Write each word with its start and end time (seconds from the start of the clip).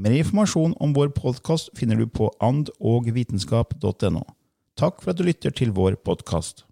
Mer 0.00 0.14
informasjon 0.16 0.72
om 0.80 0.94
vår 0.96 1.10
podkast 1.12 1.66
finner 1.76 1.98
du 2.00 2.06
på 2.08 2.30
andogvitenskap.no. 2.40 4.22
Takk 4.80 5.02
for 5.02 5.12
at 5.12 5.18
du 5.18 5.26
lytter 5.26 5.52
til 5.52 5.74
vår 5.76 5.98
podkast. 6.00 6.62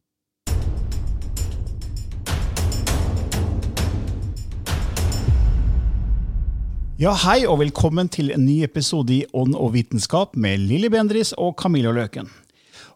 Ja, 6.96 7.12
hei 7.26 7.44
og 7.44 7.60
velkommen 7.60 8.08
til 8.08 8.32
en 8.32 8.46
ny 8.48 8.62
episode 8.64 9.12
i 9.18 9.20
Ånd 9.36 9.52
og 9.52 9.74
vitenskap 9.76 10.32
med 10.32 10.64
Lilly 10.64 10.88
Bendris 10.88 11.36
og 11.36 11.58
Camilla 11.60 11.92
Løken. 11.92 12.32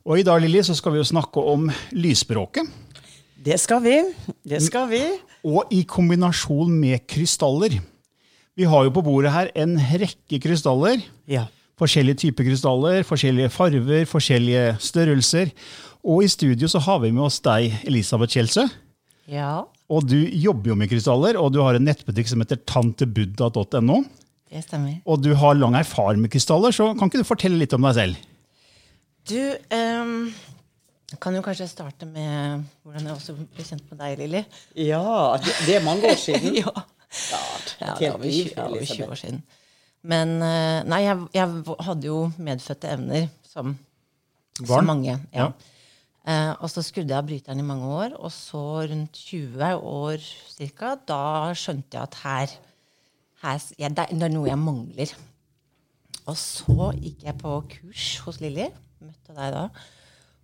Og 0.09 0.23
I 0.23 0.25
dag 0.25 0.41
Lilly, 0.41 0.65
så 0.65 0.73
skal 0.73 0.97
vi 0.97 1.03
jo 1.03 1.11
snakke 1.13 1.45
om 1.45 1.69
lysspråket. 1.93 2.73
Det 3.37 3.61
skal 3.61 3.85
vi. 3.85 4.01
Det 4.49 4.65
skal 4.65 4.89
vi. 4.89 5.05
Og 5.45 5.69
i 5.77 5.85
kombinasjon 5.85 6.73
med 6.73 7.05
krystaller. 7.05 7.83
Vi 8.59 8.69
har 8.69 8.85
jo 8.85 8.93
på 8.93 9.05
bordet 9.05 9.33
her 9.33 9.49
en 9.57 9.79
rekke 9.81 10.39
krystaller. 10.45 11.01
Ja. 11.31 11.47
Forskjellige 11.81 12.27
typer 12.27 12.45
krystaller, 12.51 13.01
forskjellige 13.09 13.51
farver, 13.53 14.05
forskjellige 14.09 14.75
størrelser. 14.85 15.53
Og 16.05 16.27
i 16.27 16.29
studio 16.29 16.69
så 16.69 16.83
har 16.85 17.01
vi 17.01 17.13
med 17.15 17.25
oss 17.31 17.41
deg, 17.45 17.79
Elisabeth 17.89 18.37
Kjelsø. 18.37 18.67
ja. 19.31 19.63
Og 19.93 20.07
du 20.09 20.17
jobber 20.17 20.71
jo 20.71 20.75
med 20.79 20.89
krystaller, 20.89 21.37
og 21.37 21.51
du 21.53 21.59
har 21.61 21.77
en 21.77 21.85
nettbutikk 21.85 22.31
som 22.31 22.41
heter 22.41 22.57
tantebuddha.no. 22.65 23.99
Det 24.49 24.63
stemmer. 24.65 24.95
Og 25.05 25.21
du 25.21 25.35
har 25.37 25.59
lang 25.59 25.75
erfaring 25.77 26.23
med 26.23 26.33
krystaller, 26.33 26.73
så 26.73 26.87
kan 26.97 27.11
ikke 27.11 27.21
du 27.21 27.29
fortelle 27.29 27.61
litt 27.61 27.75
om 27.77 27.85
deg 27.85 27.99
selv? 27.99 28.23
Du 29.29 29.37
um, 29.77 30.33
kan 31.21 31.37
jo 31.37 31.43
kanskje 31.45 31.69
starte 31.69 32.09
med 32.09 32.65
hvordan 32.81 33.05
jeg 33.05 33.19
også 33.19 33.37
ble 33.37 33.67
kjent 33.69 33.85
med 33.93 34.01
deg, 34.01 34.17
Lilly. 34.23 34.43
Ja, 34.81 35.05
det, 35.45 35.59
det 35.67 35.77
er 35.77 35.85
mange 35.85 36.09
år 36.09 36.17
siden. 36.25 36.57
ja. 36.63 36.73
Ja, 37.13 37.41
ja, 37.81 37.95
det 37.99 38.11
var 38.13 38.19
vel 38.23 38.31
20, 38.33 38.55
ja, 38.57 38.69
det 38.69 38.79
var 38.81 38.87
20 38.97 39.11
år 39.13 39.21
siden. 39.21 39.43
Men 40.13 40.33
eh, 40.43 40.79
nei, 40.89 41.01
jeg, 41.05 41.27
jeg 41.37 41.77
hadde 41.87 42.09
jo 42.09 42.21
medfødte 42.43 42.89
evner, 42.97 43.29
som 43.47 43.77
som 44.59 44.87
mange. 44.87 45.15
Ja. 45.33 45.47
Ja. 45.47 45.53
Eh, 46.27 46.51
og 46.63 46.69
så 46.71 46.83
skrudde 46.85 47.11
jeg 47.11 47.19
av 47.19 47.27
bryteren 47.29 47.59
i 47.63 47.67
mange 47.67 47.87
år, 47.89 48.13
og 48.19 48.31
så 48.35 48.63
rundt 48.91 49.17
20 49.19 49.71
år 49.93 50.19
cirka, 50.53 50.95
da 51.09 51.53
skjønte 51.59 51.97
jeg 51.99 52.03
at 52.03 52.19
her, 52.23 52.53
her 53.43 53.63
jeg, 53.79 53.95
det, 53.97 54.07
er- 54.11 54.29
noe 54.35 54.47
jeg 54.49 54.59
mangler. 54.61 55.15
Og 56.31 56.37
så 56.39 56.93
gikk 56.95 57.25
jeg 57.27 57.39
på 57.41 57.57
kurs 57.73 58.07
hos 58.27 58.39
Lilly, 58.45 58.69
møtte 59.03 59.35
deg 59.35 59.53
da. 59.57 59.65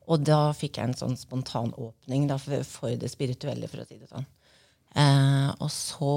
Og 0.08 0.24
da 0.24 0.40
fikk 0.56 0.80
jeg 0.80 0.88
en 0.88 0.96
sånn 0.98 1.16
spontan 1.20 1.70
åpning 1.78 2.26
da, 2.30 2.38
for 2.42 2.90
det 2.98 3.10
spirituelle, 3.12 3.68
for 3.70 3.84
å 3.84 3.86
si 3.86 3.98
det 4.00 4.08
sånn. 4.10 4.26
Eh, 4.96 5.50
og 5.58 5.70
så 5.72 6.14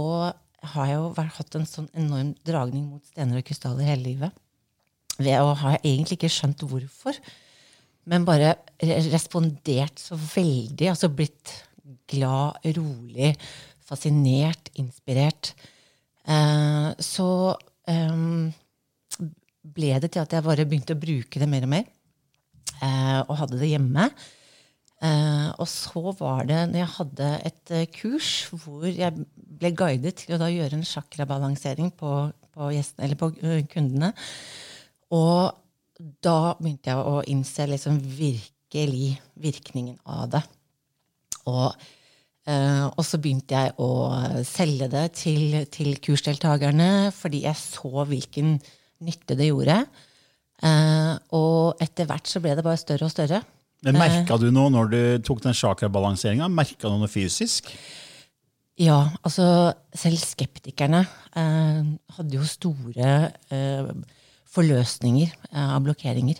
har 0.71 0.87
jeg 0.87 0.99
jo 0.99 1.25
hatt 1.37 1.57
en 1.57 1.67
sånn 1.67 1.89
enorm 1.97 2.35
dragning 2.47 2.85
mot 2.91 3.05
stener 3.09 3.41
og 3.41 3.47
krystaller 3.47 3.89
hele 3.89 4.05
livet. 4.05 4.41
Ved 5.21 5.41
å 5.41 5.53
ha 5.57 5.75
egentlig 5.81 6.19
ikke 6.19 6.31
skjønt 6.31 6.63
hvorfor, 6.65 7.17
men 8.09 8.25
bare 8.25 8.55
respondert 9.11 10.01
så 10.01 10.17
veldig. 10.17 10.87
Altså 10.89 11.11
blitt 11.13 11.53
glad, 12.09 12.61
rolig, 12.77 13.33
fascinert, 13.85 14.71
inspirert. 14.81 15.53
Eh, 16.25 16.89
så 17.01 17.29
eh, 17.89 18.25
ble 19.61 19.95
det 20.01 20.11
til 20.13 20.23
at 20.23 20.35
jeg 20.35 20.45
bare 20.45 20.67
begynte 20.67 20.97
å 20.97 21.01
bruke 21.01 21.41
det 21.41 21.49
mer 21.49 21.67
og 21.67 21.73
mer. 21.75 21.89
Eh, 22.81 23.19
og 23.27 23.35
hadde 23.43 23.59
det 23.61 23.73
hjemme. 23.73 24.09
Eh, 25.01 25.47
og 25.57 25.65
så 25.65 26.11
var 26.19 26.45
det 26.45 26.59
når 26.69 26.77
jeg 26.83 26.93
hadde 26.95 27.29
et 27.47 27.71
eh, 27.73 27.87
kurs 27.89 28.27
hvor 28.53 28.85
jeg 28.85 29.23
ble 29.33 29.71
guidet 29.73 30.19
til 30.19 30.35
å 30.37 30.49
gjøre 30.51 30.77
en 30.77 30.85
chakrabalansering 30.85 31.89
på, 31.97 32.11
på, 32.53 32.67
gjestene, 32.75 33.17
på 33.17 33.31
eh, 33.41 33.63
kundene. 33.71 34.11
Og 35.17 35.57
da 36.21 36.53
begynte 36.59 36.93
jeg 36.93 37.01
å 37.01 37.23
innse 37.33 37.65
liksom 37.69 37.97
virkelig 38.13 39.15
virkningen 39.41 39.97
av 40.05 40.29
det. 40.37 40.41
Og, 41.49 41.73
og 42.47 43.01
så 43.05 43.17
begynte 43.21 43.57
jeg 43.57 43.73
å 43.81 43.89
selge 44.47 44.87
det 44.89 45.03
til, 45.17 45.57
til 45.73 45.97
kursdeltakerne 46.01 47.11
fordi 47.13 47.43
jeg 47.43 47.59
så 47.59 48.05
hvilken 48.07 48.55
nytte 49.05 49.37
det 49.37 49.49
gjorde. 49.49 49.77
Og 51.37 51.83
etter 51.83 52.09
hvert 52.09 52.29
så 52.29 52.41
ble 52.41 52.55
det 52.57 52.65
bare 52.65 52.81
større 52.81 53.09
og 53.09 53.13
større. 53.13 53.43
Men 53.85 53.97
Merka 53.97 54.37
du 54.37 54.51
noe 54.53 54.69
når 54.69 54.91
du 54.91 55.01
tok 55.25 55.41
den 55.41 55.57
chakrabalanseringa? 55.57 56.49
Merka 56.53 56.89
du 56.89 56.99
noe 57.01 57.09
fysisk? 57.09 57.71
Ja, 58.81 58.99
altså 59.25 59.45
selv 59.97 60.21
skeptikerne 60.21 61.03
eh, 61.37 61.89
hadde 62.15 62.37
jo 62.37 62.45
store 62.47 63.09
eh, 63.53 63.89
forløsninger 64.51 65.33
eh, 65.51 65.65
av 65.65 65.81
blokkeringer. 65.85 66.39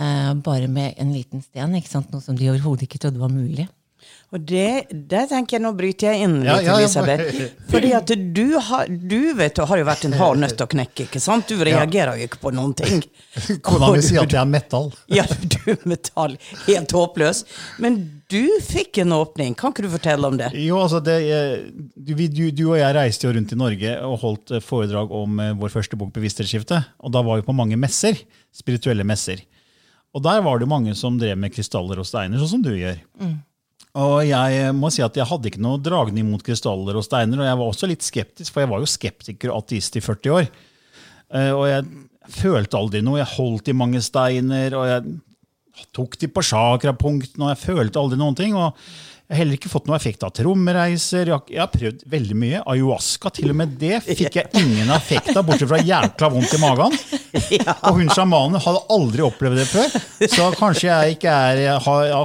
Eh, 0.00 0.32
bare 0.44 0.68
med 0.72 0.96
en 1.00 1.12
liten 1.14 1.44
sten, 1.44 1.76
noe 1.76 2.24
som 2.24 2.38
de 2.38 2.50
overhodet 2.50 2.88
ikke 2.88 3.00
trodde 3.04 3.20
var 3.20 3.32
mulig. 3.32 3.68
Og 4.32 4.40
det, 4.48 4.86
der 5.10 5.26
tenker 5.28 5.58
jeg, 5.58 5.62
nå 5.66 5.74
bryter 5.76 6.08
jeg 6.08 6.24
inn 6.24 6.38
litt, 6.40 6.48
Ja, 6.48 6.60
ja. 6.64 6.76
Elisabeth. 6.80 7.42
Fordi 7.72 7.90
at 7.98 8.12
du, 8.32 8.46
har, 8.64 8.88
du 8.88 9.34
vet, 9.36 9.60
har 9.68 9.80
jo 9.82 9.84
vært 9.84 10.06
en 10.08 10.16
hard 10.16 10.40
nøtt 10.40 10.64
å 10.64 10.68
knekke, 10.72 11.04
ikke 11.04 11.20
sant? 11.20 11.52
Du 11.52 11.60
reagerer 11.60 12.16
jo 12.16 12.28
ikke 12.30 12.40
på 12.46 12.52
noen 12.56 12.72
ting. 12.78 13.04
Kona 13.66 13.90
mi 13.92 14.00
sier 14.04 14.24
at 14.24 14.32
jeg 14.32 14.40
er 14.40 14.48
metall. 14.48 14.88
Ja, 15.18 15.26
du 15.28 15.58
er 15.74 15.84
metall. 15.88 16.38
Helt 16.64 16.96
håpløs. 16.96 17.44
Men 17.84 18.00
du 18.32 18.40
fikk 18.64 19.02
en 19.04 19.12
åpning. 19.18 19.52
Kan 19.58 19.74
ikke 19.76 19.84
du 19.84 19.90
fortelle 19.92 20.32
om 20.32 20.40
det? 20.40 20.48
Jo, 20.56 20.80
altså 20.80 21.02
det, 21.04 21.18
eh, 21.28 21.68
du, 21.92 22.14
du, 22.16 22.44
du 22.56 22.64
og 22.70 22.78
jeg 22.80 22.96
reiste 22.96 23.28
jo 23.28 23.36
rundt 23.36 23.52
i 23.52 23.60
Norge 23.60 23.94
og 24.08 24.16
holdt 24.24 24.56
eh, 24.56 24.64
foredrag 24.64 25.12
om 25.12 25.44
eh, 25.44 25.52
vår 25.60 25.76
første 25.76 26.00
bok, 26.00 26.14
'Bevissthetsskifte'. 26.16 26.80
Og 27.04 27.12
da 27.12 27.20
var 27.26 27.42
vi 27.42 27.44
på 27.50 27.56
mange 27.56 27.76
messer, 27.76 28.16
spirituelle 28.56 29.04
messer. 29.04 29.44
Og 30.16 30.24
der 30.24 30.40
var 30.44 30.60
det 30.60 30.68
mange 30.68 30.96
som 30.96 31.20
drev 31.20 31.36
med 31.40 31.52
krystaller 31.52 32.00
og 32.00 32.08
steiner, 32.08 32.40
sånn 32.40 32.56
som 32.56 32.64
du 32.64 32.72
gjør. 32.72 32.98
Og 34.00 34.22
jeg 34.24 34.72
må 34.72 34.88
si 34.92 35.02
at 35.04 35.16
jeg 35.18 35.28
hadde 35.28 35.50
ikke 35.50 35.60
noe 35.60 35.80
dragning 35.82 36.30
mot 36.30 36.42
krystaller 36.44 36.96
og 36.96 37.04
steiner, 37.04 37.42
og 37.42 37.48
jeg 37.48 37.58
var 37.60 37.72
også 37.74 37.88
litt 37.90 38.06
skeptisk, 38.06 38.52
for 38.54 38.64
jeg 38.64 38.70
var 38.72 38.80
jo 38.80 38.88
skeptiker 38.88 39.52
og 39.52 39.64
ateist 39.64 39.98
i 40.00 40.04
40 40.04 40.32
år. 40.38 40.48
Eh, 41.34 41.50
Og 41.52 41.66
jeg 41.68 41.84
følte 42.32 42.78
aldri 42.78 43.02
noe. 43.04 43.20
Jeg 43.20 43.34
holdt 43.34 43.68
i 43.68 43.76
mange 43.76 44.00
steiner, 44.00 44.78
og 44.78 44.86
jeg 44.88 45.86
tok 45.92 46.16
de 46.20 46.28
på 46.28 46.44
chakrapunktene, 46.44 47.44
og 47.48 47.52
jeg 47.52 47.62
følte 47.66 48.00
aldri 48.00 48.20
noen 48.20 48.38
ting. 48.38 48.56
Og 48.56 48.76
Jeg 49.28 49.36
har 49.36 49.40
heller 49.44 49.56
ikke 49.56 49.70
fått 49.72 49.86
noe 49.88 49.96
effekt 49.96 50.24
av 50.26 50.32
trommereiser. 50.36 51.28
Jeg 51.30 51.32
har, 51.32 51.44
jeg 51.48 51.60
har 51.62 51.70
prøvd 51.72 52.02
veldig 52.12 52.36
mye. 52.36 52.58
Ayahuasca, 52.68 53.30
til 53.32 53.52
og 53.52 53.56
med 53.62 53.76
det 53.80 54.02
fikk 54.04 54.36
jeg 54.36 54.50
ingen 54.60 54.90
effekt 54.92 55.30
av, 55.32 55.46
bortsett 55.46 55.70
fra 55.70 55.78
jækla 55.80 56.30
vondt 56.34 56.52
i 56.52 56.60
magen. 56.60 56.96
Og 57.88 58.00
hun 58.00 58.12
sjamanen 58.12 58.60
hadde 58.60 58.84
aldri 58.92 59.24
opplevd 59.24 59.62
det 59.62 59.66
før. 59.70 59.96
Så 60.28 60.50
kanskje 60.58 60.90
jeg 60.90 61.16
ikke 61.16 61.32
er 61.32 61.62
ja, 61.62 61.78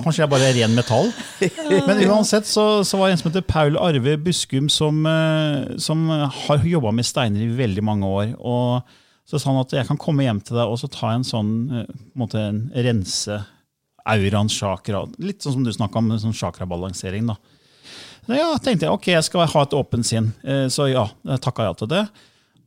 Kanskje 0.04 0.26
jeg 0.26 0.32
bare 0.34 0.50
er 0.50 0.60
ren 0.60 0.76
metall. 0.76 1.14
Men 1.88 2.04
uansett 2.10 2.50
så, 2.50 2.68
så 2.84 3.00
var 3.00 3.08
det 3.08 3.18
en 3.18 3.24
som 3.24 3.32
heter 3.32 3.48
Paul 3.48 3.80
Arve 3.80 4.18
Buskum, 4.20 4.68
som, 4.74 5.06
eh, 5.08 5.78
som 5.80 6.08
har 6.12 6.66
jobba 6.68 6.92
med 6.98 7.08
steiner 7.08 7.46
i 7.46 7.52
veldig 7.56 7.86
mange 7.88 8.16
år. 8.20 8.34
og 8.42 8.96
så 9.28 9.40
sa 9.40 9.52
han 9.52 9.60
at 9.60 9.74
jeg 9.76 9.88
kan 9.90 10.00
komme 10.00 10.24
hjem 10.24 10.40
til 10.40 10.56
deg 10.56 10.70
og 10.72 10.80
så 10.80 10.88
ta 10.92 11.12
en 11.12 11.26
sånn 11.28 11.54
eh, 11.68 11.88
en 11.88 12.20
måte 12.22 12.40
en 12.40 12.62
rense 12.72 13.42
auraens 14.14 14.56
chakra. 14.56 15.04
Litt 15.22 15.44
sånn 15.44 15.58
som 15.58 15.68
du 15.68 15.72
snakka 15.74 16.00
om, 16.02 16.14
sånn 16.22 16.36
chakrabalansering. 16.38 17.28
da. 17.28 17.38
Ja, 18.28 18.50
tenkte 18.60 18.88
jeg 18.88 18.92
ok, 18.96 19.06
jeg 19.14 19.24
skal 19.28 19.48
ha 19.48 19.62
et 19.64 19.76
åpent 19.78 20.08
sinn. 20.08 20.34
Eh, 20.44 20.66
Så 20.74 20.90
ja, 20.92 21.06
jeg 21.28 21.44
takka 21.44 21.68
ja 21.70 21.74
til 21.80 21.88
det. 21.92 22.06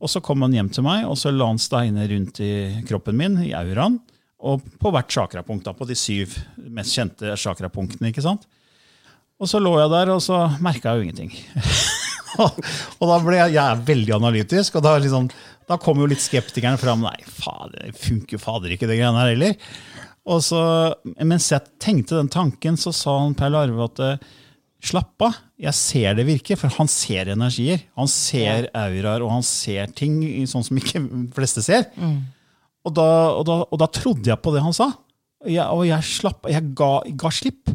Og 0.01 0.09
så 0.09 0.21
kom 0.25 0.41
han 0.41 0.53
hjem 0.55 0.71
til 0.73 0.81
meg, 0.87 1.05
og 1.05 1.13
så 1.21 1.29
la 1.29 1.45
han 1.51 1.59
steiner 1.61 2.07
rundt 2.09 2.39
i 2.41 2.81
kroppen 2.89 3.17
min, 3.19 3.37
i 3.45 3.51
auraen. 3.53 3.99
Og 4.41 4.63
på 4.81 4.89
hvert 4.89 5.11
chakrapunkt, 5.13 5.67
da, 5.67 5.75
på 5.77 5.85
de 5.85 5.93
syv 5.93 6.33
mest 6.57 6.95
kjente 6.97 7.35
chakrapunktene. 7.37 8.09
ikke 8.09 8.23
sant? 8.25 8.47
Og 9.41 9.49
så 9.49 9.61
lå 9.61 9.75
jeg 9.77 9.91
der, 9.93 10.09
og 10.15 10.21
så 10.25 10.47
merka 10.61 10.95
jeg 10.95 10.97
jo 10.97 11.05
ingenting. 11.05 11.35
og 12.99 13.05
da 13.11 13.19
ble 13.21 13.37
jeg, 13.37 13.53
jeg 13.59 13.61
er 13.61 13.85
veldig 13.85 14.15
analytisk, 14.17 14.79
og 14.79 14.85
da, 14.87 14.95
liksom, 15.01 15.29
da 15.69 15.77
kom 15.81 16.01
jo 16.01 16.09
litt 16.09 16.23
skeptikerne 16.23 16.81
fram. 16.81 17.05
Nei, 17.05 17.19
fader, 17.25 17.93
funker 18.01 18.41
fader 18.41 18.73
ikke, 18.73 18.89
det 18.89 18.97
greiene 18.97 19.21
her 19.21 19.35
heller. 19.35 19.53
Og 20.31 20.39
så, 20.45 20.61
mens 21.27 21.49
jeg 21.51 21.67
tenkte 21.81 22.19
den 22.19 22.31
tanken, 22.31 22.77
så 22.79 22.93
sa 22.95 23.17
han 23.19 23.35
Per 23.37 23.51
Larve 23.51 23.87
at 23.89 24.01
eh, 24.05 24.29
slapp 24.81 25.25
av, 25.27 25.39
jeg 25.61 25.77
ser 25.77 26.15
det 26.17 26.25
virke. 26.29 26.57
For 26.59 26.73
han 26.77 26.89
ser 26.89 27.33
energier. 27.33 27.83
Han 27.99 28.09
ser 28.09 28.69
auraer, 28.77 29.25
og 29.25 29.33
han 29.35 29.45
ser 29.45 29.91
ting 29.97 30.21
sånn 30.49 30.65
som 30.67 30.79
ikke 30.79 31.03
de 31.07 31.25
fleste 31.35 31.63
ser. 31.65 31.89
Og, 32.81 32.93
da, 32.97 33.07
og, 33.35 33.45
da, 33.49 33.61
og 33.67 33.81
da 33.81 33.89
trodde 33.93 34.31
jeg 34.31 34.41
på 34.41 34.55
det 34.55 34.63
han 34.65 34.75
sa. 34.75 34.89
Jeg, 35.49 35.65
og 35.67 35.85
jeg, 35.89 36.05
slapp, 36.05 36.49
jeg 36.49 36.71
ga, 36.77 36.91
ga 37.23 37.33
slipp. 37.33 37.73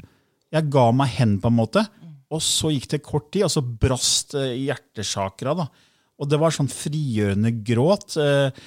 Jeg 0.55 0.71
ga 0.73 0.89
meg 0.95 1.15
hen, 1.19 1.37
på 1.43 1.51
en 1.51 1.59
måte. 1.59 1.85
Og 2.33 2.43
så 2.43 2.73
gikk 2.75 2.89
det 2.95 3.05
kort 3.07 3.29
tid, 3.35 3.47
og 3.47 3.53
så 3.55 3.63
brast 3.63 4.35
eh, 4.39 4.57
hjertesakra. 4.65 5.55
da. 5.61 5.69
Og 6.17 6.31
det 6.31 6.41
var 6.41 6.55
sånn 6.55 6.71
frigjørende 6.73 7.53
gråt. 7.67 8.17
Eh, 8.23 8.67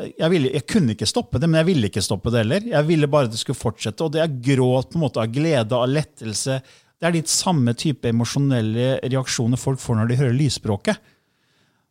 Jeg, 0.00 0.28
ville, 0.32 0.50
jeg 0.54 0.64
kunne 0.68 0.94
ikke 0.94 1.08
stoppe 1.08 1.40
det, 1.40 1.48
men 1.50 1.60
jeg 1.60 1.68
ville 1.68 1.90
ikke 1.90 2.02
stoppe 2.04 2.32
det 2.32 2.44
heller. 2.44 2.66
Jeg 2.72 2.86
ville 2.88 3.08
bare 3.10 3.28
at 3.28 3.34
det 3.34 3.40
skulle 3.42 3.58
fortsette. 3.58 4.06
Og 4.06 4.14
det 4.14 4.22
er 4.24 4.38
gråt 4.54 4.92
på 4.92 4.98
en 4.98 5.04
måte 5.04 5.20
av 5.20 5.32
glede, 5.32 5.76
av 5.76 5.90
lettelse. 5.90 6.60
Det 7.00 7.08
er 7.08 7.16
litt 7.16 7.32
samme 7.32 7.74
type 7.76 8.08
emosjonelle 8.08 8.94
reaksjoner 9.04 9.60
folk 9.60 9.80
får 9.82 9.98
når 10.00 10.10
de 10.10 10.18
hører 10.20 10.36
lysspråket. 10.38 11.00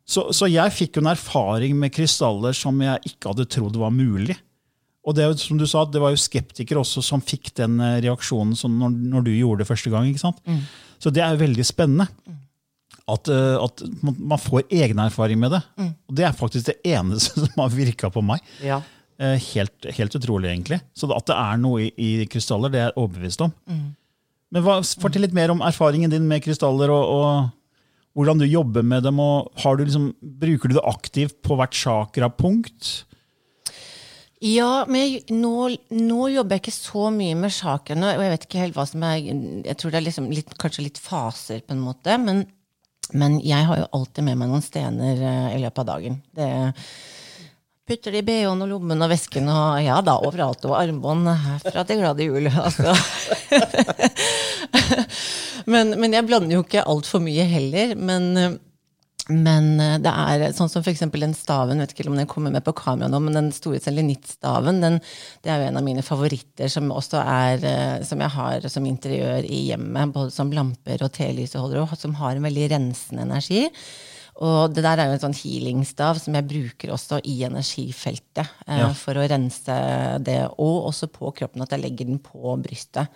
Så, 0.10 0.32
så 0.34 0.50
jeg 0.50 0.74
fikk 0.74 0.98
jo 0.98 1.04
en 1.04 1.12
erfaring 1.12 1.76
med 1.78 1.94
krystaller 1.94 2.56
som 2.58 2.80
jeg 2.82 3.12
ikke 3.12 3.30
hadde 3.34 3.46
trodd 3.54 3.78
var 3.78 3.94
mulig. 3.94 4.38
Og 5.06 5.16
det, 5.18 5.26
som 5.42 5.58
du 5.58 5.66
sa, 5.70 5.86
det 5.86 6.02
var 6.02 6.14
jo 6.14 6.20
skeptikere 6.22 6.82
også 6.82 7.02
som 7.06 7.22
fikk 7.24 7.54
den 7.58 7.78
eh, 7.82 8.00
reaksjonen 8.04 8.58
når, 8.58 8.98
når 9.14 9.26
du 9.26 9.32
gjorde 9.36 9.64
det 9.64 9.70
første 9.70 9.94
gang. 9.94 10.10
ikke 10.10 10.22
sant? 10.26 10.42
Så 11.02 11.14
det 11.14 11.22
er 11.24 11.34
jo 11.34 11.44
veldig 11.46 11.66
spennende. 11.66 12.10
At, 13.10 13.30
eh, 13.34 13.58
at 13.64 13.84
man 14.04 14.40
får 14.42 14.68
egen 14.70 15.02
erfaring 15.04 15.40
med 15.42 15.56
det. 15.56 15.62
Og 15.82 16.16
det 16.20 16.26
er 16.28 16.38
faktisk 16.38 16.70
det 16.72 16.78
eneste 16.94 17.40
som 17.46 17.64
har 17.64 17.74
virka 17.74 18.12
på 18.14 18.24
meg. 18.26 18.44
Ja. 18.66 18.82
Eh, 19.20 19.36
Helt, 19.52 19.90
helt 19.98 20.16
utrolig, 20.16 20.52
egentlig. 20.54 20.80
Så 20.96 21.10
at 21.16 21.28
det 21.28 21.36
er 21.36 21.58
noe 21.60 21.88
i, 21.88 21.90
i 21.98 22.28
krystaller, 22.32 22.72
det 22.72 22.80
er 22.84 22.90
jeg 22.92 23.00
overbevist 23.02 23.44
om. 23.48 23.56
Men 24.50 24.64
hva, 24.66 24.80
Fortell 25.02 25.26
litt 25.28 25.36
mer 25.38 25.52
om 25.54 25.60
erfaringen 25.66 26.10
din 26.14 26.28
med 26.30 26.42
krystaller, 26.46 26.90
og, 26.94 27.12
og 27.20 28.16
hvordan 28.18 28.40
du 28.42 28.48
jobber 28.50 28.86
med 28.86 29.04
dem. 29.06 29.20
og 29.22 29.52
har 29.62 29.78
du 29.78 29.84
liksom, 29.86 30.10
Bruker 30.42 30.72
du 30.72 30.78
det 30.80 30.88
aktivt 30.90 31.38
på 31.46 31.58
hvert 31.60 31.76
chakrapunkt? 31.78 32.90
Ja, 34.40 34.86
men 34.88 35.02
jeg, 35.04 35.24
nå, 35.36 35.68
nå 35.92 36.30
jobber 36.32 36.56
jeg 36.56 36.64
ikke 36.64 36.72
så 36.78 37.10
mye 37.12 37.36
med 37.36 37.52
sakene, 37.52 38.14
og 38.16 38.24
jeg 38.24 38.32
vet 38.34 38.46
ikke 38.48 38.62
helt 38.64 38.78
hva 38.78 38.86
som 38.88 39.04
er 39.04 39.18
Jeg 39.20 39.76
tror 39.82 39.92
det 39.92 40.00
er 40.00 40.06
liksom 40.06 40.30
litt, 40.32 40.54
kanskje 40.62 40.86
litt 40.86 41.02
faser, 41.04 41.60
på 41.68 41.76
en 41.76 41.84
måte, 41.84 42.16
men, 42.24 42.46
men 43.14 43.40
jeg 43.46 43.66
har 43.66 43.82
jo 43.82 43.88
alltid 44.00 44.28
med 44.28 44.40
meg 44.40 44.52
noen 44.52 44.66
stener 44.66 45.22
eh, 45.22 45.56
i 45.56 45.62
løpet 45.64 45.82
av 45.84 45.88
dagen. 45.94 46.20
Det 46.36 46.50
putter 47.90 48.14
det 48.14 48.22
i 48.22 48.26
BH-en 48.28 48.62
og 48.62 48.70
lommen 48.70 49.02
og 49.02 49.10
vesken 49.10 49.50
og 49.50 49.80
ja 49.82 49.98
da, 50.06 50.20
overalt. 50.22 50.66
Og 50.70 50.78
armbånd 50.78 51.30
herfra 51.46 51.86
til 51.90 52.04
glade 52.04 52.28
jul. 52.28 52.50
Altså. 52.66 52.94
men, 55.66 55.96
men 55.98 56.14
jeg 56.14 56.28
blander 56.28 56.60
jo 56.60 56.66
ikke 56.66 56.86
altfor 56.86 57.24
mye 57.26 57.48
heller. 57.50 57.96
Men, 57.98 58.60
men 59.30 59.78
det 60.02 60.10
er 60.10 60.44
sånn 60.58 60.72
som 60.72 60.82
f.eks. 60.82 61.04
den 61.14 61.36
staven, 61.38 61.78
vet 61.84 61.94
ikke 61.94 62.08
om 62.10 62.18
den 62.18 62.30
kommer 62.30 62.54
med 62.54 62.64
på 62.66 62.74
kamera 62.74 63.10
nå, 63.12 63.20
men 63.22 63.38
den 63.38 63.52
store 63.54 63.78
selenittstaven, 63.84 64.82
den, 64.82 64.98
det 65.46 65.52
er 65.54 65.62
jo 65.62 65.68
en 65.70 65.78
av 65.78 65.86
mine 65.86 66.02
favoritter, 66.06 66.72
som 66.74 66.90
også 66.90 67.22
er 67.22 67.66
eh, 67.70 68.04
som 68.10 68.22
jeg 68.26 68.34
har 68.36 68.66
som 68.74 68.88
interiør 68.90 69.46
i 69.46 69.68
hjemmet, 69.70 70.14
både 70.16 70.34
som 70.34 70.50
lamper 70.56 71.06
og 71.06 71.14
telysholdere, 71.14 71.86
som 72.00 72.18
har 72.18 72.36
en 72.40 72.48
veldig 72.50 72.70
rensende 72.74 73.28
energi. 73.28 73.68
Og 74.40 74.72
det 74.72 74.86
der 74.86 75.02
er 75.04 75.10
jo 75.10 75.18
en 75.18 75.24
sånn 75.28 75.36
healingstav 75.36 76.18
som 76.24 76.36
jeg 76.38 76.48
bruker 76.48 76.94
også 76.96 77.20
i 77.28 77.42
energifeltet. 77.44 78.48
Eh, 78.66 78.80
Ja. 78.80 78.92
For 78.96 79.14
å 79.20 79.28
rense 79.28 79.76
det, 80.24 80.42
og 80.58 80.88
også 80.90 81.10
på 81.12 81.34
kroppen, 81.36 81.62
at 81.62 81.76
jeg 81.76 81.84
legger 81.84 82.08
den 82.08 82.22
på 82.24 82.56
brystet. 82.64 83.10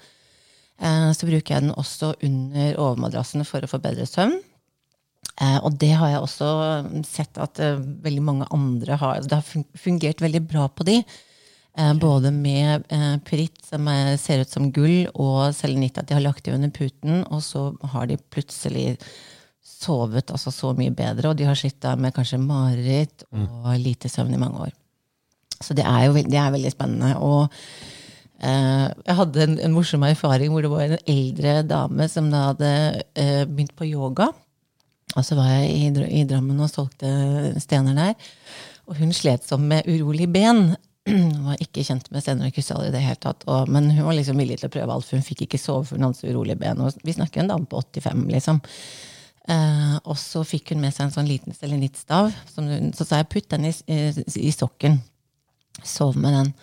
Eh, 0.78 1.12
så 1.16 1.26
bruker 1.30 1.56
jeg 1.56 1.64
den 1.64 1.78
også 1.80 2.14
under 2.22 2.76
overmadrassen 2.76 3.46
for 3.48 3.64
å 3.64 3.70
få 3.72 3.80
bedre 3.82 4.06
søvn. 4.10 4.42
Eh, 5.42 5.60
og 5.66 5.78
det 5.82 5.94
har 5.98 6.12
jeg 6.12 6.24
også 6.24 6.50
sett 7.10 7.40
at 7.42 7.62
eh, 7.64 7.82
veldig 8.06 8.24
mange 8.26 8.50
andre 8.54 8.98
har. 9.02 9.22
Det 9.26 9.40
har 9.40 9.64
fungert 9.80 10.22
veldig 10.22 10.44
bra 10.46 10.68
på 10.70 10.86
de. 10.88 11.00
Eh, 11.74 11.94
både 11.98 12.30
med 12.36 12.86
pyritt, 13.26 13.64
som 13.66 13.88
er, 13.90 14.14
ser 14.22 14.44
ut 14.44 14.54
som 14.54 14.70
gull, 14.74 15.08
og 15.14 15.56
selenitt, 15.58 15.98
at 15.98 16.10
de 16.10 16.18
har 16.20 16.26
lagt 16.26 16.46
det 16.46 16.54
under 16.54 16.74
puten, 16.74 17.24
og 17.34 17.42
så 17.46 17.72
har 17.96 18.12
de 18.12 18.20
plutselig 18.34 18.94
sovet 19.64 20.32
altså 20.32 20.52
så 20.54 20.72
mye 20.78 20.94
bedre, 20.96 21.32
og 21.32 21.40
de 21.40 21.48
har 21.48 21.58
slitt 21.60 21.84
med 22.00 22.14
kanskje 22.16 22.40
mareritt 22.40 23.26
og 23.34 23.74
lite 23.80 24.12
søvn 24.12 24.36
i 24.36 24.40
mange 24.40 24.68
år. 24.68 24.72
Så 25.64 25.76
det 25.78 25.86
er 25.88 26.08
jo 26.08 26.16
det 26.16 26.40
er 26.40 26.54
veldig 26.54 26.72
spennende. 26.74 27.14
Og 27.24 27.48
eh, 28.44 28.88
jeg 28.92 29.18
hadde 29.20 29.46
en, 29.48 29.58
en 29.66 29.76
morsom 29.76 30.04
erfaring 30.08 30.54
hvor 30.54 30.66
det 30.66 30.72
var 30.72 30.86
en 30.86 31.06
eldre 31.16 31.58
dame 31.68 32.08
som 32.12 32.30
da 32.32 32.50
hadde 32.52 32.72
eh, 33.16 33.44
begynt 33.48 33.76
på 33.80 33.88
yoga. 33.90 34.32
Og 35.14 35.26
så 35.26 35.38
var 35.38 35.52
jeg 35.52 35.70
i, 35.74 36.08
i 36.22 36.24
Drammen 36.30 36.62
og 36.64 36.72
solgte 36.72 37.10
stener 37.62 37.98
der. 37.98 38.32
Og 38.90 38.98
hun 39.00 39.14
slet 39.16 39.46
sånn 39.48 39.68
med 39.70 39.88
urolig 39.90 40.28
ben. 40.34 40.74
Hun 41.10 41.48
var 41.50 41.60
ikke 41.60 41.84
kjent 41.84 42.06
med 42.16 42.24
stener 42.24 42.48
og 42.48 42.56
krystaller 42.56 42.88
i 42.88 42.94
det 42.94 43.02
hele 43.04 43.20
tatt. 43.20 43.42
Og, 43.52 43.68
men 43.68 43.90
hun 43.92 44.06
var 44.08 44.16
liksom 44.16 44.38
villig 44.40 44.56
til 44.62 44.70
å 44.70 44.72
prøve 44.72 44.94
alt, 44.94 45.04
for 45.04 45.20
hun 45.20 45.26
fikk 45.28 45.42
ikke 45.44 45.60
sove 45.60 45.90
for 45.90 46.00
hadde 46.00 46.16
så 46.16 46.30
urolig 46.32 46.56
ben. 46.62 46.80
Og 46.80 46.96
vi 47.04 47.16
snakker 47.18 47.44
en 47.44 47.50
dame 47.52 47.68
på 47.68 47.82
85, 47.82 48.22
liksom. 48.32 48.62
Eh, 49.52 49.98
og 50.00 50.16
så 50.20 50.46
fikk 50.48 50.72
hun 50.72 50.80
med 50.80 50.96
seg 50.96 51.10
en 51.10 51.16
sånn 51.18 51.28
liten 51.28 51.56
selenittstav. 51.58 52.32
som 52.54 52.70
Så 52.96 53.08
sa 53.08 53.20
jeg 53.20 53.32
putt 53.36 53.50
den 53.52 53.68
i, 53.68 53.74
i, 53.92 54.00
i 54.48 54.54
sokken. 54.56 55.02
Sov 55.84 56.16
med 56.16 56.38
den. 56.40 56.54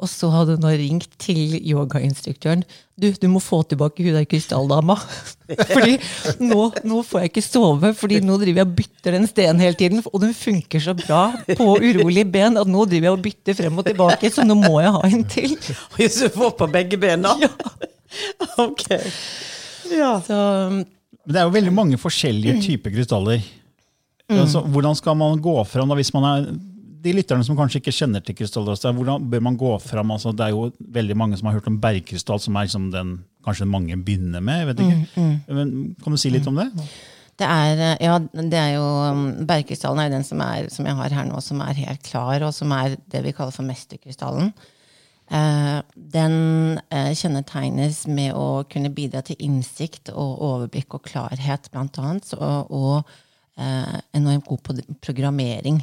Og 0.00 0.08
så 0.08 0.30
hadde 0.32 0.56
hun 0.56 0.64
ringt 0.64 1.10
til 1.20 1.58
yogainstruktøren. 1.60 2.62
Du, 3.00 3.08
du 3.12 3.26
må 3.32 3.40
få 3.40 3.60
tilbake 3.68 4.04
hun 4.04 4.16
der 4.16 4.26
krystalldama. 4.28 4.96
Fordi 5.74 5.98
nå, 6.40 6.70
nå 6.88 7.02
får 7.06 7.24
jeg 7.24 7.32
ikke 7.32 7.44
sove, 7.44 7.92
fordi 7.98 8.20
nå 8.24 8.36
driver 8.40 8.62
jeg 8.62 8.68
og 8.68 8.74
bytter 8.78 9.16
den 9.16 9.28
stenen 9.28 9.62
hele 9.64 9.76
tiden. 9.76 10.02
Og 10.06 10.20
den 10.22 10.34
funker 10.36 10.82
så 10.84 10.94
bra 10.96 11.22
på 11.48 11.68
urolige 11.76 12.28
ben 12.32 12.60
at 12.60 12.70
nå 12.70 12.84
driver 12.88 13.10
jeg 13.10 13.16
og 13.18 13.24
bytter 13.24 13.58
frem 13.58 13.80
og 13.82 13.88
tilbake, 13.88 14.30
så 14.32 14.46
nå 14.46 14.56
må 14.60 14.78
jeg 14.84 14.94
ha 14.96 15.02
en 15.10 15.24
til. 15.36 15.56
Hvis 15.96 16.20
du 16.22 16.28
får 16.36 16.56
på 16.60 16.70
begge 16.72 17.00
bena? 17.00 17.36
Ok. 18.58 18.88
Ja. 19.86 20.16
Så 20.26 20.36
Men 20.66 20.82
det 21.30 21.38
er 21.38 21.44
jo 21.46 21.52
veldig 21.54 21.72
mange 21.74 21.98
forskjellige 22.00 22.56
typer 22.64 22.90
krystaller. 22.90 23.44
Altså, 24.30 24.62
hvordan 24.66 24.96
skal 24.98 25.14
man 25.18 25.38
gå 25.42 25.54
fram 25.66 25.90
da, 25.90 25.96
hvis 25.98 26.12
man 26.14 26.26
er 26.26 26.48
de 27.04 27.14
lytterne 27.16 27.44
som 27.46 27.56
kanskje 27.58 27.80
ikke 27.80 27.94
kjenner 27.94 28.22
til 28.24 28.36
krystaller, 28.38 28.74
altså, 28.76 28.92
hvordan 28.96 29.28
bør 29.32 29.44
man 29.46 29.56
gå 29.60 29.70
fram? 29.84 30.12
Altså, 30.14 30.32
det 30.36 30.46
er 30.46 30.54
jo 30.54 30.70
veldig 30.96 31.16
mange 31.16 31.38
som 31.38 31.48
har 31.48 31.58
hørt 31.58 31.70
om 31.70 31.78
bergkrystall, 31.82 32.42
som 32.42 32.56
er 32.56 32.68
liksom 32.68 32.90
den 32.94 33.14
kanskje 33.46 33.68
mange 33.68 33.96
begynner 33.96 34.44
med. 34.44 34.60
Jeg 34.60 34.68
vet 34.70 34.82
ikke. 34.84 35.30
Men, 35.56 35.72
kan 36.02 36.14
du 36.14 36.20
si 36.20 36.32
litt 36.32 36.48
om 36.50 36.60
det? 36.60 36.68
Det 37.40 37.48
er, 37.48 37.78
eh, 37.86 38.02
ja, 38.04 38.18
det 38.20 38.58
er 38.58 38.74
jo 38.74 38.84
um, 38.84 39.22
Bergkrystallen 39.48 40.02
er 40.02 40.10
jo 40.10 40.16
den 40.18 40.26
som, 40.28 40.42
er, 40.44 40.68
som 40.68 40.84
jeg 40.84 40.98
har 40.98 41.14
her 41.16 41.30
nå, 41.30 41.40
som 41.40 41.62
er 41.64 41.78
helt 41.86 42.04
klar, 42.04 42.44
og 42.44 42.52
som 42.52 42.74
er 42.76 42.98
det 43.12 43.24
vi 43.24 43.32
kaller 43.36 43.54
for 43.54 43.64
mesterkrystallen. 43.64 44.52
Eh, 45.30 45.78
den 45.94 46.34
eh, 46.90 47.12
kjennetegnes 47.14 48.02
med 48.10 48.34
å 48.34 48.64
kunne 48.70 48.90
bidra 48.90 49.22
til 49.22 49.38
innsikt 49.46 50.10
og 50.10 50.42
overblikk 50.42 50.98
og 50.98 51.04
klarhet, 51.06 51.70
blant 51.70 52.00
annet, 52.02 52.32
og, 52.34 52.72
og 52.74 53.12
eh, 53.56 53.96
enormt 54.18 54.48
god 54.50 54.64
på 54.66 54.76
programmering. 54.98 55.80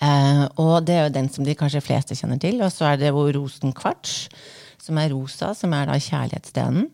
Eh, 0.00 0.44
og 0.62 0.86
det 0.88 0.96
er 0.96 1.04
jo 1.06 1.16
den 1.18 1.28
som 1.32 1.44
de 1.44 1.56
kanskje 1.58 1.82
fleste 1.84 2.16
kjenner 2.16 2.40
til. 2.40 2.60
Og 2.64 2.72
så 2.72 2.88
er 2.90 3.00
det 3.00 3.12
jo 3.12 3.26
rosenkvarts, 3.36 4.30
som 4.80 4.98
er 5.00 5.12
rosa, 5.12 5.52
som 5.56 5.74
er 5.76 5.90
da 5.90 5.98
kjærlighetsstenen. 6.00 6.88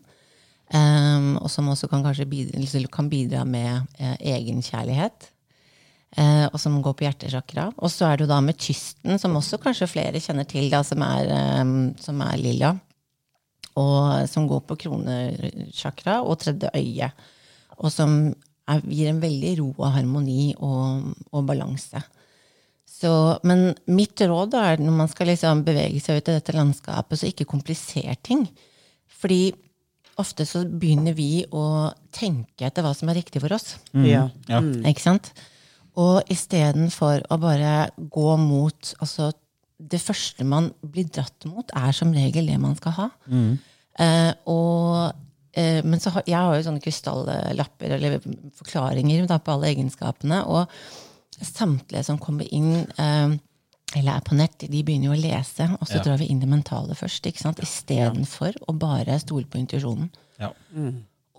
Eh, 0.67 1.31
og 1.39 1.47
som 1.51 1.69
også 1.71 1.87
kan 1.91 2.03
bidra, 2.03 2.87
kan 2.91 3.09
bidra 3.09 3.45
med 3.47 3.87
eh, 3.99 4.17
egenkjærlighet. 4.35 5.31
Eh, 6.17 6.45
og 6.47 6.59
som 6.59 6.79
går 6.81 6.95
på 6.97 7.07
hjertesjakra. 7.07 7.69
Og 7.77 7.91
så 7.91 8.07
er 8.07 8.17
det 8.17 8.27
jo 8.27 8.31
da 8.31 8.41
kysten, 8.53 9.19
som 9.19 9.35
også 9.35 9.59
kanskje 9.61 9.89
flere 9.91 10.19
kjenner 10.23 10.47
til, 10.47 10.69
da, 10.71 10.83
som 10.83 11.03
er, 11.03 11.31
eh, 11.31 11.63
som 12.03 12.21
er 12.21 12.37
lilla. 12.41 12.75
Og 13.77 14.27
som 14.27 14.47
går 14.49 14.63
på 14.65 14.75
kronesjakra 14.87 16.23
og 16.25 16.39
tredje 16.41 16.71
øye. 16.73 17.11
Og 17.77 17.91
som 17.93 18.33
er, 18.67 18.81
gir 18.89 19.11
en 19.11 19.21
veldig 19.21 19.51
ro 19.59 19.67
og 19.77 19.91
harmoni 19.93 20.55
og, 20.57 21.13
og 21.31 21.45
balanse. 21.45 22.01
Så, 22.97 23.11
men 23.45 23.75
mitt 23.93 24.17
råd 24.25 24.55
er 24.57 24.81
når 24.81 24.95
man 25.03 25.09
skal 25.11 25.29
liksom 25.29 25.61
bevege 25.67 25.99
seg 26.01 26.17
ut 26.17 26.31
i 26.31 26.37
dette 26.39 26.55
landskapet, 26.55 27.19
så 27.19 27.29
ikke 27.29 27.45
kompliser 27.49 28.15
ting. 28.25 28.47
Fordi 29.19 29.51
ofte 30.17 30.47
så 30.49 30.63
begynner 30.65 31.13
vi 31.17 31.43
å 31.53 31.91
tenke 32.15 32.65
etter 32.65 32.85
hva 32.85 32.95
som 32.97 33.11
er 33.11 33.19
riktig 33.19 33.43
for 33.43 33.53
oss. 33.53 33.75
Ja. 34.01 34.27
Ja. 34.49 34.63
Ikke 34.89 35.05
sant? 35.05 35.29
Og 35.97 36.25
istedenfor 36.33 37.25
å 37.33 37.37
bare 37.41 37.89
gå 37.97 38.31
mot 38.41 38.93
altså, 39.01 39.31
Det 39.77 39.99
første 40.01 40.45
man 40.45 40.71
blir 40.81 41.05
dratt 41.13 41.45
mot, 41.45 41.69
er 41.77 41.93
som 41.93 42.09
regel 42.13 42.49
det 42.49 42.57
man 42.61 42.73
skal 42.77 42.95
ha. 42.97 43.09
Eh, 44.01 44.31
og, 44.49 45.11
eh, 45.53 45.83
men 45.85 46.01
så 46.01 46.15
har, 46.15 46.23
jeg 46.25 46.37
har 46.37 46.55
jo 46.57 46.63
sånne 46.65 46.81
krystallapper 46.81 47.93
eller 47.97 48.17
forklaringer 48.57 49.27
da, 49.29 49.37
på 49.37 49.53
alle 49.53 49.69
egenskapene. 49.75 50.41
Og 50.49 50.65
samtlige 51.45 52.03
som 52.05 52.17
kommer 52.17 52.47
inn 52.53 52.87
eh, 52.97 53.37
eller 53.95 54.17
er 54.17 54.23
på 54.25 54.35
nett, 54.35 54.59
de 54.67 54.81
begynner 54.83 55.07
jo 55.11 55.15
å 55.15 55.21
lese, 55.21 55.69
og 55.79 55.87
så 55.87 55.95
Ja. 55.97 56.03
drar 56.03 56.17
vi 56.19 56.25
inn 56.27 56.39
det 56.41 56.49
mentale 56.49 56.93
først. 56.93 57.25
ikke 57.25 57.39
sant? 57.39 57.59
Istedenfor 57.63 58.53
å 58.67 58.73
bare 58.77 59.15
stole 59.19 59.45
på 59.45 59.57
intuisjonen. 59.61 60.09
Ja. 60.39 60.49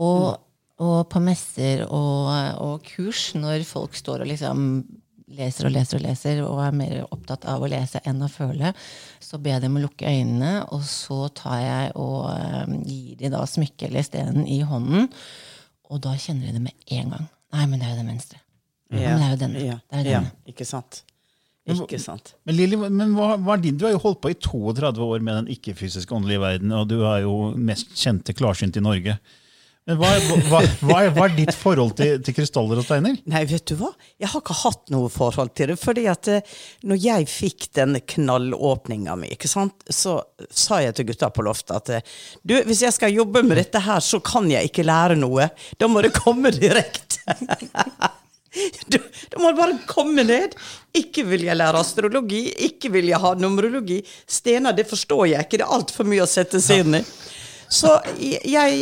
Og, 0.00 0.38
og 0.80 1.08
på 1.10 1.20
messer 1.20 1.84
og, 1.90 2.30
og 2.62 2.82
kurs, 2.88 3.34
når 3.34 3.64
folk 3.68 3.94
står 3.94 4.22
og 4.24 4.30
liksom 4.32 4.64
leser 5.28 5.66
og 5.68 5.74
leser 5.74 5.98
og 5.98 6.02
leser 6.06 6.40
og 6.46 6.62
er 6.64 6.72
mer 6.72 6.94
opptatt 7.12 7.44
av 7.44 7.60
å 7.62 7.68
lese 7.68 8.00
enn 8.08 8.22
å 8.24 8.30
føle, 8.32 8.72
så 9.20 9.36
ber 9.38 9.58
jeg 9.58 9.66
dem 9.66 9.76
å 9.76 9.82
lukke 9.84 10.08
øynene, 10.08 10.64
og 10.72 10.82
så 10.88 11.28
tar 11.36 11.60
jeg 11.60 11.92
og 12.00 12.30
eh, 12.32 12.76
gir 12.88 13.16
de 13.20 13.28
da 13.36 13.44
smykket 13.44 13.90
eller 13.90 14.02
stenen 14.08 14.46
i 14.48 14.62
hånden, 14.64 15.10
og 15.90 16.00
da 16.00 16.16
kjenner 16.16 16.48
de 16.48 16.52
det 16.56 16.62
med 16.70 16.72
en 16.96 17.10
gang. 17.12 17.28
Nei, 17.52 17.66
men 17.66 17.78
det 17.78 17.86
er 17.90 17.92
jo 17.96 18.00
det 18.02 18.08
venstre. 18.08 18.40
Ja. 18.90 19.14
Men 19.14 19.20
det 19.20 19.26
er 19.26 19.30
jo 19.30 19.40
denne. 19.44 19.64
Ja. 19.64 19.78
Det 19.84 20.00
er 20.00 20.08
denne. 20.08 20.32
ja. 20.32 20.52
Ikke 20.52 20.66
sant. 20.68 21.02
Ikke 21.68 21.98
sant. 22.00 22.32
Men 22.48 22.56
Lili, 22.56 22.78
men 22.80 23.12
hva, 23.16 23.34
hva 23.36 23.58
er 23.58 23.66
din? 23.66 23.76
Du 23.76 23.84
har 23.84 23.92
jo 23.92 24.00
holdt 24.06 24.22
på 24.24 24.32
i 24.32 24.38
32 24.40 25.04
år 25.04 25.20
med 25.20 25.42
den 25.42 25.50
ikke-fysiske 25.52 26.14
åndelige 26.16 26.40
verden, 26.40 26.72
og 26.72 26.88
du 26.88 27.02
er 27.02 27.26
jo 27.26 27.50
mest 27.60 27.92
kjente 27.98 28.32
klarsynt 28.36 28.78
i 28.80 28.84
Norge. 28.84 29.18
Men 29.88 29.96
hva, 29.96 30.08
hva, 30.50 30.58
hva, 30.84 30.96
er, 31.06 31.32
ditt 31.32 31.54
forhold 31.56 31.94
til, 31.96 32.18
til 32.20 32.34
krystaller 32.36 32.80
og 32.80 32.84
steiner? 32.84 33.14
Nei, 33.32 33.40
vet 33.48 33.70
du 33.70 33.78
hva? 33.80 33.88
Jeg 34.20 34.28
har 34.28 34.42
ikke 34.42 34.56
hatt 34.60 34.92
noe 34.92 35.08
forhold 35.12 35.54
til 35.56 35.72
det. 35.72 35.78
fordi 35.80 36.04
at 36.12 36.28
eh, 36.28 36.58
når 36.84 37.00
jeg 37.00 37.28
fikk 37.32 37.68
den 37.78 37.96
knallåpninga 38.12 39.16
mi, 39.16 39.32
så 39.48 40.18
sa 40.50 40.82
jeg 40.84 40.98
til 40.98 41.08
gutta 41.08 41.32
på 41.32 41.46
loftet 41.46 41.76
at 41.78 41.94
eh, 41.96 42.20
du, 42.44 42.58
hvis 42.68 42.84
jeg 42.84 42.98
skal 42.98 43.16
jobbe 43.16 43.40
med 43.48 43.56
dette 43.62 43.80
her, 43.80 44.04
så 44.04 44.20
kan 44.20 44.50
jeg 44.52 44.68
ikke 44.68 44.84
lære 44.84 45.16
noe. 45.16 45.48
Da 45.80 45.88
må 45.88 46.04
det 46.04 46.12
komme 46.20 46.52
direkte. 46.52 47.24
Du, 48.88 48.98
du 49.30 49.36
må 49.42 49.52
bare 49.56 49.78
komme 49.88 50.24
ned. 50.24 50.54
Ikke 50.96 51.24
vil 51.28 51.44
jeg 51.48 51.58
lære 51.58 51.82
astrologi, 51.82 52.46
ikke 52.68 52.90
vil 52.94 53.10
jeg 53.10 53.20
ha 53.22 53.34
numerologi. 53.38 53.98
Stener, 54.26 54.76
det 54.76 54.88
forstår 54.88 55.26
jeg 55.34 55.46
ikke. 55.46 55.60
Det 55.60 55.66
er 55.66 55.76
altfor 55.78 56.08
mye 56.08 56.24
å 56.24 56.30
sette 56.30 56.60
seg 56.64 56.86
inn 56.86 57.00
i. 57.00 57.02
Så 57.68 57.90
jeg, 58.16 58.78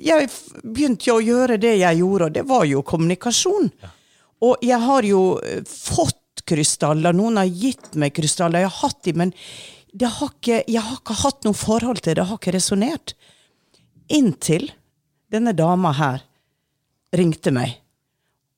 jeg 0.00 0.28
begynte 0.64 1.10
jo 1.10 1.18
å 1.18 1.24
gjøre 1.24 1.58
det 1.60 1.74
jeg 1.82 2.00
gjorde, 2.00 2.30
og 2.30 2.38
det 2.38 2.46
var 2.48 2.64
jo 2.68 2.84
kommunikasjon. 2.86 3.68
Og 4.48 4.64
jeg 4.64 4.80
har 4.80 5.04
jo 5.04 5.24
eh, 5.44 5.60
fått 5.68 6.16
krystaller, 6.48 7.12
noen 7.12 7.36
har 7.36 7.50
gitt 7.50 7.92
meg 8.00 8.14
krystaller, 8.16 8.64
jeg 8.64 8.70
har 8.72 8.88
hatt 8.88 9.02
de, 9.04 9.12
men 9.20 9.34
det 9.92 10.08
har 10.08 10.30
ikke, 10.32 10.62
jeg 10.70 10.82
har 10.86 10.96
ikke 10.96 11.18
hatt 11.20 11.44
noe 11.44 11.58
forhold 11.58 12.00
til 12.00 12.14
det, 12.14 12.16
det 12.22 12.26
har 12.30 12.40
ikke 12.40 12.56
resonnert. 12.56 13.14
Inntil 14.10 14.70
denne 15.30 15.52
dama 15.54 15.92
her 15.98 16.24
ringte 17.14 17.52
meg 17.54 17.76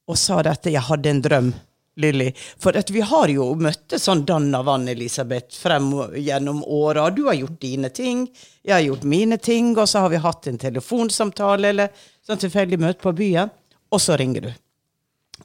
og 0.08 0.18
sa 0.18 0.40
dette 0.42 0.72
jeg 0.72 0.82
hadde 0.88 1.10
en 1.10 1.22
drøm, 1.22 1.52
Lilly. 1.96 2.30
For 2.60 2.76
vi 2.92 3.02
har 3.04 3.28
jo 3.28 3.50
møttes 3.60 4.06
sånn 4.08 4.24
dann 4.28 4.48
av 4.56 4.64
vann, 4.64 4.88
Elisabeth, 4.88 5.52
frem 5.60 5.90
gjennom 6.16 6.62
åra. 6.64 7.10
Du 7.10 7.26
har 7.26 7.36
gjort 7.36 7.60
dine 7.60 7.90
ting, 7.92 8.26
jeg 8.62 8.74
har 8.74 8.84
gjort 8.86 9.04
mine 9.04 9.36
ting, 9.38 9.74
og 9.76 9.88
så 9.88 10.06
har 10.06 10.12
vi 10.14 10.22
hatt 10.24 10.48
en 10.48 10.60
telefonsamtale 10.60 11.72
eller 11.74 11.92
sånn 12.26 12.40
tilfeldig 12.40 12.80
møte 12.80 13.04
på 13.04 13.12
byen. 13.18 13.52
Og 13.92 14.00
så 14.00 14.16
ringer 14.16 14.48
du. 14.48 14.52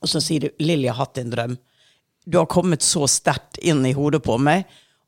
Og 0.02 0.10
så 0.10 0.22
sier 0.22 0.48
du 0.48 0.50
'Lilly 0.60 0.88
har 0.88 1.02
hatt 1.02 1.18
en 1.18 1.32
drøm'. 1.32 1.58
Du 2.26 2.38
har 2.38 2.46
kommet 2.46 2.82
så 2.82 3.08
sterkt 3.08 3.58
inn 3.58 3.86
i 3.86 3.96
hodet 3.96 4.24
på 4.24 4.38
meg, 4.38 4.66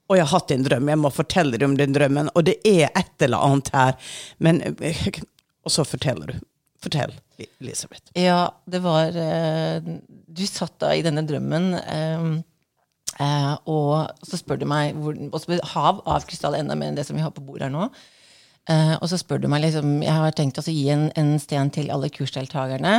og 0.10 0.18
jeg 0.18 0.26
har 0.26 0.40
hatt 0.40 0.52
en 0.52 0.64
drøm. 0.64 0.88
Jeg 0.90 0.98
må 0.98 1.12
fortelle 1.14 1.58
deg 1.58 1.64
om 1.68 1.78
den 1.78 1.94
drømmen, 1.94 2.30
og 2.36 2.46
det 2.48 2.58
er 2.66 2.90
et 2.96 3.22
eller 3.22 3.38
annet 3.38 3.70
her. 3.70 3.94
Men 4.40 4.62
Og 5.66 5.72
så 5.72 5.84
forteller 5.84 6.26
du. 6.26 6.40
Fortell, 6.82 7.12
Elisabeth. 7.62 8.12
Ja, 8.18 8.50
det 8.66 8.82
var 8.84 9.16
eh, 9.16 9.80
Du 10.28 10.46
satt 10.48 10.78
da 10.82 10.94
i 10.96 11.04
denne 11.06 11.26
drømmen, 11.28 11.74
eh, 11.80 12.30
eh, 13.26 13.52
og 13.70 14.26
så 14.26 14.40
spør 14.40 14.62
du 14.62 14.68
meg 14.70 14.98
og 15.00 15.40
så 15.42 15.60
Hav 15.74 16.04
av 16.06 16.28
krystall 16.30 16.60
enda 16.60 16.78
mer 16.78 16.92
enn 16.92 17.00
det 17.00 17.08
som 17.08 17.18
vi 17.18 17.26
har 17.26 17.34
på 17.36 17.46
bordet 17.46 17.70
her 17.70 17.76
nå. 17.76 17.90
Og 18.70 19.08
så 19.10 19.18
spør 19.18 19.40
du 19.42 19.48
meg 19.50 19.64
liksom, 19.64 20.04
Jeg 20.04 20.14
har 20.14 20.34
tenkt 20.38 20.60
å 20.62 20.64
gi 20.68 20.84
en, 20.94 21.08
en 21.18 21.32
sten 21.42 21.72
til 21.74 21.88
alle 21.90 22.12
kursdeltakerne, 22.14 22.92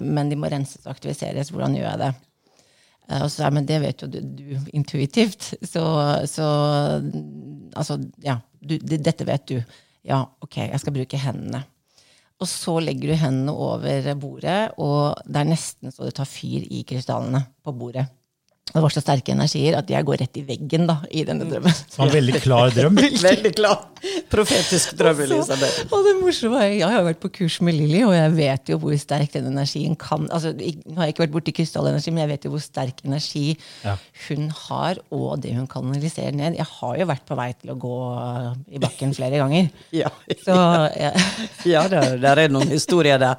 men 0.00 0.30
de 0.30 0.38
må 0.40 0.48
renses 0.48 0.86
og 0.86 0.94
aktiviseres. 0.94 1.50
Hvordan 1.52 1.76
gjør 1.76 1.84
jeg 1.90 2.00
det? 2.00 2.08
Og 3.18 3.26
så 3.28 3.50
men 3.52 3.66
det 3.68 3.82
vet 3.82 4.00
jo 4.00 4.08
du, 4.08 4.16
du 4.22 4.70
intuitivt. 4.72 5.50
Så, 5.60 5.82
så 6.30 6.46
altså, 7.76 7.98
ja, 8.24 8.38
du, 8.64 8.78
dette 8.80 9.28
vet 9.28 9.44
du. 9.50 9.58
Ja, 10.08 10.22
ok, 10.40 10.56
jeg 10.70 10.80
skal 10.80 10.96
bruke 10.96 11.20
hendene. 11.20 11.66
Og 12.40 12.48
så 12.48 12.78
legger 12.80 13.12
du 13.12 13.18
hendene 13.20 13.52
over 13.52 14.14
bordet, 14.20 14.72
og 14.80 15.18
det 15.28 15.42
er 15.42 15.50
nesten 15.50 15.92
så 15.92 16.06
det 16.08 16.14
tar 16.16 16.28
fyr 16.28 16.64
i 16.64 16.80
krystallene 16.88 17.42
på 17.60 17.74
bordet. 17.76 18.06
Det 18.70 18.80
var 18.84 18.92
så 18.94 19.00
sterke 19.02 19.32
energier 19.34 19.74
at 19.78 19.88
jeg 19.90 20.06
går 20.06 20.20
rett 20.22 20.38
i 20.38 20.42
veggen 20.46 20.84
da, 20.86 21.00
i 21.10 21.24
denne 21.26 21.46
drømmen. 21.50 21.74
Det 21.74 21.98
var 21.98 22.06
en 22.06 22.12
veldig 22.14 22.40
klar 22.44 22.70
drøm. 22.74 22.98
Veldig 23.30 23.50
klar. 23.58 23.80
Profetisk 24.32 24.94
drøm, 24.96 25.18
Elisabeth. 25.26 25.80
Og 25.92 26.04
det 26.06 26.12
morsomme 26.20 26.60
er, 26.62 26.70
Jeg 26.78 26.88
har 26.88 27.02
vært 27.04 27.18
på 27.20 27.28
kurs 27.40 27.58
med 27.66 27.74
Lilly, 27.76 28.00
og 28.06 28.14
jeg 28.14 28.30
vet 28.38 28.70
jo 28.72 28.78
hvor 28.80 28.94
sterk 29.00 29.32
den 29.34 29.48
energien 29.50 29.96
kan 30.00 30.28
altså, 30.32 30.52
Nå 30.54 30.94
har 30.96 31.08
jeg 31.08 31.14
ikke 31.16 31.24
vært 31.26 31.34
borti 31.34 31.54
krystallenergi, 31.58 32.12
men 32.14 32.22
jeg 32.24 32.30
vet 32.30 32.46
jo 32.46 32.52
hvor 32.54 32.62
sterk 32.64 33.02
energi 33.04 33.56
Ja. 33.84 33.96
hun 34.28 34.46
har, 34.68 35.00
og 35.10 35.42
det 35.42 35.52
hun 35.58 35.66
kanaliserer 35.70 36.32
ned. 36.38 36.56
Jeg 36.60 36.68
har 36.70 36.96
jo 37.02 37.08
vært 37.10 37.26
på 37.28 37.36
vei 37.38 37.50
til 37.60 37.74
å 37.74 37.78
gå 37.82 37.96
i 38.70 38.80
bakken 38.82 39.14
flere 39.18 39.42
ganger. 39.42 39.68
Ja. 40.00 40.08
Så 40.44 40.54
ja. 40.54 41.10
Ja, 41.74 41.82
der, 41.90 42.16
der 42.22 42.44
er 42.46 42.52
noen 42.52 42.70
historier 42.72 43.18
der. 43.20 43.36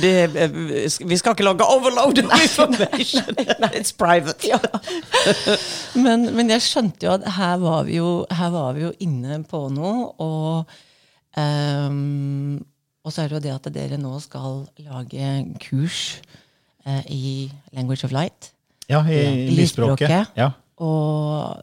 Det, 0.00 0.14
eh, 0.38 0.56
vi 1.04 1.18
skal 1.18 1.34
ikke 1.34 1.44
lage 1.50 1.66
overload 1.66 2.22
of 2.24 2.40
information. 2.40 3.34
It's 3.74 3.92
private. 3.92 4.46
ja. 4.48 4.60
men, 6.04 6.28
men 6.36 6.52
jeg 6.54 6.64
skjønte 6.64 7.08
jo 7.08 7.14
at 7.16 7.26
her 7.38 7.56
var 7.62 7.86
vi 7.88 7.98
jo, 7.98 8.10
her 8.30 8.52
var 8.54 8.76
vi 8.76 8.86
jo 8.86 8.92
inne 9.04 9.40
på 9.48 9.64
noe, 9.74 10.10
og 10.22 10.76
um, 11.38 12.58
og 13.06 13.14
så 13.14 13.22
er 13.22 13.30
det 13.30 13.38
jo 13.38 13.44
det 13.46 13.54
at 13.54 13.68
dere 13.72 13.96
nå 14.00 14.10
skal 14.20 14.66
lage 14.84 15.28
kurs 15.64 16.18
uh, 16.84 17.00
i 17.08 17.48
Language 17.72 18.04
of 18.04 18.12
Light. 18.12 18.52
Ja, 18.88 19.00
i 19.08 19.48
I 19.48 19.54
lysspråket. 19.56 20.34
Ja. 20.36 20.50
Og 20.84 21.62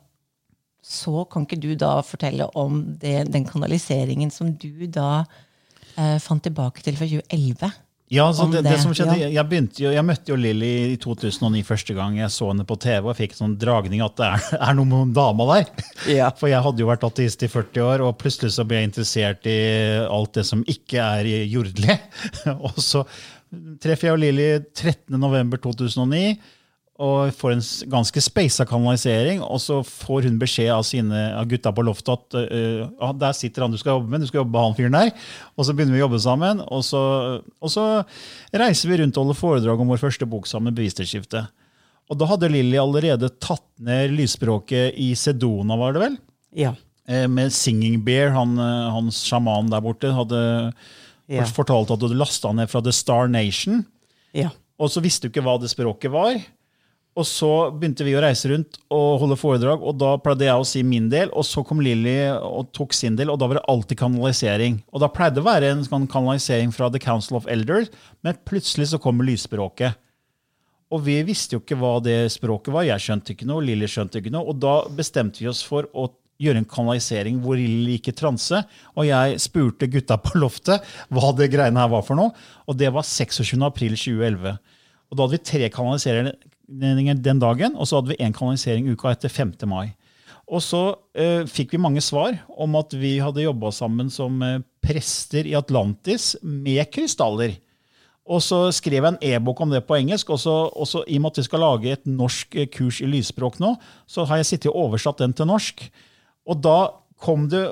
så 0.86 1.24
kan 1.30 1.46
ikke 1.46 1.62
du 1.62 1.74
da 1.78 2.00
fortelle 2.06 2.48
om 2.58 2.84
det, 3.02 3.28
den 3.34 3.46
kanaliseringen 3.46 4.32
som 4.34 4.52
du 4.54 4.86
da 4.86 5.26
eh, 5.98 6.20
fant 6.22 6.44
tilbake 6.46 6.84
til 6.86 6.98
fra 6.98 7.08
2011? 7.10 7.72
Ja, 8.14 8.28
så 8.34 8.46
det, 8.46 8.62
det 8.62 8.70
det, 8.70 8.80
som 8.84 8.92
skjedde, 8.94 9.16
ja. 9.18 9.32
jeg, 9.34 9.50
begynte 9.50 9.82
jo, 9.82 9.90
jeg 9.90 10.06
møtte 10.06 10.30
jo 10.30 10.36
Lilly 10.38 10.72
i 10.92 10.98
2009 11.02 11.64
første 11.66 11.96
gang 11.98 12.20
jeg 12.20 12.30
så 12.36 12.52
henne 12.52 12.66
på 12.68 12.78
TV. 12.78 13.00
og 13.02 13.18
fikk 13.18 13.34
sånn 13.34 13.56
dragning 13.58 14.04
at 14.06 14.14
det 14.20 14.28
er, 14.28 14.44
er 14.68 14.76
noe 14.78 14.90
med 14.92 15.16
dama 15.18 15.48
der. 15.56 15.72
Ja. 16.14 16.30
For 16.40 16.52
jeg 16.52 16.62
hadde 16.68 16.84
jo 16.84 16.90
vært 16.92 17.08
ateist 17.08 17.46
i 17.48 17.50
40 17.50 17.88
år, 17.88 18.04
og 18.06 18.20
plutselig 18.22 18.54
så 18.54 18.68
ble 18.68 18.84
jeg 18.84 18.92
interessert 18.92 19.50
i 19.50 19.58
alt 20.06 20.36
det 20.38 20.46
som 20.46 20.62
ikke 20.70 21.02
er 21.02 21.32
jordelig. 21.50 21.98
og 22.70 22.78
så 22.78 23.02
treffer 23.82 24.12
jeg 24.12 24.14
jo 24.14 24.22
Lilly 24.22 24.48
13.11.2009 24.76 26.24
og 26.96 27.34
får 27.36 27.52
en 27.52 27.64
ganske 27.92 28.22
speisa 28.24 28.64
kanalisering. 28.68 29.42
Og 29.44 29.60
så 29.60 29.82
får 29.84 30.30
hun 30.30 30.38
beskjed 30.40 30.72
av, 30.72 30.86
sine, 30.88 31.26
av 31.36 31.50
gutta 31.52 31.74
på 31.76 31.84
loftet 31.84 32.14
at 32.16 32.38
ah, 33.04 33.12
der 33.12 33.36
sitter 33.36 33.66
han 33.66 33.74
du 33.74 33.80
skal 33.82 33.98
jobbe 33.98 34.14
med. 34.14 34.24
du 34.24 34.30
skal 34.30 34.44
jobbe 34.44 34.56
med 34.56 34.64
han 34.64 34.78
fyren 34.78 34.96
der. 34.96 35.12
Og 35.58 35.68
så 35.68 35.76
begynner 35.76 35.98
vi 35.98 36.00
å 36.00 36.06
jobbe 36.06 36.22
sammen. 36.24 36.64
Og 36.64 36.86
så, 36.88 37.02
og 37.44 37.74
så 37.74 37.86
reiser 38.56 38.94
vi 38.94 39.02
rundt 39.02 39.20
og 39.20 39.26
holder 39.26 39.42
foredrag 39.42 39.84
om 39.84 39.92
vår 39.92 40.04
første 40.06 40.30
bok 40.30 40.48
sammen, 40.48 40.76
'Bevissthetsskiftet'. 40.76 41.52
Og 42.06 42.20
da 42.22 42.28
hadde 42.30 42.52
Lilly 42.54 42.78
allerede 42.78 43.32
tatt 43.42 43.66
ned 43.82 44.14
lysspråket 44.14 44.94
i 45.02 45.12
Sedona, 45.18 45.78
var 45.80 45.96
det 45.96 46.04
vel? 46.04 46.18
Ja. 46.56 46.76
Eh, 47.10 47.26
med 47.28 47.54
Singing 47.54 48.04
Bear, 48.06 48.30
han, 48.36 48.58
eh, 48.60 48.92
hans 48.94 49.24
sjaman 49.26 49.70
der 49.70 49.82
borte, 49.82 50.14
hadde, 50.14 50.74
Ja. 51.28 51.44
fortalt 51.44 51.90
at 51.90 52.00
du 52.00 52.08
hadde 52.08 52.20
lasta 52.20 52.52
ned 52.54 52.70
fra 52.70 52.82
The 52.82 52.92
Star 52.92 53.28
Nation. 53.28 53.86
Ja. 54.34 54.50
Og 54.80 54.90
så 54.90 55.02
visste 55.02 55.24
du 55.26 55.30
ikke 55.30 55.44
hva 55.44 55.60
det 55.60 55.72
språket 55.72 56.12
var. 56.12 56.38
Og 57.16 57.24
så 57.24 57.50
begynte 57.72 58.04
vi 58.04 58.14
å 58.18 58.22
reise 58.24 58.50
rundt 58.52 58.76
og 58.92 59.22
holde 59.22 59.38
foredrag, 59.40 59.84
og 59.88 59.96
da 60.02 60.18
pleide 60.20 60.50
jeg 60.50 60.60
å 60.60 60.66
si 60.68 60.82
min 60.84 61.08
del. 61.12 61.30
Og 61.32 61.46
så 61.48 61.64
kom 61.64 61.80
Lilly 61.84 62.18
og 62.34 62.74
tok 62.76 62.96
sin 62.96 63.16
del, 63.16 63.32
og 63.32 63.40
da 63.40 63.48
var 63.48 63.62
det 63.62 63.68
alltid 63.72 64.02
kanalisering. 64.02 64.82
Og 64.92 65.00
da 65.04 65.08
pleide 65.12 65.38
det 65.38 65.46
å 65.46 65.48
være 65.48 65.70
en 65.72 65.86
sånn 65.86 66.10
kanalisering 66.12 66.74
fra 66.76 66.90
The 66.92 67.00
Council 67.00 67.40
of 67.40 67.48
Elders, 67.52 67.88
men 68.26 68.36
plutselig 68.48 68.90
så 68.92 69.00
kommer 69.00 69.28
lysspråket. 69.30 69.96
Og 70.92 71.02
vi 71.08 71.16
visste 71.28 71.56
jo 71.56 71.64
ikke 71.64 71.80
hva 71.80 71.96
det 72.04 72.18
språket 72.36 72.76
var. 72.76 72.86
Jeg 72.88 73.04
skjønte 73.08 73.34
ikke 73.34 73.48
noe, 73.48 73.64
Lilly 73.64 73.88
skjønte 73.90 74.20
ikke 74.20 74.34
noe. 74.36 74.52
Og 74.52 74.60
da 74.62 74.76
bestemte 74.98 75.42
vi 75.42 75.50
oss 75.50 75.64
for 75.66 75.88
å 75.96 76.10
gjøre 76.44 76.62
en 76.62 76.68
kanalisering 76.68 77.40
hvor 77.44 77.56
Lilly 77.58 77.96
gikk 77.96 78.12
i 78.12 78.18
transe. 78.20 78.60
Og 79.00 79.08
jeg 79.08 79.40
spurte 79.44 79.90
gutta 79.92 80.20
på 80.22 80.36
loftet 80.38 80.84
hva 81.16 81.32
det 81.38 81.50
greiene 81.54 81.80
her 81.80 81.92
var 81.96 82.04
for 82.06 82.20
noe. 82.20 82.36
Og 82.68 82.78
det 82.80 82.92
var 82.96 83.08
26. 83.08 83.56
april 83.66 83.96
2011. 83.96 84.60
Og 85.10 85.18
da 85.18 85.26
hadde 85.26 85.38
vi 85.38 85.48
tre 85.48 85.72
kanaliseringer 85.74 86.38
den 86.68 87.40
dagen, 87.40 87.76
og 87.76 87.88
så 87.88 88.00
hadde 88.00 88.14
vi 88.14 88.24
én 88.24 88.34
kanalisering 88.36 88.90
uka 88.92 89.12
etter 89.14 89.30
5. 89.30 89.54
mai. 89.70 89.94
Og 90.46 90.62
så 90.62 90.82
eh, 91.18 91.46
fikk 91.50 91.74
vi 91.74 91.82
mange 91.82 92.02
svar 92.06 92.38
om 92.54 92.76
at 92.78 92.94
vi 92.94 93.18
hadde 93.22 93.46
jobba 93.46 93.72
sammen 93.74 94.12
som 94.14 94.42
eh, 94.46 94.60
prester 94.84 95.48
i 95.50 95.56
Atlantis 95.58 96.36
med 96.44 96.86
krystaller. 96.94 97.56
Og 98.26 98.42
så 98.42 98.60
skrev 98.74 99.04
jeg 99.04 99.14
en 99.14 99.22
e-bok 99.22 99.62
om 99.62 99.74
det 99.74 99.84
på 99.86 99.98
engelsk. 99.98 100.30
og 100.30 100.40
så, 100.42 101.02
I 101.06 101.18
og 101.18 101.22
med 101.22 101.32
at 101.32 101.40
vi 101.42 101.48
skal 101.48 101.62
lage 101.62 101.94
et 101.94 102.06
norsk 102.06 102.56
eh, 102.58 102.70
kurs 102.70 103.02
i 103.02 103.10
lysspråk 103.10 103.58
nå, 103.62 103.74
så 104.06 104.26
har 104.26 104.42
jeg 104.42 104.52
sittet 104.52 104.72
og 104.72 104.90
oversatt 104.90 105.22
den 105.22 105.34
til 105.34 105.50
norsk. 105.50 105.82
Og 106.46 106.62
da 106.62 106.78
kom 107.22 107.50
det 107.50 107.66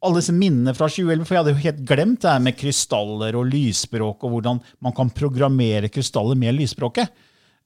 alle 0.00 0.20
disse 0.22 0.34
minnene 0.34 0.72
fra 0.74 0.88
2011, 0.88 1.26
for 1.26 1.34
jeg 1.34 1.42
hadde 1.42 1.52
jo 1.52 1.64
helt 1.64 1.82
glemt 1.88 2.22
det 2.22 2.30
her 2.30 2.42
med 2.42 2.56
krystaller 2.56 3.36
og 3.36 3.50
lysspråk, 3.52 4.22
og 4.24 4.36
hvordan 4.36 4.62
man 4.80 4.94
kan 4.96 5.10
programmere 5.12 5.90
krystaller 5.92 6.38
med 6.38 6.56
lysspråket. 6.56 7.10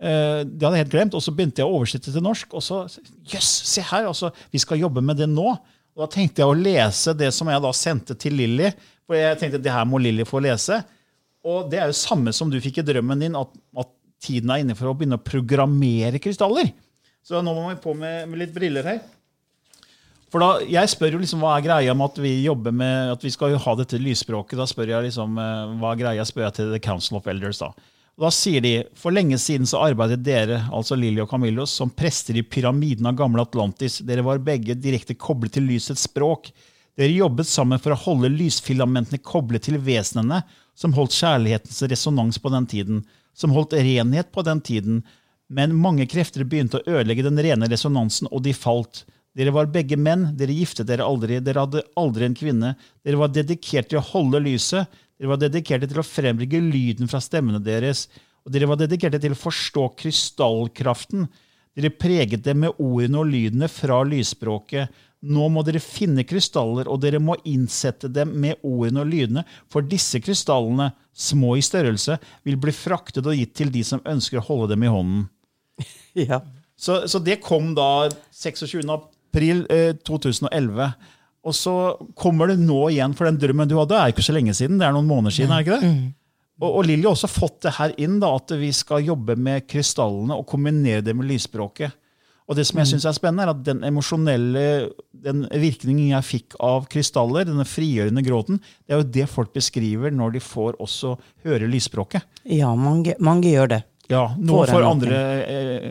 Eh, 0.04 0.44
Det 0.44 0.60
hadde 0.60 0.76
jeg 0.76 0.84
helt 0.84 0.94
glemt, 0.94 1.14
og 1.16 1.22
så 1.24 1.32
begynte 1.32 1.62
jeg 1.62 1.68
å 1.70 1.78
oversette 1.78 2.12
til 2.12 2.24
norsk. 2.24 2.52
Og 2.56 2.64
så 2.64 2.82
Jøss, 3.30 3.50
se 3.70 3.84
her! 3.88 4.10
altså, 4.10 4.32
Vi 4.52 4.60
skal 4.60 4.82
jobbe 4.82 5.00
med 5.04 5.16
det 5.22 5.30
nå. 5.30 5.54
Og 5.94 6.02
Da 6.04 6.10
tenkte 6.10 6.42
jeg 6.42 6.50
å 6.50 6.58
lese 6.58 7.14
det 7.16 7.30
som 7.32 7.48
jeg 7.48 7.62
da 7.62 7.72
sendte 7.72 8.16
til 8.18 8.36
Lilly. 8.36 8.72
For 9.06 9.16
jeg 9.16 9.38
tenkte 9.40 9.62
det 9.62 9.72
her 9.72 9.86
må 9.88 10.00
Lilly 10.02 10.26
få 10.28 10.42
lese. 10.44 10.82
Og 11.44 11.68
det 11.70 11.80
er 11.80 11.90
jo 11.90 11.96
samme 11.96 12.32
som 12.32 12.50
du 12.50 12.56
fikk 12.60 12.80
i 12.80 12.86
drømmen 12.88 13.20
din, 13.20 13.36
at, 13.36 13.50
at 13.76 13.90
tiden 14.24 14.50
er 14.50 14.62
inne 14.64 14.76
for 14.76 14.88
å 14.88 14.94
begynne 14.96 15.18
å 15.20 15.24
programmere 15.24 16.20
krystaller. 16.22 16.72
Så 17.24 17.40
nå 17.44 17.52
må 17.56 17.68
vi 17.70 17.80
på 17.80 17.92
med, 17.96 18.28
med 18.28 18.40
litt 18.40 18.54
briller 18.54 18.84
her. 18.88 19.02
For 20.32 20.42
da, 20.42 20.64
Jeg 20.66 20.90
spør 20.90 21.14
jo 21.14 21.20
liksom 21.22 21.44
hva 21.44 21.52
er 21.56 21.64
greia 21.64 21.94
med 21.94 22.10
at 22.10 22.20
vi 22.24 22.32
jobber 22.42 22.72
med, 22.74 23.12
at 23.14 23.24
vi 23.24 23.30
skal 23.30 23.52
jo 23.54 23.60
ha 23.62 23.74
dette 23.78 24.00
lysspråket. 24.00 24.56
Da 24.58 24.66
spør 24.68 24.90
jeg 24.96 25.06
liksom, 25.06 25.36
eh, 25.38 25.74
hva 25.78 25.92
er 25.92 26.00
greia 26.00 26.24
spør 26.26 26.48
jeg 26.48 26.56
til 26.58 26.72
The 26.74 26.80
Council 26.82 27.20
of 27.20 27.28
Elders. 27.30 27.60
Da 27.62 27.70
da 28.20 28.30
sier 28.30 28.62
de 28.62 28.74
for 28.94 29.14
lenge 29.14 29.38
siden 29.42 29.66
så 29.66 29.80
arbeidet 29.82 30.22
dere 30.22 30.60
altså 30.72 30.94
Lilly 30.94 31.22
og 31.24 31.30
Camillos, 31.32 31.72
som 31.74 31.90
prester 31.90 32.36
i 32.38 32.44
pyramiden 32.46 33.08
av 33.10 33.16
gamle 33.18 33.42
Atlantis. 33.42 33.98
Dere 34.06 34.22
var 34.22 34.42
begge 34.44 34.76
direkte 34.78 35.16
koblet 35.18 35.56
til 35.56 35.66
lysets 35.66 36.06
språk. 36.06 36.52
Dere 36.94 37.10
jobbet 37.10 37.50
sammen 37.50 37.82
for 37.82 37.94
å 37.94 37.98
holde 38.04 38.30
lysfilamentene 38.30 39.18
koblet 39.18 39.66
til 39.66 39.80
vesenene 39.82 40.44
som 40.78 40.94
holdt 40.94 41.16
kjærlighetens 41.16 41.82
resonans 41.90 42.38
på 42.38 42.52
den 42.54 42.70
tiden, 42.70 43.02
som 43.34 43.54
holdt 43.54 43.74
renhet 43.74 44.30
på 44.34 44.46
den 44.46 44.62
tiden. 44.62 45.02
Men 45.50 45.74
mange 45.74 46.06
krefter 46.10 46.46
begynte 46.46 46.80
å 46.80 46.94
ødelegge 46.98 47.26
den 47.26 47.42
rene 47.42 47.66
resonansen, 47.70 48.30
og 48.30 48.46
de 48.46 48.54
falt. 48.54 49.02
Dere 49.34 49.50
var 49.50 49.66
begge 49.74 49.98
menn, 49.98 50.28
dere 50.38 50.54
giftet 50.54 50.86
dere 50.86 51.06
aldri, 51.06 51.40
dere 51.42 51.66
hadde 51.66 51.82
aldri 51.98 52.28
en 52.28 52.38
kvinne. 52.38 52.76
Dere 53.02 53.18
var 53.18 53.34
dedikert 53.34 53.90
til 53.90 53.98
å 53.98 54.06
holde 54.12 54.38
lyset, 54.44 54.86
dere 55.18 55.30
var 55.30 55.40
dedikerte 55.40 55.88
til 55.90 56.00
å 56.02 56.06
frembringe 56.06 56.60
lyden 56.64 57.10
fra 57.10 57.20
stemmene 57.22 57.62
deres, 57.62 58.08
og 58.44 58.52
dere 58.52 58.68
var 58.68 58.80
dedikerte 58.80 59.20
til 59.22 59.34
å 59.34 59.40
forstå 59.40 59.88
krystallkraften. 60.00 61.28
Dere 61.74 61.90
preget 61.94 62.44
dem 62.44 62.64
med 62.64 62.80
ordene 62.82 63.22
og 63.22 63.30
lydene 63.30 63.68
fra 63.72 64.02
lysspråket. 64.06 64.92
Nå 65.24 65.46
må 65.48 65.62
dere 65.64 65.80
finne 65.80 66.26
krystaller, 66.28 66.90
og 66.90 67.00
dere 67.00 67.22
må 67.22 67.38
innsette 67.48 68.10
dem 68.12 68.34
med 68.42 68.60
ordene 68.66 69.00
og 69.04 69.08
lydene, 69.08 69.46
for 69.72 69.86
disse 69.86 70.20
krystallene, 70.20 70.90
små 71.14 71.54
i 71.56 71.64
størrelse, 71.64 72.18
vil 72.44 72.58
bli 72.60 72.74
fraktet 72.74 73.24
og 73.24 73.38
gitt 73.38 73.54
til 73.56 73.72
de 73.72 73.84
som 73.86 74.02
ønsker 74.04 74.42
å 74.42 74.46
holde 74.50 74.74
dem 74.74 74.84
i 74.84 74.92
hånden. 74.92 75.24
ja. 76.28 76.42
Så, 76.76 77.04
så 77.08 77.20
det 77.22 77.38
kom 77.46 77.72
da 77.78 78.10
26. 78.34 78.82
april 78.90 79.64
eh, 79.72 79.94
2011. 80.04 80.90
Og 81.44 81.56
så 81.56 81.74
kommer 82.16 82.48
det 82.48 82.60
nå 82.62 82.86
igjen, 82.88 83.14
for 83.16 83.28
den 83.28 83.40
drømmen 83.40 83.68
du 83.68 83.76
hadde, 83.76 83.92
Det 83.92 84.00
er 84.00 84.12
ikke 84.14 84.24
så 84.24 84.36
lenge 84.36 84.54
siden. 84.56 84.78
Det 84.80 84.86
er 84.86 84.94
noen 84.96 85.10
måneder 85.10 85.34
siden, 85.36 85.52
er 85.52 85.64
ikke 85.64 85.80
det? 85.80 85.90
Og, 86.62 86.70
og 86.70 86.86
Lilly 86.86 87.04
har 87.04 87.16
også 87.16 87.28
fått 87.28 87.60
det 87.66 87.74
her 87.76 87.92
inn, 88.00 88.20
da, 88.22 88.30
at 88.38 88.54
vi 88.56 88.70
skal 88.72 89.04
jobbe 89.04 89.36
med 89.36 89.66
krystallene 89.68 90.38
og 90.38 90.46
kombinere 90.48 91.04
det 91.04 91.16
med 91.16 91.28
lysspråket. 91.28 91.92
Og 92.44 92.58
det 92.58 92.66
som 92.68 92.78
jeg 92.80 92.90
synes 92.90 93.06
er 93.08 93.16
spennende, 93.16 93.46
er 93.46 93.54
at 93.54 93.62
den 93.64 93.80
emosjonelle 93.88 94.64
den 95.24 95.46
virkningen 95.48 96.10
jeg 96.12 96.28
fikk 96.28 96.56
av 96.60 96.84
krystaller, 96.92 97.46
denne 97.48 97.64
frigjørende 97.64 98.24
gråten, 98.24 98.60
det 98.84 98.92
er 98.92 99.00
jo 99.00 99.12
det 99.16 99.28
folk 99.32 99.54
beskriver 99.56 100.12
når 100.12 100.36
de 100.36 100.42
får 100.44 100.76
også 100.84 101.14
høre 101.46 101.70
lysspråket. 101.72 102.26
ja 102.44 102.74
mange, 102.76 103.16
mange 103.18 103.48
gjør 103.48 103.72
det. 103.72 103.80
Ja, 104.10 104.24
Noen 104.36 104.66
en 104.68 104.74
får 104.74 104.84
andre 104.84 105.20
eh, 105.48 105.86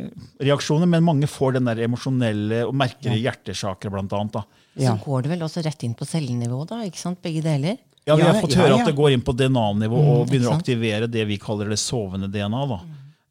reaksjoner, 0.45 0.89
men 0.89 1.06
mange 1.06 1.30
får 1.30 1.56
den 1.58 1.69
der 1.69 1.82
emosjonelle 1.88 2.62
og 2.67 2.76
merker 2.78 3.15
hjertesaker, 3.17 3.89
blant 3.93 4.13
annet. 4.13 4.36
Da. 4.36 4.63
Ja. 4.78 4.93
Så 4.93 5.06
går 5.08 5.26
det 5.26 5.34
vel 5.34 5.45
også 5.47 5.63
rett 5.65 5.86
inn 5.86 5.95
på 5.97 6.06
cellenivå, 6.08 6.62
da? 6.69 6.84
ikke 6.86 7.02
sant? 7.02 7.21
Begge 7.26 7.41
deler? 7.45 7.80
Ja, 8.06 8.17
Vi 8.19 8.26
har 8.28 8.39
fått 8.41 8.58
ja, 8.58 8.65
høre 8.65 8.76
ja. 8.76 8.82
at 8.84 8.89
det 8.89 8.97
går 8.97 9.15
inn 9.15 9.23
på 9.23 9.36
DNA-nivå 9.38 9.99
og 9.99 10.26
begynner 10.28 10.52
å 10.52 10.58
aktivere 10.58 11.08
det 11.10 11.23
vi 11.30 11.39
kaller 11.41 11.71
det 11.71 11.80
sovende 11.80 12.28
DNA. 12.32 12.65
Da. 12.69 12.80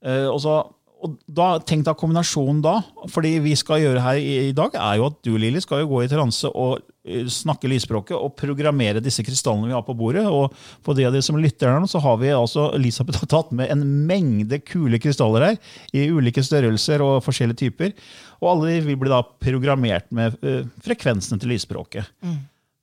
Eh, 0.08 0.28
og, 0.30 0.38
så, 0.42 0.56
og 1.04 1.18
da, 1.28 1.52
Tenk 1.68 1.84
deg 1.86 1.98
kombinasjonen 2.00 2.62
da. 2.64 2.78
fordi 3.12 3.36
vi 3.44 3.52
skal 3.58 3.82
gjøre 3.84 4.02
her 4.02 4.18
i, 4.22 4.32
i 4.48 4.56
dag, 4.56 4.74
er 4.80 4.98
jo 4.98 5.10
at 5.12 5.20
du 5.22 5.34
Lili, 5.36 5.60
skal 5.62 5.84
jo 5.84 5.92
gå 5.92 6.06
i 6.06 6.10
transe 6.10 6.50
og 6.50 6.80
snakke 7.02 7.66
lysspråket 7.66 8.14
og 8.14 8.36
programmere 8.38 9.02
disse 9.02 9.24
krystallene 9.26 9.66
vi 9.66 9.74
har 9.74 9.82
på 9.86 9.96
bordet. 9.98 10.22
Og 10.30 10.54
for 10.84 10.94
de 10.94 11.06
av 11.08 11.14
dere 11.14 11.24
som 11.26 11.38
lytter 11.40 11.72
her 11.72 11.82
nå, 11.82 11.90
så 11.90 12.00
har 12.02 12.20
vi 12.20 12.30
altså 12.34 12.68
Elisabeth 12.76 13.22
har 13.24 13.30
tatt 13.32 13.50
med 13.58 13.72
en 13.74 13.82
mengde 14.06 14.60
kule 14.62 15.00
krystaller 15.02 15.48
her. 15.48 15.60
I 15.92 16.06
ulike 16.14 16.44
størrelser 16.46 17.02
og 17.04 17.22
forskjellige 17.26 17.64
typer. 17.64 17.94
Og 18.40 18.52
alle 18.52 18.72
de 18.72 18.86
vil 18.86 19.00
bli 19.00 19.12
da 19.12 19.22
programmert 19.22 20.08
med 20.14 20.38
eh, 20.46 20.62
frekvensene 20.84 21.42
til 21.42 21.54
lysspråket. 21.54 22.08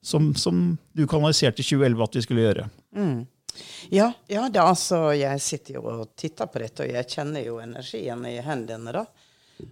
Som, 0.03 0.33
som 0.39 0.77
du 0.95 1.03
kanaliserte 1.11 1.63
i 1.63 1.67
2011 1.67 2.05
at 2.05 2.13
vi 2.15 2.23
skulle 2.23 2.45
gjøre. 2.45 2.69
Ja, 3.91 4.11
ja 4.31 4.45
det, 4.51 4.61
altså, 4.61 5.09
jeg 5.17 5.41
sitter 5.43 5.79
jo 5.79 5.87
og 5.91 6.13
titter 6.19 6.47
på 6.47 6.61
dette, 6.61 6.85
og 6.85 6.93
jeg 6.93 7.09
kjenner 7.11 7.43
jo 7.43 7.57
energien 7.63 8.23
i 8.29 8.37
hendene. 8.45 8.93
da. 8.95 9.03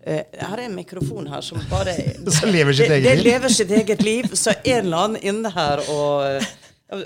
Eh, 0.04 0.24
her 0.40 0.58
er 0.58 0.66
en 0.66 0.76
mikrofon 0.76 1.28
her 1.32 1.42
som 1.44 1.60
bare 1.70 1.94
Som 2.40 2.52
lever 2.52 2.74
sitt 2.76 2.90
det, 2.90 2.98
eget 3.00 3.10
det 3.10 3.16
liv. 3.20 3.26
lever 3.32 3.54
sitt 3.54 3.72
eget 3.72 4.02
liv. 4.04 4.30
Så 4.36 4.54
en 4.64 4.86
eller 4.86 4.98
annen 4.98 5.22
inne 5.34 5.52
her 5.56 5.84
og 5.92 6.26
eh, 6.28 6.50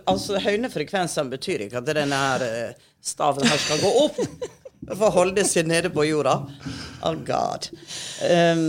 Altså, 0.05 0.37
Høyne 0.37 0.69
frekvenser 0.69 1.25
betyr 1.25 1.63
ikke 1.65 1.79
at 1.79 1.87
denne 1.89 2.17
her 2.17 2.43
eh, 2.45 2.81
staven 3.01 3.47
her 3.49 3.57
skal 3.57 3.79
gå 3.81 3.93
opp. 4.03 4.19
For 4.91 5.07
å 5.07 5.15
holde 5.15 5.41
seg 5.45 5.65
nede 5.69 5.89
på 5.93 6.05
jorda. 6.05 6.35
Oh 7.05 7.15
God. 7.25 7.65
Um, 8.25 8.61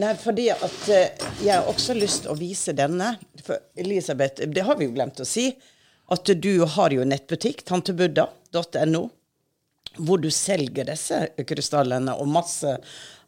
nei, 0.00 0.10
fordi 0.20 0.50
at 0.52 0.78
jeg 0.90 1.52
har 1.54 1.68
også 1.68 1.96
lyst 1.96 2.26
til 2.26 2.32
å 2.32 2.36
vise 2.36 2.74
denne. 2.76 3.14
For 3.44 3.60
Elisabeth, 3.80 4.44
det 4.52 4.64
har 4.68 4.76
vi 4.80 4.88
jo 4.88 4.94
glemt 4.96 5.20
å 5.20 5.28
si. 5.28 5.46
At 6.12 6.28
du 6.44 6.52
har 6.76 6.92
jo 6.96 7.04
nettbutikk, 7.08 7.64
tantebudda.no, 7.68 9.02
hvor 10.00 10.20
du 10.22 10.28
selger 10.32 10.88
disse 10.92 11.22
krystallene 11.48 12.16
og 12.20 12.28
masse 12.36 12.76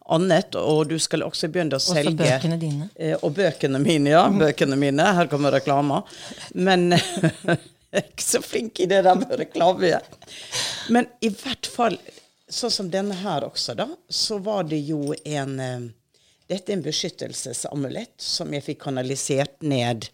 annet. 0.05 0.55
Og 0.59 0.89
du 0.89 0.99
skal 1.03 1.25
også 1.27 1.51
begynne 1.53 1.77
å 1.77 1.81
Også 1.81 1.97
selge 1.97 2.17
bøkene 2.23 2.59
dine. 2.61 2.89
Eh, 2.97 3.15
og 3.21 3.35
bøkene 3.37 3.81
mine, 3.83 4.15
ja. 4.15 4.25
Bøkene 4.31 4.79
mine. 4.79 5.07
Her 5.19 5.31
kommer 5.31 5.55
reklama. 5.55 6.03
Men 6.55 6.91
jeg 6.95 7.59
er 7.93 8.05
ikke 8.07 8.27
så 8.27 8.43
flink 8.45 8.83
i 8.83 8.89
det 8.91 9.03
der 9.07 9.19
med 9.21 9.35
reklame. 9.41 9.99
Men 10.93 11.11
i 11.21 11.31
hvert 11.33 11.69
fall, 11.71 11.99
sånn 12.49 12.75
som 12.75 12.91
denne 12.93 13.17
her 13.23 13.47
også, 13.47 13.77
da, 13.79 13.89
så 14.09 14.41
var 14.43 14.67
det 14.71 14.83
jo 14.89 15.15
en 15.25 15.59
eh, 15.61 15.91
Dette 16.53 16.73
er 16.73 16.77
en 16.77 16.83
beskyttelsesamulett 16.85 18.21
som 18.21 18.51
jeg 18.53 18.65
fikk 18.67 18.83
kanalisert 18.83 19.63
ned. 19.65 20.11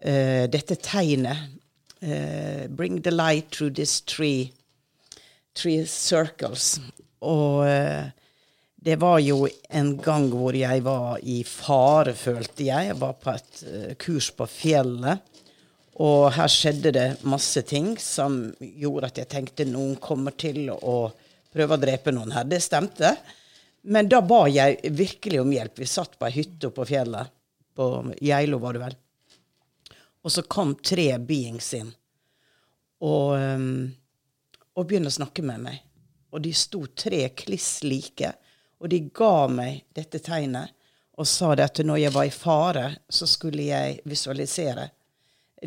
Uh, 0.00 0.46
dette 0.48 0.78
tegnet. 0.80 1.50
uh, 2.00 2.64
Bring 2.68 3.02
the 3.02 3.10
light 3.10 3.50
through 3.50 3.74
this 3.74 4.00
tree. 4.00 4.54
Three 5.52 5.84
circles. 5.84 6.78
Og 7.20 7.66
eh, 7.68 8.08
det 8.82 8.96
var 8.96 9.18
jo 9.20 9.44
en 9.68 9.90
gang 10.00 10.30
hvor 10.32 10.56
jeg 10.56 10.80
var 10.86 11.18
i 11.20 11.42
fare, 11.44 12.14
følte 12.16 12.64
jeg. 12.64 12.86
Jeg 12.88 12.96
var 13.00 13.18
på 13.20 13.34
et 13.34 13.58
eh, 13.68 13.90
kurs 14.00 14.30
på 14.32 14.46
fjellet. 14.48 15.26
Og 16.00 16.30
her 16.32 16.48
skjedde 16.48 16.94
det 16.96 17.08
masse 17.28 17.60
ting 17.68 17.92
som 18.00 18.46
gjorde 18.58 19.10
at 19.10 19.20
jeg 19.20 19.28
tenkte 19.34 19.68
noen 19.68 19.98
kommer 20.00 20.32
til 20.32 20.70
å 20.72 21.10
prøve 21.52 21.76
å 21.76 21.82
drepe 21.82 22.14
noen 22.16 22.32
her. 22.32 22.48
Det 22.48 22.62
stemte. 22.64 23.12
Men 23.92 24.08
da 24.08 24.22
ba 24.24 24.46
jeg 24.48 24.80
virkelig 24.96 25.42
om 25.42 25.52
hjelp. 25.52 25.76
Vi 25.82 25.88
satt 25.88 26.16
på 26.16 26.30
ei 26.30 26.38
hytte 26.38 26.72
på 26.72 26.88
fjellet. 26.88 27.36
På 27.76 27.92
Geilo, 28.16 28.62
var 28.64 28.76
det 28.76 28.84
vel. 28.86 28.96
Og 30.24 30.32
så 30.32 30.44
kom 30.48 30.74
tre 30.80 31.12
beings 31.18 31.74
inn. 31.76 31.92
og, 33.00 33.36
um, 33.36 33.88
og 34.76 34.86
begynne 34.88 35.08
å 35.08 35.14
snakke 35.14 35.44
med 35.44 35.62
meg. 35.64 35.78
Og 36.32 36.42
de 36.44 36.52
sto 36.56 36.82
tre 36.92 37.26
kliss 37.36 37.82
like, 37.84 38.34
og 38.80 38.88
de 38.88 39.02
ga 39.14 39.46
meg 39.52 39.84
dette 39.96 40.22
tegnet 40.24 40.72
og 41.20 41.28
sa 41.28 41.52
det 41.54 41.66
at 41.68 41.82
når 41.84 41.98
jeg 42.00 42.14
var 42.14 42.24
i 42.24 42.32
fare, 42.32 42.86
så 43.12 43.26
skulle 43.28 43.66
jeg 43.68 43.98
visualisere 44.08 44.88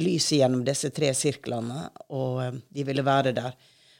lyset 0.01 0.39
gjennom 0.39 0.63
disse 0.65 0.89
tre 0.89 1.11
sirklene, 1.13 1.89
og 2.09 2.39
um, 2.41 2.61
de 2.73 2.85
ville 2.87 3.05
være 3.05 3.35
der. 3.37 3.51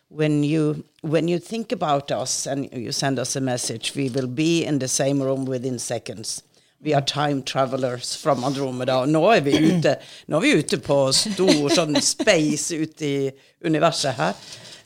When 0.10 0.43
you, 0.43 0.84
when 1.02 1.30
you 1.30 1.39
think 1.39 1.71
about 1.71 2.12
us 2.12 2.47
and 2.47 2.69
you 2.73 2.91
send 2.91 3.19
us 3.19 3.36
a 3.36 3.41
message, 3.41 3.93
we 3.95 4.10
will 4.10 4.28
be 4.28 4.63
in 4.65 4.80
the 4.80 4.88
same 4.88 5.21
room 5.23 5.45
within 5.45 5.80
seconds. 5.80 6.43
We 6.84 6.93
are 6.93 7.02
time 7.02 7.43
travelers 7.43 8.15
from 8.17 8.43
Andromeda. 8.43 9.06
Nå 9.06 9.21
er 9.32 9.41
vi 9.41 9.54
ute, 9.58 9.95
nå 10.28 10.38
er 10.38 10.41
vi 10.41 10.58
ute 10.60 10.78
på 10.84 10.97
stor 11.15 11.69
sånn 11.71 11.95
space 12.02 12.76
ute 12.76 13.06
i 13.06 13.32
universet 13.63 14.17
her. 14.17 14.34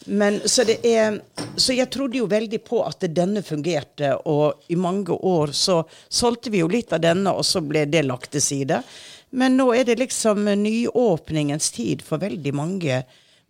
Men, 0.09 0.39
så, 0.45 0.63
det 0.63 0.79
er, 0.87 1.19
så 1.59 1.75
jeg 1.75 1.89
trodde 1.91 2.21
jo 2.21 2.29
veldig 2.31 2.61
på 2.63 2.79
at 2.87 3.03
denne 3.11 3.41
fungerte, 3.43 4.13
og 4.23 4.63
i 4.71 4.77
mange 4.79 5.11
år 5.11 5.51
så 5.51 5.81
solgte 6.07 6.51
vi 6.53 6.61
jo 6.61 6.69
litt 6.71 6.93
av 6.95 7.03
denne, 7.03 7.33
og 7.35 7.43
så 7.45 7.59
ble 7.59 7.83
det 7.91 8.05
lagt 8.07 8.31
til 8.31 8.43
side. 8.43 8.79
Men 9.35 9.57
nå 9.59 9.73
er 9.75 9.83
det 9.89 9.97
liksom 9.99 10.47
nyåpningens 10.61 11.71
tid 11.75 12.05
for 12.07 12.23
veldig 12.23 12.53
mange, 12.55 13.01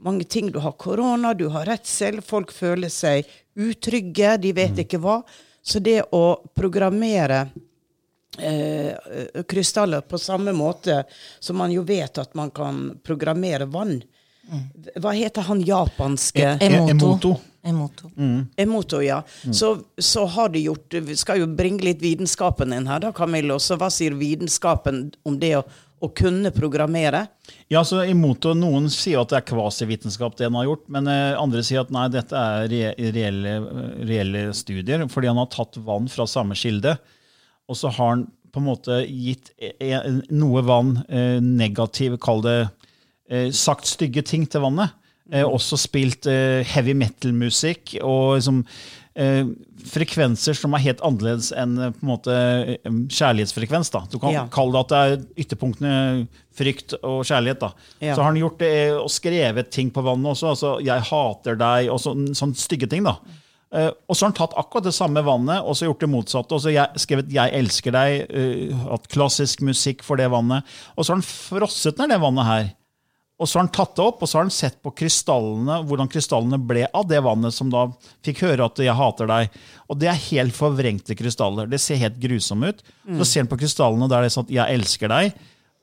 mange 0.01 0.25
ting. 0.25 0.49
Du 0.51 0.59
har 0.65 0.73
korona, 0.81 1.35
du 1.37 1.45
har 1.53 1.69
redsel, 1.69 2.23
folk 2.25 2.51
føler 2.53 2.89
seg 2.89 3.29
utrygge, 3.57 4.37
de 4.41 4.53
vet 4.57 4.81
ikke 4.81 5.01
hva. 5.03 5.21
Så 5.61 5.77
det 5.83 5.99
å 6.15 6.39
programmere 6.57 7.43
eh, 8.39 9.43
krystaller 9.45 10.01
på 10.09 10.17
samme 10.17 10.53
måte 10.57 11.03
som 11.39 11.61
man 11.61 11.73
jo 11.73 11.85
vet 11.85 12.17
at 12.17 12.33
man 12.39 12.49
kan 12.55 12.95
programmere 13.05 13.69
vann, 13.69 13.99
hva 14.95 15.11
heter 15.11 15.47
han 15.47 15.61
japanske 15.65 16.57
Emoto. 16.61 16.91
Emoto. 16.91 17.37
Emoto. 17.67 18.11
Emoto, 18.55 19.01
ja. 19.03 19.23
Så, 19.51 19.77
så 19.97 20.25
har 20.25 20.49
de 20.49 20.59
gjort 20.59 20.93
Vi 20.93 21.15
skal 21.19 21.41
jo 21.41 21.49
bringe 21.51 21.83
litt 21.83 21.99
vitenskapen 22.01 22.71
inn 22.73 22.87
her, 22.87 23.01
da, 23.03 23.11
Camillo. 23.15 23.59
Så 23.59 23.75
hva 23.79 23.89
sier 23.91 24.15
vitenskapen 24.15 25.09
om 25.27 25.35
det 25.41 25.51
å, 25.59 25.65
å 25.99 26.09
kunne 26.15 26.53
programmere? 26.55 27.25
Ja, 27.67 27.83
så 27.83 28.05
Emoto, 28.05 28.53
Noen 28.55 28.87
sier 28.93 29.19
at 29.19 29.33
det 29.33 29.41
er 29.41 29.49
kvasivitenskap, 29.49 30.37
det 30.39 30.47
han 30.47 30.55
har 30.61 30.69
gjort, 30.69 30.85
men 30.95 31.11
eh, 31.11 31.35
andre 31.35 31.65
sier 31.67 31.83
at 31.83 31.91
nei, 31.91 32.07
dette 32.13 32.39
er 32.39 32.71
re 32.71 33.11
reelle, 33.17 33.57
reelle 34.07 34.47
studier. 34.55 35.03
Fordi 35.11 35.33
han 35.33 35.43
har 35.43 35.51
tatt 35.51 35.79
vann 35.83 36.07
fra 36.11 36.27
samme 36.29 36.55
kilde, 36.55 36.95
og 37.67 37.75
så 37.75 37.91
har 37.91 38.15
han 38.15 38.27
på 38.55 38.61
en 38.61 38.69
måte 38.69 39.01
gitt 39.03 39.51
e 39.59 39.73
e 39.83 39.97
noe 40.31 40.63
vann 40.65 41.01
eh, 41.11 41.43
negativ, 41.43 42.15
kall 42.23 42.39
det 42.45 42.59
sagt 43.51 43.85
stygge 43.89 44.23
ting 44.23 44.45
til 44.49 44.61
vannet. 44.61 44.93
Eh, 45.31 45.43
også 45.43 45.75
spilt 45.75 46.25
eh, 46.31 46.63
heavy 46.63 46.93
metal-musikk 46.95 47.97
og 47.99 48.37
liksom, 48.37 48.61
eh, 49.19 49.43
frekvenser 49.91 50.55
som 50.55 50.71
er 50.77 50.85
helt 50.85 51.01
annerledes 51.03 51.49
enn 51.51 51.73
eh, 51.83 51.89
på 51.91 52.05
en 52.05 52.11
måte 52.13 52.35
eh, 52.77 52.77
kjærlighetsfrekvens. 53.11 53.91
da. 53.91 54.05
Du 54.07 54.19
kan 54.19 54.31
Ja. 54.31 54.45
kalle 54.47 54.71
det 54.71 54.79
at 54.85 54.93
det 54.93 55.01
er 55.01 55.43
ytterpunktene 55.43 56.27
frykt 56.55 56.95
og 57.03 57.25
kjærlighet. 57.25 57.59
da. 57.59 57.73
Ja. 57.99 58.15
Så 58.15 58.21
har 58.23 58.31
han 58.31 58.39
gjort 58.39 58.57
det 58.63 58.71
eh, 58.87 58.95
og 58.95 59.11
skrevet 59.11 59.69
ting 59.69 59.91
på 59.91 60.01
vannet 60.01 60.31
også. 60.31 60.47
altså 60.55 60.79
'Jeg 60.79 61.01
hater 61.11 61.55
deg' 61.59 61.91
og 61.91 61.99
sånn, 61.99 62.31
sånne 62.33 62.55
stygge 62.55 62.89
ting. 62.89 63.03
da. 63.03 63.17
Eh, 63.73 63.91
og 64.07 64.15
så 64.15 64.23
har 64.25 64.31
han 64.31 64.47
tatt 64.47 64.55
akkurat 64.55 64.83
det 64.85 64.93
samme 64.95 65.19
vannet 65.27 65.59
og 65.59 65.75
så 65.75 65.91
gjort 65.91 65.99
det 65.99 66.09
motsatte. 66.09 66.55
og 66.55 66.61
så 66.61 66.71
jeg, 66.71 66.87
skrevet 66.95 67.27
'Jeg 67.29 67.51
elsker 67.51 67.91
deg', 67.91 68.31
uh, 68.31 68.91
hatt 68.91 69.09
klassisk 69.09 69.59
musikk 69.59 70.03
for 70.03 70.15
det 70.15 70.31
vannet. 70.31 70.63
Og 70.97 71.03
så 71.03 71.11
har 71.11 71.19
han 71.19 71.21
frosset 71.21 71.97
ned 71.97 72.09
det 72.15 72.21
vannet 72.21 72.45
her. 72.45 72.73
Og 73.39 73.45
så 73.45 73.59
har 73.59 73.67
han 73.67 73.71
tatt 73.73 73.95
det 73.95 74.01
opp, 74.01 74.23
og 74.23 74.29
så 74.29 74.39
har 74.39 74.45
han 74.47 74.53
sett 74.53 74.79
på 74.81 74.89
krystallene, 74.97 75.83
hvordan 75.85 76.09
krystallene 76.09 76.57
ble 76.57 76.87
av 76.89 77.05
det 77.07 77.19
vannet 77.21 77.53
som 77.53 77.69
da 77.69 77.83
fikk 78.25 78.39
høre 78.47 78.65
at 78.65 78.75
'jeg 78.81 78.95
hater 78.97 79.27
deg'. 79.27 79.49
Og 79.89 79.99
det 79.99 80.09
er 80.09 80.17
helt 80.31 80.53
forvrengte 80.57 81.13
krystaller. 81.15 81.69
Det 81.69 81.79
ser 81.79 81.97
helt 82.01 82.17
grusomme 82.19 82.69
ut. 82.69 82.81
Så 83.17 83.25
ser 83.25 83.41
han 83.41 83.47
på 83.47 83.59
krystallene 83.61 84.09
der 84.09 84.21
det 84.21 84.31
er 84.31 84.35
sånn 84.41 84.45
at 84.49 84.49
'jeg 84.49 84.73
elsker 84.79 85.07
deg'. 85.09 85.33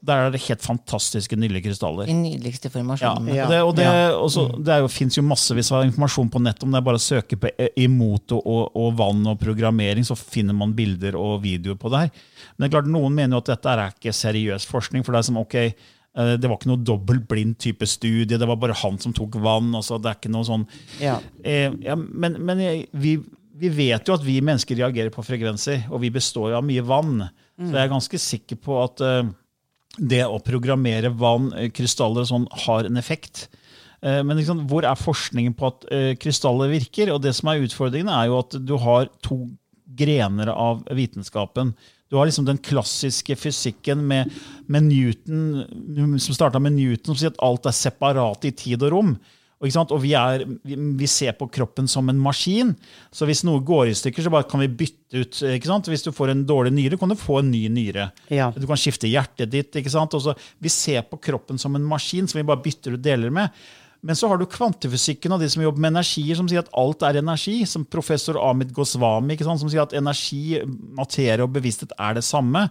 Der 0.05 0.27
er 0.27 0.31
det 0.33 0.40
helt 0.43 0.61
fantastiske, 0.61 1.33
nydelige 1.33 1.62
krystaller. 1.64 2.05
De 2.07 2.12
nydeligste 2.12 2.69
formasjonene. 2.69 3.35
Ja. 3.35 3.45
og 3.45 3.51
det, 3.51 3.61
og 3.62 3.77
det, 3.77 3.85
Ja. 3.85 4.11
og 4.19 4.29
så- 4.31 4.62
det 4.62 4.69
er 4.69 4.81
jo, 4.81 4.88
finnes 4.88 5.14
jo 5.17 5.23
massevis 5.23 5.71
av 5.73 5.85
informasjon 5.85 6.31
på 6.31 6.43
nett 6.43 6.62
om 6.62 6.71
det 6.73 6.77
er 6.77 6.83
bare 6.83 6.97
å 6.97 7.23
søke 7.23 7.37
på 7.38 7.49
e- 7.59 7.71
Imoto 7.79 8.37
og, 8.45 8.73
og 8.77 8.97
vann 8.97 9.27
og 9.27 9.38
programmering, 9.40 10.05
så 10.05 10.14
finner 10.19 10.53
man 10.55 10.75
bilder 10.75 11.14
og 11.17 11.40
videoer 11.43 11.77
på 11.79 11.88
det 11.88 11.99
her. 12.01 12.11
Men 12.59 12.69
det 12.69 12.75
er 12.75 12.81
klart, 12.83 12.90
noen 12.90 13.14
mener 13.14 13.31
jo 13.37 13.38
at 13.38 13.45
dette 13.47 13.67
er 13.67 13.90
ikke 13.93 14.12
seriøs 14.12 14.67
forskning, 14.67 15.03
for 15.05 15.12
det 15.12 15.19
er 15.21 15.23
som, 15.23 15.37
ok, 15.38 15.75
det 16.14 16.46
var 16.46 16.59
ikke 16.61 16.70
noe 16.70 16.85
dobbelt 16.87 17.24
blind 17.29 17.57
type 17.59 17.87
studie, 17.90 18.38
det 18.38 18.46
var 18.46 18.57
bare 18.62 18.77
han 18.85 18.98
som 19.03 19.12
tok 19.16 19.35
vann. 19.42 19.72
altså 19.74 19.98
det 19.98 20.12
er 20.12 20.18
ikke 20.20 20.31
noe 20.35 20.46
sånn... 20.46 20.66
Ja. 21.03 21.16
Eh, 21.42 21.72
ja, 21.83 21.96
men 21.98 22.37
men 22.38 22.61
vi, 22.94 23.16
vi 23.55 23.70
vet 23.74 24.07
jo 24.07 24.14
at 24.14 24.22
vi 24.27 24.37
mennesker 24.44 24.79
reagerer 24.79 25.11
på 25.14 25.24
frekvenser, 25.27 25.88
og 25.90 26.00
vi 26.05 26.12
består 26.14 26.55
av 26.59 26.62
mye 26.66 26.85
vann. 26.87 27.24
Så 27.59 27.70
jeg 27.70 27.83
er 27.85 27.90
ganske 27.92 28.18
sikker 28.18 28.59
på 28.62 28.79
at 28.83 29.03
eh, 29.03 29.33
det 29.98 30.24
å 30.27 30.38
programmere 30.42 31.11
vann, 31.14 31.53
eh, 31.59 31.68
krystaller 31.74 32.24
og 32.24 32.31
sånn, 32.31 32.46
har 32.64 32.87
en 32.88 32.96
effekt. 32.98 33.48
Eh, 34.03 34.22
Men 34.27 34.37
liksom, 34.38 34.64
hvor 34.70 34.87
er 34.87 34.98
forskningen 34.98 35.55
på 35.59 35.66
at 35.70 35.85
eh, 35.94 36.12
krystaller 36.18 36.70
virker? 36.72 37.12
Og 37.14 37.22
det 37.22 37.35
som 37.38 37.50
er 37.53 37.62
utfordringen, 37.66 38.11
er 38.11 38.27
jo 38.31 38.40
at 38.42 38.57
du 38.59 38.74
har 38.83 39.07
to 39.22 39.44
grener 39.94 40.50
av 40.50 40.83
vitenskapen. 40.90 41.74
Du 42.11 42.19
har 42.19 42.29
liksom 42.29 42.47
den 42.47 42.61
klassiske 42.62 43.37
fysikken 43.37 44.03
med, 44.07 44.33
med 44.71 44.90
Newton, 44.90 46.19
som 46.21 46.37
starta 46.37 46.61
med 46.62 46.77
Newton, 46.77 47.14
som 47.14 47.23
sier 47.23 47.33
at 47.33 47.40
alt 47.43 47.67
er 47.67 47.77
separat 47.77 48.45
i 48.45 48.53
tid 48.55 48.85
og 48.85 48.93
rom. 48.95 49.17
Og, 49.64 49.93
og 49.95 50.01
vi, 50.03 50.12
er, 50.19 50.43
vi, 50.64 51.07
ser 51.09 51.33
på 51.38 51.49
kroppen 51.53 51.87
som 51.88 52.11
en 52.11 52.21
maskin. 52.21 52.75
Så 53.14 53.25
hvis 53.29 53.45
noe 53.47 53.62
går 53.64 53.88
i 53.88 53.97
stykker, 53.97 54.25
så 54.25 54.33
bare 54.33 54.49
kan 54.51 54.61
vi 54.61 54.69
bytte 54.83 55.23
ut. 55.23 55.40
Hvis 55.88 56.05
du 56.05 56.11
får 56.12 56.35
en 56.35 56.45
dårlig 56.49 56.75
nyre, 56.77 56.99
kan 57.01 57.12
du 57.12 57.17
få 57.17 57.40
en 57.40 57.53
ny 57.53 57.62
nyre. 57.73 58.11
Ja. 58.29 58.51
Du 58.53 58.67
kan 58.69 58.81
skifte 58.81 59.09
hjertet 59.09 59.55
ditt. 59.55 59.73
vi 59.75 60.69
ser 60.73 61.03
på 61.09 61.17
kroppen 61.17 61.59
som 61.59 61.77
en 61.77 61.88
maskin 61.88 62.29
som 62.29 62.38
vi 62.38 62.47
bare 62.47 62.62
bytter 62.64 62.99
ut 62.99 63.03
deler 63.03 63.33
med. 63.33 63.49
Men 64.05 64.17
så 64.19 64.29
har 64.29 64.37
du 64.37 64.45
kvantefysikken 64.51 65.33
og 65.33 65.40
de 65.40 65.49
som 65.49 65.62
jobber 65.64 65.81
med 65.81 65.95
energier, 65.95 66.37
som 66.37 66.49
sier 66.51 66.61
at 66.61 66.73
alt 66.77 67.05
er 67.09 67.23
energi. 67.23 67.62
Som 67.69 67.87
professor 67.88 68.37
Amit 68.45 68.75
Goswami, 68.77 69.38
sant? 69.40 69.62
som 69.62 69.71
sier 69.73 69.87
at 69.87 69.97
energi, 69.97 70.61
materie 70.97 71.40
og 71.45 71.55
bevissthet 71.55 71.95
er 71.97 72.19
det 72.19 72.27
samme. 72.27 72.67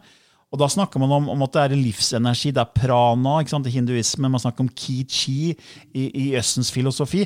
Og 0.53 0.59
da 0.61 0.67
snakker 0.69 1.01
man 1.01 1.15
om, 1.15 1.31
om 1.33 1.43
at 1.47 1.55
det 1.55 1.63
er 1.63 1.79
livsenergi, 1.79 2.51
det 2.53 2.61
er 2.61 2.75
prana 2.77 3.39
i 3.41 3.73
hinduismen, 3.73 4.29
man 4.29 4.41
snakker 4.41 4.67
om 4.67 4.69
ki-chi 4.69 5.49
i, 5.49 6.03
i 6.05 6.25
Østens 6.37 6.69
filosofi. 6.71 7.23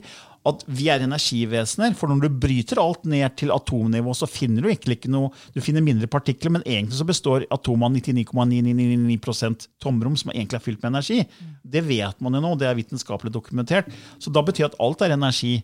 At 0.47 0.63
vi 0.67 0.87
er 0.93 1.03
energivesener. 1.03 1.95
For 1.97 2.11
når 2.11 2.25
du 2.25 2.41
bryter 2.43 2.81
alt 2.81 3.07
ned 3.09 3.35
til 3.39 3.53
atomnivå, 3.55 4.15
så 4.15 4.29
finner 4.29 4.63
du 4.63 4.71
egentlig 4.71 4.99
ikke 4.99 5.11
noe 5.13 5.31
Du 5.53 5.61
finner 5.63 5.83
mindre 5.83 6.07
partikler, 6.11 6.53
men 6.53 6.65
egentlig 6.65 6.99
så 6.99 7.07
består 7.07 7.47
atomene 7.53 7.99
av 7.99 8.07
99,999 8.07 9.67
tomrom 9.83 10.17
som 10.19 10.31
egentlig 10.33 10.59
er 10.59 10.65
fylt 10.65 10.83
med 10.83 10.93
energi. 10.93 11.23
Det 11.63 11.83
vet 11.87 12.21
man 12.23 12.37
jo 12.37 12.43
nå, 12.43 12.53
det 12.59 12.69
er 12.69 12.77
vitenskapelig 12.77 13.33
dokumentert. 13.33 13.89
Så 14.19 14.31
da 14.33 14.43
betyr 14.45 14.69
at 14.69 14.79
alt 14.83 15.03
er 15.05 15.15
energi. 15.17 15.59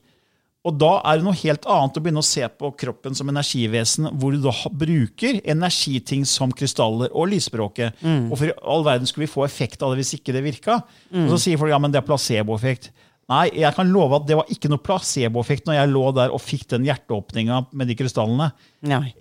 Og 0.63 0.78
da 0.80 0.93
er 1.04 1.19
det 1.19 1.26
noe 1.26 1.36
helt 1.36 1.65
annet 1.67 1.98
å 2.00 2.02
begynne 2.04 2.22
å 2.24 2.26
se 2.26 2.48
på 2.48 2.69
kroppen 2.80 3.15
som 3.19 3.28
energivesen, 3.28 4.08
hvor 4.15 4.32
du 4.32 4.39
da 4.46 4.54
bruker 4.72 5.41
energiting 5.43 6.24
som 6.30 6.54
krystaller 6.56 7.12
og 7.12 7.28
lysspråket. 7.34 8.00
Og 8.32 8.38
for 8.39 8.54
all 8.63 8.86
verden 8.88 9.10
skulle 9.10 9.28
vi 9.28 9.34
få 9.34 9.43
effekt 9.43 9.84
av 9.84 9.91
det 9.91 10.00
hvis 10.00 10.15
ikke 10.22 10.36
det 10.36 10.43
virka. 10.46 10.78
Og 11.26 11.34
så 11.36 11.41
sier 11.43 11.60
folk 11.60 11.74
ja, 11.74 11.82
men 11.84 11.91
det 11.91 12.00
er 12.00 12.08
placeboeffekt. 12.08 12.93
Nei, 13.31 13.45
jeg 13.55 13.71
kan 13.77 13.88
love 13.88 14.17
at 14.19 14.25
det 14.27 14.36
var 14.36 14.49
ikke 14.51 14.67
noe 14.71 14.81
placeboeffekt 14.83 15.67
når 15.69 15.77
jeg 15.77 15.91
lå 15.93 16.03
der 16.17 16.33
og 16.36 16.41
fikk 16.43 16.65
den 16.73 16.83
hjerteåpninga 16.89 17.62
med 17.71 17.88
de 17.88 17.95
krystallene. 17.95 18.49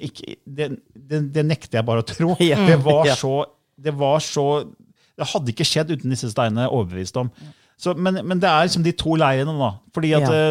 Ikke, 0.03 0.37
det, 0.45 0.71
det, 0.97 1.21
det 1.37 1.45
nekter 1.47 1.79
jeg 1.81 1.87
bare 1.87 2.03
å 2.03 2.09
tro. 2.09 2.35
Ja. 2.43 2.59
Det, 2.67 2.81
var 2.83 3.07
Ja. 3.07 3.15
så, 3.19 3.35
det 3.79 3.95
var 3.99 4.19
så 4.25 4.47
Det 5.19 5.29
hadde 5.31 5.53
ikke 5.55 5.67
skjedd 5.69 5.93
uten 5.95 6.11
disse 6.11 6.31
steinene, 6.33 6.65
er 6.67 6.75
overbevist 6.75 7.17
om. 7.21 7.31
Så, 7.79 7.95
men, 7.99 8.19
men 8.27 8.41
det 8.43 8.49
er 8.51 8.67
liksom 8.67 8.83
de 8.87 8.93
to 8.97 9.15
leirene, 9.19 9.55
da. 9.59 9.71
Fordi 9.95 10.13
at 10.19 10.27
Ja. 10.27 10.43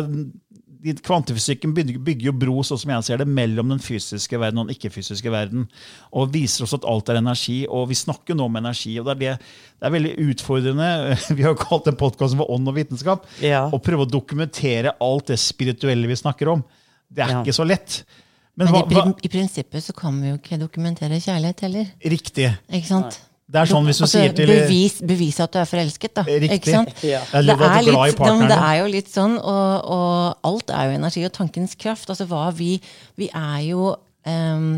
Kvantefysikken 0.82 1.74
bygger, 1.78 2.00
bygger 2.02 2.26
jo 2.30 2.34
bro 2.42 2.64
sånn 2.66 2.80
som 2.82 2.92
jeg 2.96 3.06
ser 3.06 3.22
det, 3.22 3.28
mellom 3.30 3.70
den 3.70 3.82
fysiske 3.84 4.40
verden 4.42 4.62
og 4.64 4.68
den 4.70 4.76
ikke-fysiske 4.76 5.30
verden. 5.34 5.68
Og 6.18 6.32
viser 6.34 6.66
oss 6.66 6.74
at 6.78 6.88
alt 6.90 7.12
er 7.14 7.20
energi. 7.22 7.60
Og 7.70 7.86
vi 7.92 7.98
snakker 8.00 8.34
jo 8.34 8.40
nå 8.40 8.48
om 8.50 8.58
energi. 8.62 8.96
og 9.00 9.06
Det 9.06 9.14
er, 9.14 9.20
det, 9.22 9.54
det 9.78 9.90
er 9.90 9.96
veldig 9.98 10.14
utfordrende. 10.26 10.90
Vi 11.38 11.46
har 11.46 11.54
jo 11.54 11.60
kalt 11.62 11.86
den 11.86 12.00
podkasten 12.02 12.42
for 12.42 12.50
Ånd 12.56 12.68
og 12.72 12.76
vitenskap. 12.80 13.28
Ja. 13.46 13.68
Å 13.70 13.78
prøve 13.84 14.08
å 14.08 14.10
dokumentere 14.10 14.96
alt 15.02 15.30
det 15.30 15.38
spirituelle 15.42 16.10
vi 16.10 16.18
snakker 16.18 16.50
om. 16.58 16.64
Det 17.12 17.26
er 17.28 17.36
Ja. 17.38 17.42
ikke 17.44 17.54
så 17.56 17.66
lett. 17.68 18.02
Men, 18.58 18.68
Men 18.68 18.74
hva, 18.74 18.82
i, 18.84 18.90
prin- 18.92 19.16
i 19.24 19.30
prinsippet 19.32 19.84
så 19.86 19.94
kan 19.96 20.18
vi 20.22 20.34
jo 20.34 20.38
ikke 20.42 20.58
dokumentere 20.60 21.22
kjærlighet 21.24 21.62
heller. 21.68 21.92
Riktig. 22.04 22.50
Ikke 22.74 22.88
sant? 22.90 23.22
Det 23.52 23.60
er 23.60 23.68
sånn 23.68 23.88
hvis 23.90 24.00
du 24.00 24.06
Altså, 24.06 24.22
sier 24.22 24.34
til 24.38 24.48
bevis, 24.48 24.94
bevis, 25.04 25.40
at 25.44 25.52
du 25.52 25.60
er 25.60 25.68
forelsket, 25.68 26.14
da. 26.16 26.24
Riktig. 26.28 26.60
Ikke 26.62 26.72
sant? 26.78 27.04
Ja. 27.04 27.20
Det 27.28 27.42
er, 27.42 27.82
litt, 27.84 28.22
ja, 28.22 28.38
det 28.48 28.58
er 28.58 28.78
jo 28.80 28.88
litt 28.94 29.12
sånn, 29.12 29.36
og, 29.40 29.92
og 29.92 30.48
alt 30.48 30.72
er 30.72 30.88
jo 30.88 30.96
energi 31.02 31.26
og 31.28 31.34
tankens 31.36 31.76
kraft. 31.80 32.08
Altså 32.14 32.28
hva 32.30 32.48
vi 32.56 32.78
Vi 33.20 33.28
er 33.36 33.60
jo 33.68 33.92
um, 34.26 34.72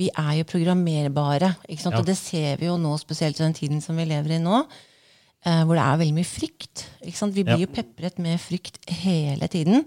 vi 0.00 0.06
er 0.16 0.36
jo 0.38 0.44
programmerbare. 0.48 1.54
Ikke 1.68 1.82
sant? 1.82 1.96
Ja. 1.96 2.00
Og 2.00 2.06
det 2.08 2.16
ser 2.16 2.60
vi 2.60 2.68
jo 2.70 2.76
nå, 2.80 2.94
spesielt 3.00 3.40
i 3.40 3.44
den 3.44 3.56
tiden 3.56 3.82
som 3.84 3.98
vi 4.00 4.06
lever 4.08 4.36
i 4.36 4.42
nå. 4.42 4.62
uh, 5.46 5.62
hvor 5.64 5.74
det 5.76 5.82
er 5.86 5.98
veldig 6.04 6.16
mye 6.20 6.28
frykt. 6.28 6.86
Ikke 7.04 7.18
sant? 7.18 7.34
Vi 7.36 7.44
blir 7.44 7.58
Ja. 7.58 7.64
jo 7.66 7.72
pepret 7.72 8.18
med 8.18 8.40
frykt 8.40 8.78
hele 9.00 9.48
tiden. 9.48 9.84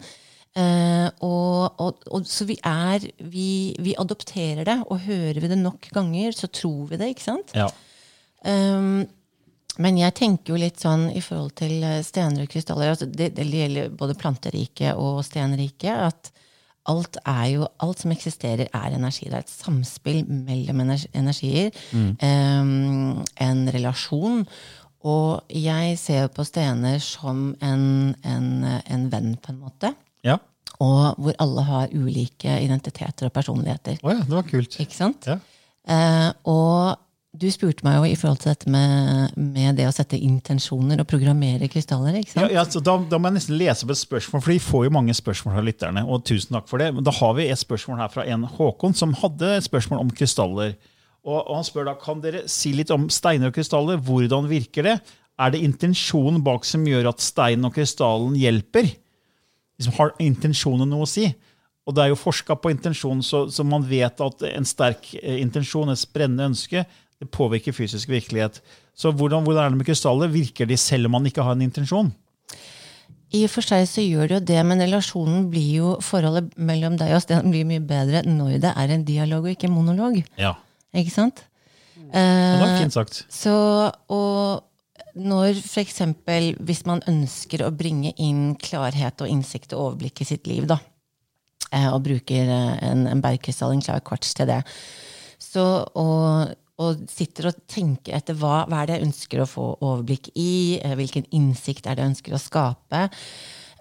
Uh, 0.54 1.10
og, 1.26 1.80
og, 1.82 2.04
og, 2.14 2.28
så 2.30 2.46
vi 2.46 2.60
er 2.62 3.02
vi, 3.26 3.74
vi 3.82 3.96
adopterer 3.98 4.64
det, 4.68 4.76
og 4.86 5.02
hører 5.08 5.40
vi 5.42 5.50
det 5.50 5.58
nok 5.58 5.90
ganger, 5.96 6.32
så 6.38 6.46
tror 6.46 6.92
vi 6.92 6.98
det. 7.02 7.10
ikke 7.16 7.26
sant? 7.26 7.56
Ja. 7.58 7.70
Um, 8.44 9.06
men 9.82 9.98
jeg 9.98 10.14
tenker 10.20 10.54
jo 10.54 10.60
litt 10.62 10.82
sånn 10.84 11.08
i 11.18 11.22
forhold 11.24 11.56
til 11.58 11.80
eh, 11.82 12.04
stener 12.06 12.44
og 12.44 12.52
krystaller 12.52 12.92
altså 12.92 13.08
det, 13.10 13.32
det 13.34 13.48
gjelder 13.50 13.96
både 13.98 14.18
planteriket 14.20 15.00
og 15.02 15.24
stenriket. 15.26 16.12
At 16.12 16.30
alt 16.92 17.18
er 17.24 17.48
jo 17.56 17.68
Alt 17.82 18.04
som 18.04 18.14
eksisterer, 18.14 18.70
er 18.70 18.96
energi. 18.96 19.26
Det 19.32 19.40
er 19.40 19.46
et 19.46 19.52
samspill 19.52 20.22
mellom 20.28 20.84
energier. 20.84 21.10
energier. 21.18 21.72
Um, 21.94 23.24
en 23.42 23.66
relasjon. 23.74 24.44
Og 25.04 25.42
jeg 25.52 25.98
ser 26.00 26.30
på 26.32 26.46
stener 26.48 27.02
som 27.04 27.50
en, 27.62 28.14
en, 28.24 28.48
en 28.64 29.08
venn, 29.12 29.34
på 29.36 29.52
en 29.56 29.62
måte. 29.66 29.96
ja. 30.24 30.40
Og 30.84 31.20
hvor 31.22 31.36
alle 31.40 31.64
har 31.64 31.92
ulike 31.94 32.56
identiteter 32.60 33.28
og 33.28 33.32
personligheter. 33.32 34.00
Oh 34.04 34.10
ja, 34.12 34.24
det 34.26 34.34
var 34.34 34.48
kult. 34.48 34.80
Ikke 34.82 34.96
sant? 34.96 35.28
Ja. 35.30 35.38
Uh, 35.84 36.32
og 36.50 37.03
du 37.34 37.48
spurte 37.50 37.82
meg 37.86 37.96
jo 37.98 38.06
i 38.12 38.18
forhold 38.18 38.44
til 38.44 38.52
dette 38.52 38.70
med, 38.70 39.34
med 39.40 39.80
det 39.80 39.88
å 39.90 39.94
sette 39.94 40.20
intensjoner 40.22 41.02
og 41.02 41.08
programmere 41.10 41.66
krystaller. 41.72 42.20
ikke 42.20 42.36
sant? 42.36 42.52
ja, 42.54 42.62
ja 42.62 42.82
da, 42.86 42.96
da 43.10 43.20
må 43.20 43.32
jeg 43.32 43.38
nesten 43.40 43.58
lese 43.58 43.88
opp 43.88 43.94
et 43.96 44.02
spørsmål, 44.04 44.44
for 44.46 44.54
de 44.54 44.62
får 44.62 44.84
jo 44.86 44.94
mange 44.94 45.16
spørsmål 45.18 45.56
fra 45.58 45.64
lytterne. 45.66 46.04
og 46.06 46.26
tusen 46.30 46.54
takk 46.54 46.70
for 46.70 46.84
det. 46.84 46.92
Men 46.94 47.08
da 47.08 47.14
har 47.18 47.34
vi 47.40 47.48
et 47.50 47.62
spørsmål 47.62 48.04
her 48.04 48.12
fra 48.14 48.28
en 48.30 48.46
Håkon 48.46 48.94
som 48.98 49.16
hadde 49.18 49.50
et 49.58 49.66
spørsmål 49.66 50.04
om 50.06 50.14
krystaller. 50.14 50.76
Og, 51.24 51.40
og 51.40 51.56
Han 51.56 51.66
spør 51.66 51.90
da, 51.90 51.98
kan 51.98 52.22
dere 52.22 52.46
si 52.52 52.76
litt 52.78 52.94
om 52.94 53.10
steiner 53.10 53.50
og 53.50 53.58
krystaller. 53.58 53.98
Hvordan 53.98 54.50
virker 54.52 54.86
det? 54.92 54.98
Er 55.42 55.54
det 55.54 55.64
intensjonen 55.66 56.44
bak 56.46 56.68
som 56.70 56.86
gjør 56.86 57.10
at 57.10 57.24
steinen 57.24 57.66
og 57.66 57.74
krystallen 57.74 58.38
hjelper? 58.38 58.92
Liksom, 59.80 59.96
har 59.98 60.14
intensjonen 60.22 60.92
noe 60.94 61.08
å 61.08 61.10
si? 61.10 61.32
Og 61.84 61.96
det 61.96 62.04
er 62.04 62.14
jo 62.14 62.20
forska 62.20 62.56
på 62.62 62.72
intensjon, 62.72 63.24
så, 63.26 63.48
så 63.52 63.66
man 63.68 63.84
vet 63.84 64.22
at 64.24 64.46
en 64.54 64.68
sterk 64.68 65.10
eh, 65.18 65.42
intensjon, 65.42 65.90
et 65.92 66.14
brennende 66.14 66.54
ønske, 66.54 66.86
det 67.24 67.32
påvirker 67.34 67.76
fysisk 67.76 68.12
virkelighet. 68.12 68.60
Så 68.96 69.12
hvordan, 69.12 69.46
hvordan 69.46 69.66
er 69.66 69.74
det 69.74 69.80
med 69.80 69.88
krystaller? 69.88 70.32
Virker 70.32 70.70
de 70.70 70.78
selv 70.78 71.10
om 71.10 71.18
man 71.18 71.26
ikke 71.30 71.46
har 71.46 71.58
en 71.58 71.66
intensjon? 71.66 72.12
I 73.34 73.48
og 73.48 73.50
for 73.50 73.66
seg 73.66 73.88
så 73.90 74.04
gjør 74.04 74.30
det 74.30 74.36
jo 74.36 74.44
det, 74.52 74.60
men 74.70 74.84
relasjonen 74.84 75.48
blir 75.50 75.72
jo 75.80 75.94
forholdet 76.06 76.52
mellom 76.54 77.00
deg 77.00 77.16
og 77.16 77.24
Sten 77.24 77.50
blir 77.50 77.66
mye 77.66 77.82
bedre 77.82 78.22
når 78.28 78.60
det 78.62 78.74
er 78.78 78.94
en 78.94 79.08
dialog 79.08 79.48
og 79.48 79.56
ikke 79.56 79.72
en 79.72 79.74
monolog. 79.74 80.20
Ja. 80.38 80.54
Ikke 80.94 81.16
sant? 81.16 81.42
Og 81.98 82.14
det 82.14 82.62
var 82.62 82.70
Eh, 82.76 82.80
fint 82.84 82.94
sagt. 82.94 83.26
Så, 83.34 83.56
og 84.14 84.64
når 85.16 85.58
for 85.62 85.82
eksempel, 85.82 86.54
hvis 86.62 86.86
man 86.86 87.02
ønsker 87.10 87.66
å 87.66 87.74
bringe 87.74 88.14
inn 88.22 88.54
klarhet 88.62 89.22
og 89.22 89.30
innsikt 89.30 89.74
og 89.74 89.88
overblikk 89.88 90.22
i 90.22 90.30
sitt 90.30 90.48
liv, 90.48 90.68
da, 90.70 90.78
eh, 91.72 91.90
og 91.90 92.04
bruker 92.06 92.50
eh, 92.54 92.76
en, 92.86 93.08
en 93.10 93.22
bergkrystall, 93.22 93.74
en 93.74 93.82
klar 93.82 94.04
kvarts 94.06 94.34
til 94.38 94.50
det, 94.50 94.62
så, 95.42 95.86
og, 95.98 96.54
og 96.82 97.04
sitter 97.12 97.52
og 97.52 97.60
tenker 97.70 98.16
etter 98.18 98.38
hva, 98.38 98.64
hva 98.70 98.82
er 98.82 98.90
det 98.90 98.98
jeg 98.98 99.08
ønsker 99.08 99.44
å 99.44 99.50
få 99.50 99.66
overblikk 99.76 100.32
i, 100.34 100.80
eh, 100.82 100.96
hvilken 100.98 101.28
innsikt 101.36 101.86
er 101.86 101.98
det 101.98 102.06
jeg 102.06 102.14
ønsker 102.16 102.34
å 102.34 102.42
skape, 102.42 103.04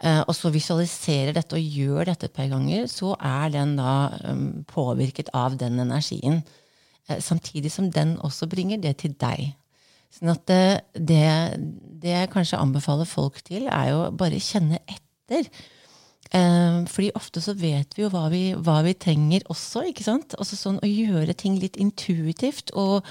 eh, 0.02 0.20
og 0.20 0.34
så 0.36 0.52
visualiserer 0.52 1.32
dette 1.38 1.56
og 1.56 1.78
gjør 1.78 2.10
dette 2.10 2.28
et 2.28 2.36
par 2.36 2.50
ganger, 2.52 2.84
så 2.92 3.14
er 3.16 3.54
den 3.54 3.76
da 3.80 3.94
um, 4.28 4.64
påvirket 4.68 5.32
av 5.32 5.56
den 5.56 5.80
energien. 5.80 6.42
Eh, 7.08 7.18
Samtidig 7.24 7.72
som 7.72 7.88
den 7.90 8.18
også 8.20 8.48
bringer 8.50 8.82
det 8.82 8.98
til 9.04 9.16
deg. 9.16 9.54
Sånn 10.12 10.34
at 10.34 10.44
det, 10.50 10.64
det, 10.92 11.24
det 12.02 12.12
jeg 12.12 12.32
kanskje 12.34 12.60
anbefaler 12.60 13.08
folk 13.08 13.40
til, 13.46 13.70
er 13.72 13.94
jo 13.94 14.10
bare 14.12 14.42
kjenne 14.42 14.82
etter. 14.84 15.48
Eh, 16.32 16.82
fordi 16.88 17.10
ofte 17.18 17.42
så 17.44 17.52
vet 17.58 17.92
vi 17.96 18.06
jo 18.06 18.10
hva 18.12 18.26
vi, 18.32 18.42
hva 18.56 18.80
vi 18.86 18.94
trenger 18.96 19.44
også. 19.52 19.84
ikke 19.90 20.06
sant? 20.06 20.36
Altså 20.40 20.56
sånn 20.56 20.80
Å 20.80 20.88
gjøre 20.88 21.36
ting 21.36 21.58
litt 21.60 21.76
intuitivt. 21.76 22.72
og 22.72 23.04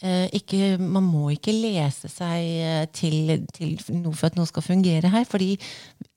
eh, 0.00 0.30
ikke, 0.32 0.78
Man 0.80 1.04
må 1.04 1.28
ikke 1.34 1.52
lese 1.52 2.08
seg 2.08 2.48
eh, 2.64 2.86
til, 2.92 3.44
til 3.52 3.76
noe 4.00 4.16
for 4.16 4.30
at 4.30 4.40
noe 4.40 4.48
skal 4.48 4.64
fungere 4.64 5.12
her. 5.12 5.28
fordi 5.28 5.58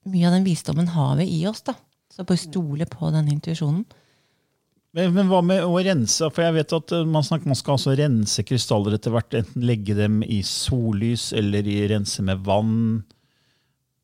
mye 0.08 0.26
av 0.30 0.38
den 0.38 0.48
visdommen 0.48 0.88
har 0.96 1.16
vi 1.20 1.28
i 1.36 1.44
oss. 1.46 1.62
da. 1.68 1.76
Så 2.14 2.24
bare 2.24 2.40
stole 2.40 2.88
på 2.88 3.12
den 3.12 3.28
intuisjonen. 3.34 3.84
Men, 4.96 5.12
men 5.12 5.28
hva 5.28 5.42
med 5.44 5.66
å 5.66 5.76
rense? 5.84 6.30
For 6.32 6.46
jeg 6.46 6.56
vet 6.56 6.72
at 6.78 6.96
eh, 6.96 7.04
man, 7.04 7.26
snakker, 7.26 7.52
man 7.52 7.60
skal 7.60 7.76
altså 7.76 7.92
rense 7.98 8.44
krystaller 8.48 8.96
etter 8.96 9.12
hvert. 9.12 9.36
Enten 9.36 9.68
legge 9.68 9.98
dem 9.98 10.22
i 10.24 10.40
sollys 10.40 11.28
eller 11.36 11.68
rense 11.92 12.24
med 12.24 12.40
vann. 12.48 13.04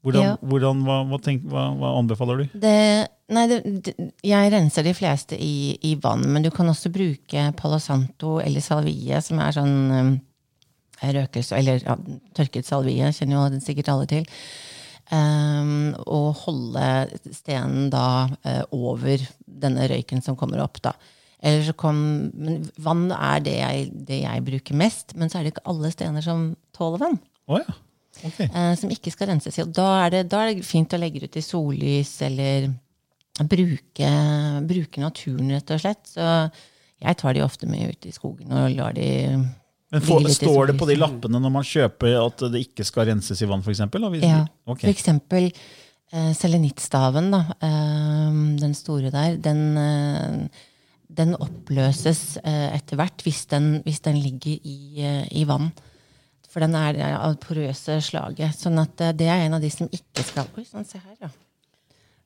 Hvordan, 0.04 0.22
Ja. 0.22 0.32
hvordan, 0.44 0.82
hva, 0.84 0.98
hva, 1.08 1.18
tenk, 1.24 1.46
hva, 1.48 1.64
hva 1.80 1.94
anbefaler 1.98 2.42
du? 2.42 2.58
Det, 2.60 2.74
nei, 3.32 3.44
det, 3.48 3.58
det, 3.86 3.94
jeg 4.26 4.50
renser 4.52 4.84
de 4.84 4.92
fleste 4.94 5.38
i, 5.40 5.78
i 5.80 5.94
vann, 6.02 6.26
men 6.28 6.44
du 6.44 6.50
kan 6.52 6.68
også 6.68 6.92
bruke 6.92 7.46
Palo 7.56 7.78
Santo 7.80 8.36
eller 8.44 8.60
salvie, 8.60 9.20
som 9.24 9.40
er 9.40 9.56
sånn 9.56 9.74
um, 9.96 10.12
røkelse, 11.00 11.56
eller 11.56 11.80
ja, 11.86 11.96
tørket 12.36 12.68
salvie, 12.68 13.08
kjenner 13.16 13.38
jo 13.56 13.64
sikkert 13.64 13.88
alle 13.94 14.06
til. 14.12 14.28
Um, 15.12 15.92
og 16.08 16.30
holde 16.46 16.84
stenen 17.36 17.90
da 17.92 18.06
uh, 18.44 18.62
over 18.72 19.20
denne 19.44 19.88
røyken 19.90 20.22
som 20.24 20.36
kommer 20.36 20.62
opp. 20.64 20.80
da. 20.84 20.94
Eller 21.44 21.64
så 21.66 21.74
kom, 21.76 21.98
men 22.32 22.62
vann 22.80 23.10
er 23.12 23.42
det 23.44 23.56
jeg, 23.58 23.90
det 24.08 24.22
jeg 24.22 24.44
bruker 24.46 24.78
mest, 24.80 25.12
men 25.16 25.28
så 25.28 25.38
er 25.40 25.44
det 25.44 25.54
ikke 25.54 25.66
alle 25.72 25.90
stener 25.92 26.24
som 26.24 26.52
tåler 26.76 27.02
vann 27.04 27.18
Oh, 27.44 27.58
ja. 27.60 27.74
Ok. 28.22 28.40
eh, 28.46 28.74
som 28.78 28.92
ikke 28.92 29.12
skal 29.12 29.32
renses. 29.32 29.58
Da 29.74 29.88
er, 30.04 30.14
det, 30.14 30.22
da 30.32 30.44
er 30.44 30.54
det 30.54 30.66
fint 30.66 30.94
å 30.94 31.00
legge 31.00 31.22
det 31.22 31.32
ut 31.32 31.40
i 31.40 31.44
sollys 31.44 32.14
eller 32.24 32.70
bruke, 33.42 34.10
bruke 34.68 35.02
naturen, 35.02 35.50
rett 35.56 35.74
og 35.74 35.82
slett. 35.82 36.02
Så 36.14 36.28
jeg 37.04 37.20
tar 37.20 37.36
de 37.36 37.44
ofte 37.44 37.68
med 37.68 37.94
ut 37.94 38.06
i 38.06 38.14
skogen 38.14 38.52
og 38.54 38.74
lar 38.76 38.94
de 38.96 39.08
Men 39.34 40.04
for, 40.04 40.28
Står 40.30 40.70
det 40.70 40.76
på 40.78 40.88
de 40.88 40.98
lappene 40.98 41.40
når 41.42 41.52
man 41.52 41.66
kjøper 41.66 42.18
at 42.20 42.44
det 42.52 42.62
ikke 42.68 42.86
skal 42.86 43.10
renses 43.10 43.42
i 43.42 43.48
vann? 43.50 43.64
Eksempel, 43.66 44.06
Ja. 44.22 44.44
okay. 44.66 44.86
For 44.86 44.94
eksempel 44.94 45.50
eh, 45.50 46.30
selenittstaven, 46.34 47.32
da, 47.34 47.42
uh, 47.62 48.38
den 48.62 48.74
store 48.74 49.10
der, 49.14 49.36
den, 49.42 49.76
uh, 49.76 50.62
den 51.14 51.34
oppløses 51.34 52.38
etter 52.42 52.98
hvert 52.98 53.22
hvis 53.22 53.44
den, 53.50 53.82
hvis 53.84 54.00
den 54.02 54.18
ligger 54.22 54.54
i, 54.62 55.04
i 55.30 55.44
vann. 55.46 55.70
For 56.54 56.62
den 56.62 56.76
er 56.78 57.00
eh, 57.02 57.14
av 57.18 57.34
porøse 57.42 57.98
slaget. 58.06 58.54
Sånn 58.54 58.78
at 58.78 59.02
eh, 59.02 59.14
det 59.18 59.26
er 59.26 59.48
en 59.48 59.56
av 59.56 59.64
de 59.64 59.70
som 59.74 59.90
ikke 59.90 60.22
skal 60.22 60.46
Oi 60.54 60.62
sånn, 60.68 60.86
se 60.86 61.00
her, 61.02 61.16
ja. 61.26 61.30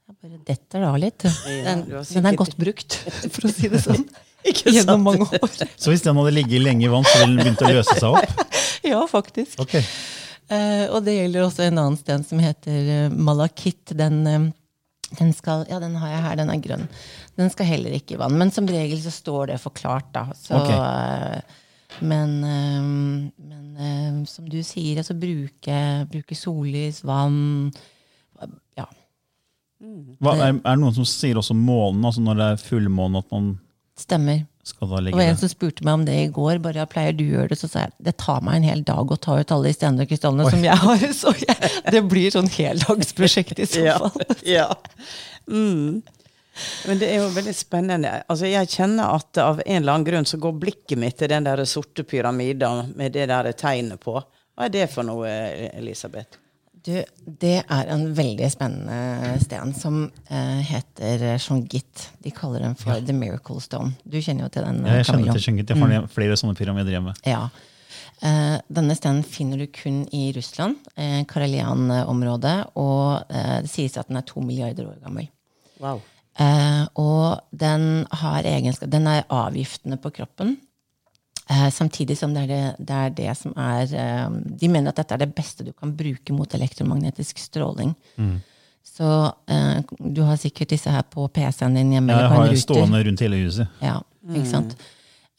Jeg 0.08 0.16
bare 0.20 0.40
detter 0.44 0.84
av 0.88 0.96
litt. 1.00 1.24
Den, 1.24 1.84
ja, 1.88 2.02
den 2.04 2.28
er 2.28 2.36
godt 2.36 2.56
brukt, 2.60 2.96
for 3.32 3.48
å 3.48 3.52
si 3.52 3.72
det 3.72 3.80
sånn. 3.84 4.04
Ikke 4.48 4.72
Gjennom 4.76 5.02
mange 5.08 5.26
år. 5.32 5.56
Så 5.80 5.92
hvis 5.92 6.04
den 6.04 6.20
hadde 6.20 6.34
ligget 6.36 6.64
lenge 6.64 6.84
i 6.84 6.92
vann, 6.92 7.08
så 7.08 7.22
ville 7.22 7.34
den 7.34 7.42
begynt 7.42 7.64
å 7.64 7.72
løse 7.72 7.96
seg 7.96 8.20
opp? 8.20 8.46
Ja, 8.84 9.00
faktisk. 9.10 9.58
Okay. 9.64 9.84
Uh, 10.48 10.86
og 10.96 11.02
det 11.04 11.18
gjelder 11.18 11.44
også 11.44 11.66
en 11.66 11.80
annen 11.80 11.98
sten 12.00 12.22
som 12.24 12.40
heter 12.40 13.08
uh, 13.08 13.16
malakitt. 13.16 13.92
Den, 13.96 14.20
uh, 14.24 15.16
den 15.18 15.32
skal, 15.36 15.66
ja, 15.68 15.80
den 15.82 15.96
har 16.00 16.12
jeg 16.14 16.24
her, 16.24 16.36
den 16.40 16.52
er 16.52 16.62
grønn. 16.64 16.86
Den 17.36 17.52
skal 17.52 17.68
heller 17.68 17.96
ikke 17.96 18.16
i 18.16 18.20
vann. 18.20 18.36
Men 18.40 18.52
som 18.54 18.68
regel 18.68 19.00
så 19.02 19.12
står 19.12 19.52
det 19.52 19.58
forklart, 19.64 20.12
da. 20.14 20.28
Så, 20.36 20.56
Ok. 20.60 20.72
Men 22.00 22.32
eh, 22.44 22.88
men 23.48 23.76
eh, 23.78 24.18
som 24.30 24.48
du 24.50 24.58
sier, 24.66 24.98
altså 25.00 25.14
bruke, 25.18 25.78
bruke 26.12 26.36
sollys, 26.38 27.02
vann 27.06 27.70
Ja. 28.78 28.86
Hva, 30.18 30.32
er, 30.42 30.56
er 30.58 30.74
det 30.74 30.80
noen 30.82 30.94
som 30.96 31.06
sier 31.06 31.38
også 31.38 31.54
månen, 31.54 32.02
altså 32.04 32.22
når 32.24 32.38
det 32.40 32.46
er 32.52 32.62
fullmåne, 32.66 33.20
at 33.22 33.28
man 33.34 33.52
Stemmer. 33.98 34.40
skal 34.66 34.90
da 34.92 35.00
legge 35.02 35.18
var 35.18 35.26
en 35.30 35.38
som 35.40 35.50
spurte 35.50 35.82
meg 35.86 35.96
om 36.00 36.04
det 36.06 36.16
i 36.24 36.28
går. 36.34 36.58
bare 36.62 36.82
jeg 36.82 36.90
pleier 36.92 37.14
du 37.18 37.24
å 37.24 37.30
gjøre 37.36 37.48
det, 37.52 37.58
Så 37.58 37.70
sa 37.70 37.84
jeg 37.86 37.92
det 38.08 38.16
tar 38.18 38.42
meg 38.46 38.58
en 38.60 38.66
hel 38.68 38.82
dag 38.86 39.10
å 39.10 39.18
ta 39.18 39.38
ut 39.40 39.50
alle 39.54 39.70
de 39.70 39.74
stjernene 39.74 40.04
og 40.06 40.10
krystallene 40.12 40.50
som 40.50 40.62
jeg 40.66 40.82
har. 40.82 41.06
Så 41.22 41.32
jeg, 41.40 41.70
det 41.94 42.02
blir 42.10 42.30
sånn 42.34 42.50
heldagsprosjekt 42.50 43.58
i 43.62 43.66
så 43.70 43.82
Ja. 43.86 43.96
fall. 43.98 44.36
ja. 44.46 44.68
Mm. 45.48 46.02
Men 46.88 47.00
det 47.00 47.12
er 47.12 47.22
jo 47.22 47.30
veldig 47.34 47.54
spennende. 47.56 48.12
Altså, 48.26 48.48
jeg 48.50 48.70
kjenner 48.72 49.14
at 49.18 49.40
av 49.42 49.62
en 49.64 49.80
eller 49.80 49.94
annen 49.94 50.08
grunn 50.08 50.28
så 50.28 50.40
går 50.42 50.58
blikket 50.64 50.98
mitt 51.00 51.18
til 51.20 51.30
den 51.32 51.46
der 51.46 51.64
sorte 51.68 52.04
pyramiden 52.08 52.92
med 52.98 53.16
det 53.16 53.28
der 53.30 53.52
tegnet 53.58 54.02
på. 54.02 54.18
Hva 54.18 54.66
er 54.66 54.74
det 54.74 54.88
for 54.90 55.06
noe, 55.06 55.30
Elisabeth? 55.78 56.40
Du, 56.88 56.94
det 57.42 57.56
er 57.60 57.88
en 57.92 58.04
veldig 58.16 58.48
spennende 58.52 59.34
sten 59.42 59.74
som 59.76 60.04
eh, 60.30 60.60
heter 60.64 61.24
shongit. 61.42 62.06
De 62.22 62.30
kaller 62.32 62.62
den 62.64 62.76
for 62.78 63.02
The 63.04 63.14
Miracle 63.16 63.60
Stone. 63.60 63.96
Du 64.04 64.20
kjenner 64.22 64.46
jo 64.46 64.52
til 64.54 64.64
den? 64.64 64.84
Ja, 64.86 65.00
jeg 65.00 65.08
kjenner 65.08 65.26
Camilo. 65.26 65.34
til 65.34 65.44
Shongit. 65.44 65.72
Jeg 65.74 65.90
har 65.98 66.06
flere 66.12 66.38
sånne 66.38 66.56
pyramider 66.58 66.94
hjemme. 66.94 67.16
Ja. 67.28 67.48
Eh, 68.22 68.56
denne 68.66 68.96
stenen 68.98 69.22
finner 69.26 69.60
du 69.60 69.66
kun 69.70 70.00
i 70.14 70.32
Russland, 70.34 70.78
eh, 70.96 71.20
Karelian-området, 71.28 72.56
og 72.74 73.30
eh, 73.30 73.58
det 73.62 73.70
sies 73.70 73.98
at 74.00 74.10
den 74.10 74.18
er 74.18 74.26
to 74.26 74.42
milliarder 74.42 74.88
år 74.90 74.98
gammel. 75.04 75.28
Wow. 75.78 76.02
Eh, 76.38 76.84
og 77.02 77.40
den 77.50 78.06
har 78.20 78.46
egenskap 78.46 78.90
Den 78.92 79.08
er 79.10 79.24
avgiftende 79.26 79.98
på 79.98 80.12
kroppen. 80.14 80.56
Eh, 81.50 81.70
samtidig 81.74 82.18
som 82.18 82.34
det 82.34 82.44
er 82.44 82.50
det, 82.52 82.88
det 82.90 82.98
er 82.98 83.14
det 83.16 83.32
som 83.40 83.54
er 83.56 83.94
eh, 83.96 84.28
De 84.60 84.68
mener 84.68 84.92
at 84.92 85.00
dette 85.00 85.16
er 85.16 85.24
det 85.24 85.34
beste 85.34 85.64
du 85.66 85.72
kan 85.72 85.96
bruke 85.96 86.36
mot 86.36 86.54
elektromagnetisk 86.54 87.40
stråling. 87.42 87.96
Så 88.88 89.08
eh, 89.50 89.80
du 89.98 90.22
har 90.26 90.38
sikkert 90.40 90.70
disse 90.74 90.92
her 90.92 91.02
på 91.10 91.26
PC-en 91.28 91.74
din 91.76 91.92
hjemme. 91.96 92.14
Jeg 92.14 92.30
på 92.30 92.38
en 92.38 92.46
har 92.48 92.62
stående 92.62 93.02
rundt 93.08 93.24
hele 93.24 93.42
huset. 93.42 93.74
Ja, 93.84 93.98
ikke 94.28 94.48
sant? 94.48 94.76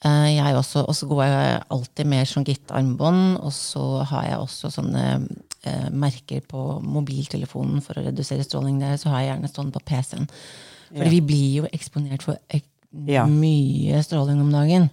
Eh, 0.06 0.30
jeg 0.38 0.56
også, 0.56 0.86
og 0.88 0.96
så 0.96 1.08
går 1.10 1.24
jeg 1.26 1.62
alltid 1.76 2.08
med 2.08 2.28
Shongit-armbånd, 2.30 3.40
og 3.44 3.52
så 3.54 3.86
har 4.08 4.30
jeg 4.30 4.38
også 4.40 4.72
sånne 4.72 5.06
eh, 5.68 5.90
merker 5.92 6.46
på 6.48 6.80
mobiltelefonen 6.84 7.84
for 7.84 8.00
å 8.00 8.06
redusere 8.06 8.46
stråling 8.48 8.80
der, 8.80 8.96
så 9.02 9.12
har 9.12 9.26
jeg 9.26 9.34
gjerne 9.34 9.52
stående 9.52 9.76
på 9.76 9.84
PC-en. 9.92 10.30
For 10.96 11.10
vi 11.12 11.20
blir 11.22 11.62
jo 11.62 11.70
eksponert 11.74 12.24
for 12.26 12.38
ek 12.50 12.66
Ja. 13.06 13.26
mye 13.30 14.00
stråling 14.02 14.40
om 14.42 14.50
dagen. 14.52 14.90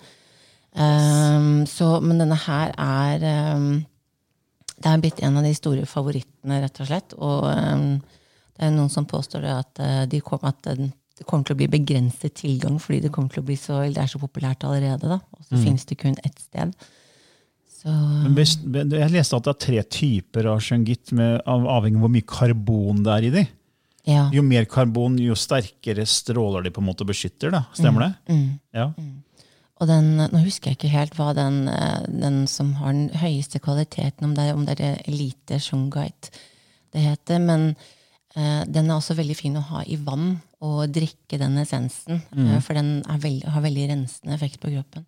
Um, 0.76 1.64
så, 1.66 2.00
men 2.04 2.18
denne 2.20 2.36
her 2.36 2.74
er 2.76 3.54
um, 3.56 3.86
Det 4.76 4.90
er 4.90 5.00
blitt 5.00 5.22
en 5.24 5.38
av 5.40 5.46
de 5.46 5.54
store 5.56 5.86
favorittene, 5.88 6.58
rett 6.60 6.80
og 6.84 6.86
slett. 6.90 7.14
Og 7.16 7.46
um, 7.48 7.86
det 8.58 8.66
er 8.66 8.74
noen 8.74 8.90
som 8.92 9.06
påstår 9.08 9.40
det 9.46 9.54
at, 9.54 9.80
uh, 9.80 10.04
de 10.12 10.20
kom, 10.20 10.38
at 10.44 10.60
den- 10.68 10.92
det 11.16 11.24
kommer 11.24 11.44
til 11.48 11.54
å 11.56 11.60
bli 11.62 11.66
begrenset 11.72 12.34
tilgang 12.36 12.76
fordi 12.76 13.00
det 13.06 13.10
til 13.14 13.40
å 13.40 13.46
bli 13.46 13.56
så, 13.56 13.78
det 13.88 13.96
er 14.02 14.06
så 14.12 14.18
populært 14.20 14.64
allerede. 14.68 15.00
da, 15.08 15.16
Og 15.32 15.44
så 15.48 15.56
finnes 15.64 15.86
det 15.88 15.96
kun 15.96 16.14
ett 16.22 16.38
sted. 16.38 16.74
Så 17.72 17.88
jeg 17.88 19.10
leste 19.14 19.36
at 19.36 19.44
det 19.44 19.54
er 19.54 19.64
tre 19.66 19.82
typer 19.82 20.44
av 20.52 20.60
shungit, 20.60 21.08
avhengig 21.16 21.96
av 21.96 22.02
hvor 22.04 22.12
mye 22.12 22.26
karbon 22.28 23.02
det 23.02 23.12
er 23.14 23.24
i 23.24 23.30
de. 23.30 23.46
Ja. 24.06 24.26
Jo 24.34 24.42
mer 24.46 24.66
karbon, 24.70 25.18
jo 25.18 25.34
sterkere 25.38 26.06
stråler 26.06 26.62
de 26.62 26.70
på 26.70 26.82
en 26.82 26.86
måte 26.88 27.02
og 27.02 27.10
beskytter. 27.10 27.50
da. 27.54 27.64
Stemmer 27.74 28.06
det? 28.06 28.36
Ja. 28.76 28.90
Og 29.76 29.88
den, 29.90 30.14
nå 30.22 30.40
husker 30.44 30.70
jeg 30.70 30.78
ikke 30.78 30.92
helt 30.94 31.16
hva 31.18 31.32
den, 31.36 31.66
eh, 31.68 32.04
den 32.08 32.44
som 32.48 32.74
har 32.80 32.94
den 32.94 33.10
høyeste 33.18 33.60
kvaliteten, 33.60 34.30
om 34.30 34.36
det 34.38 34.52
om 34.54 34.64
det 34.68 34.78
er 34.80 35.02
Elite 35.10 35.58
Shungite 35.60 36.30
det 36.94 37.02
heter. 37.04 37.42
Men 37.42 37.68
eh, 38.34 38.62
den 38.66 38.88
er 38.88 38.96
også 38.96 39.16
veldig 39.18 39.36
fin 39.36 39.58
å 39.58 39.64
ha 39.72 39.82
i 39.84 39.98
vann 40.00 40.38
og 40.64 40.86
drikke 40.94 41.40
den 41.42 41.58
essensen. 41.60 42.22
eh, 42.56 42.62
for 42.64 42.78
den 42.78 43.02
er 43.04 43.20
veld, 43.22 43.44
har 43.52 43.66
veldig 43.66 43.90
rensende 43.92 44.38
effekt 44.38 44.62
på 44.62 44.72
kroppen. 44.72 45.04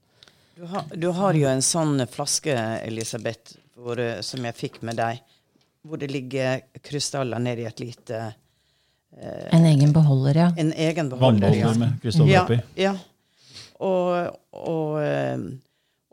Du 0.58 0.66
har, 0.66 0.84
du 0.90 1.08
har 1.14 1.38
jo 1.38 1.46
en 1.48 1.62
sånn 1.62 2.02
flaske, 2.11 2.54
Elisabeth, 2.82 3.56
hvor, 3.78 4.00
eh, 4.02 4.20
som 4.26 4.44
jeg 4.44 4.58
fikk 4.58 4.82
med 4.82 4.98
deg, 4.98 5.22
hvor 5.87 6.00
det 6.02 6.11
ligger 6.11 6.61
krystaller 6.84 7.40
nedi 7.40 7.64
et 7.68 7.80
lite 7.80 8.22
En 9.51 9.64
egen 9.66 9.92
beholder, 9.92 10.37
ja. 10.37 10.49
En 10.57 10.73
egen 10.73 11.09
beholder. 11.11 11.49
Vannbeholder 11.49 11.79
med 11.81 11.97
krystaller 12.03 12.33
ja, 12.33 12.42
oppi. 12.44 12.59
ja. 12.79 12.92
Og, 13.79 14.37
og, 14.59 14.99
eh, 15.03 15.38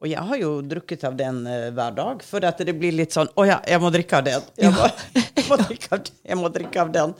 og 0.01 0.07
jeg 0.09 0.21
har 0.29 0.37
jo 0.41 0.49
drukket 0.61 1.03
av 1.09 1.15
den 1.17 1.43
eh, 1.49 1.67
hver 1.75 1.93
dag, 1.97 2.23
for 2.25 2.45
at 2.45 2.59
det 2.65 2.75
blir 2.77 2.93
litt 2.93 3.13
sånn 3.15 3.29
Å 3.33 3.45
ja, 3.47 3.59
jeg 3.65 3.81
må 3.81 3.89
drikke 3.93 4.19
av 4.19 4.25
den. 4.27 4.49
Jeg 4.65 4.73
må, 4.73 4.89
jeg 5.35 5.45
må, 5.49 5.57
drikke, 5.61 5.89
av, 5.91 6.03
den. 6.05 6.19
jeg 6.29 6.39
må 6.41 6.51
drikke 6.57 6.81
av 6.81 6.91
den. 6.95 7.15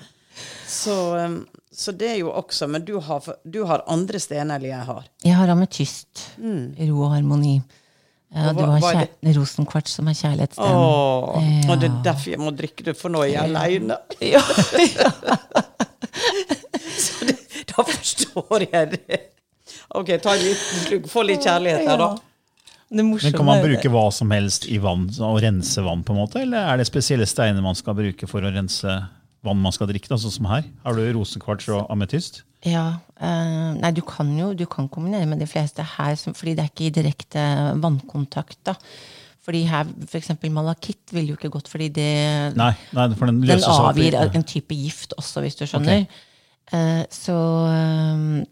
Så, 0.70 0.98
eh, 1.20 1.38
så 1.76 1.92
det 1.96 2.10
er 2.14 2.20
jo 2.24 2.30
også 2.32 2.68
Men 2.72 2.86
du 2.88 2.96
har, 3.04 3.26
du 3.44 3.62
har 3.70 3.84
andre 3.92 4.20
stener 4.22 4.58
enn 4.62 4.70
jeg 4.70 4.86
har. 4.90 5.10
Jeg 5.26 5.38
har 5.38 5.54
ametyst. 5.54 6.28
Ro 6.40 7.02
og 7.08 7.14
harmoni. 7.18 7.58
Og 8.36 8.58
du 8.58 8.64
har 8.68 8.82
kjær 8.84 9.38
rosenkvarts, 9.40 9.96
som 9.96 10.10
er 10.12 10.18
kjærlighetsstenen. 10.20 10.76
Ja. 10.76 11.70
Og 11.72 11.80
det 11.80 11.88
er 11.88 11.98
derfor 12.10 12.34
jeg 12.34 12.42
må 12.44 12.52
drikke 12.56 12.84
det, 12.90 12.98
for 13.00 13.14
nå 13.14 13.24
er 13.24 13.32
jeg 13.32 13.48
aleine. 13.48 13.98
Ja, 14.20 14.44
Så 17.06 17.26
det, 17.26 17.38
da 17.72 17.84
forstår 17.84 18.68
jeg 18.72 18.92
det. 18.96 19.20
OK, 19.96 20.16
ta 20.22 20.36
en 20.36 20.44
liten 20.44 20.86
slugg. 20.86 21.10
Få 21.12 21.24
litt 21.26 21.46
kjærlighet 21.46 21.88
her, 21.88 22.00
da. 22.02 22.16
Det 22.86 23.04
Men 23.04 23.18
Kan 23.20 23.48
man 23.48 23.64
bruke 23.64 23.90
hva 23.90 24.06
som 24.14 24.32
helst 24.32 24.68
i 24.70 24.78
vann 24.78 25.08
og 25.20 25.40
rense 25.42 25.82
vann? 25.82 26.04
på 26.06 26.14
en 26.14 26.20
måte, 26.20 26.42
Eller 26.46 26.70
er 26.70 26.78
det 26.78 26.86
spesielle 26.88 27.26
steiner 27.26 27.62
man 27.62 27.76
skal 27.76 27.96
bruke 27.98 28.28
for 28.30 28.46
å 28.46 28.52
rense 28.54 28.94
vann 29.46 29.62
man 29.62 29.74
skal 29.76 29.90
drikke? 29.90 30.10
da, 30.12 30.20
Sånn 30.22 30.34
som 30.34 30.50
her. 30.50 30.66
Har 30.86 30.98
du 30.98 31.04
rosekvarts 31.16 31.70
og 31.74 31.90
ametyst? 31.94 32.44
Ja, 32.66 32.86
eh, 33.22 33.76
nei, 33.78 33.92
du 33.94 34.02
kan 34.06 34.32
jo 34.38 34.54
du 34.58 34.66
kan 34.70 34.90
kombinere 34.90 35.28
med 35.30 35.40
de 35.44 35.50
fleste 35.50 35.86
her, 35.96 36.16
som, 36.18 36.34
fordi 36.34 36.56
det 36.58 36.66
er 36.66 36.72
ikke 36.72 36.88
i 36.88 36.96
direkte 36.96 37.44
vannkontakt. 37.84 38.60
da. 38.66 38.76
Fordi 39.46 39.62
her, 39.70 39.86
eksempel 40.18 40.50
malakitt 40.54 41.14
ville 41.14 41.34
jo 41.34 41.38
ikke 41.38 41.54
gått, 41.54 41.70
fordi 41.70 41.92
det 41.94 42.10
Nei, 42.58 42.72
nei 42.98 43.10
for 43.14 43.30
den 43.30 43.44
den 43.46 43.62
avgir 43.62 44.18
avgir 44.18 44.40
en 44.40 44.48
type 44.48 44.74
gift 44.74 45.14
også, 45.20 45.44
hvis 45.46 45.60
du 45.60 45.68
skjønner. 45.70 46.08
Eh, 46.74 47.04
så 47.14 47.38
eh, 47.70 48.46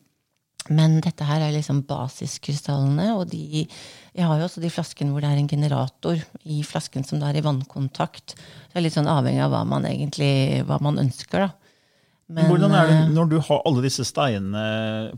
Men 0.70 1.00
dette 1.02 1.26
her 1.28 1.42
er 1.42 1.56
liksom 1.56 1.82
basiskrystallene, 1.90 3.10
og 3.18 3.26
de 3.34 3.66
Jeg 4.14 4.28
har 4.30 4.38
jo 4.38 4.46
også 4.46 4.62
de 4.62 4.70
flaskene 4.70 5.10
hvor 5.14 5.24
det 5.26 5.32
er 5.32 5.40
en 5.42 5.50
generator 5.50 6.20
i 6.46 6.60
flasken 6.68 7.06
som 7.08 7.18
det 7.22 7.32
er 7.32 7.40
i 7.40 7.46
vannkontakt. 7.46 8.36
Det 8.38 8.78
er 8.78 8.86
litt 8.86 8.94
sånn 8.94 9.10
avhengig 9.10 9.42
av 9.42 9.54
hva 9.56 9.64
man 9.66 9.88
egentlig 9.90 10.62
hva 10.70 10.78
man 10.86 11.02
ønsker, 11.02 11.48
da. 11.48 11.52
Men, 12.34 12.48
Hvordan 12.48 12.72
er 12.78 12.88
det 12.88 12.94
eh, 13.02 13.10
når 13.14 13.32
du 13.34 13.36
har 13.46 13.66
alle 13.68 13.82
disse 13.84 14.06
steinene 14.08 14.62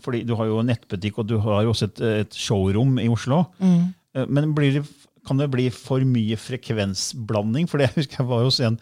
fordi 0.02 0.24
Du 0.26 0.34
har 0.40 0.48
jo 0.50 0.64
nettbutikk 0.66 1.20
og 1.22 1.28
du 1.30 1.36
har 1.44 1.62
jo 1.64 1.70
også 1.76 1.86
et, 1.92 2.02
et 2.26 2.34
showroom 2.36 2.98
i 3.00 3.06
Oslo. 3.14 3.44
Mm. 3.62 3.94
Eh, 4.18 4.26
Men 4.26 4.56
blir 4.58 4.80
det, 4.80 4.82
kan 5.28 5.38
det 5.40 5.52
bli 5.54 5.68
for 5.74 6.02
mye 6.08 6.36
frekvensblanding? 6.40 7.70
For 7.70 7.84
jeg 7.84 7.94
husker 7.96 8.24
jeg 8.24 8.30
var 8.32 8.44
hos 8.44 8.60
en, 8.64 8.80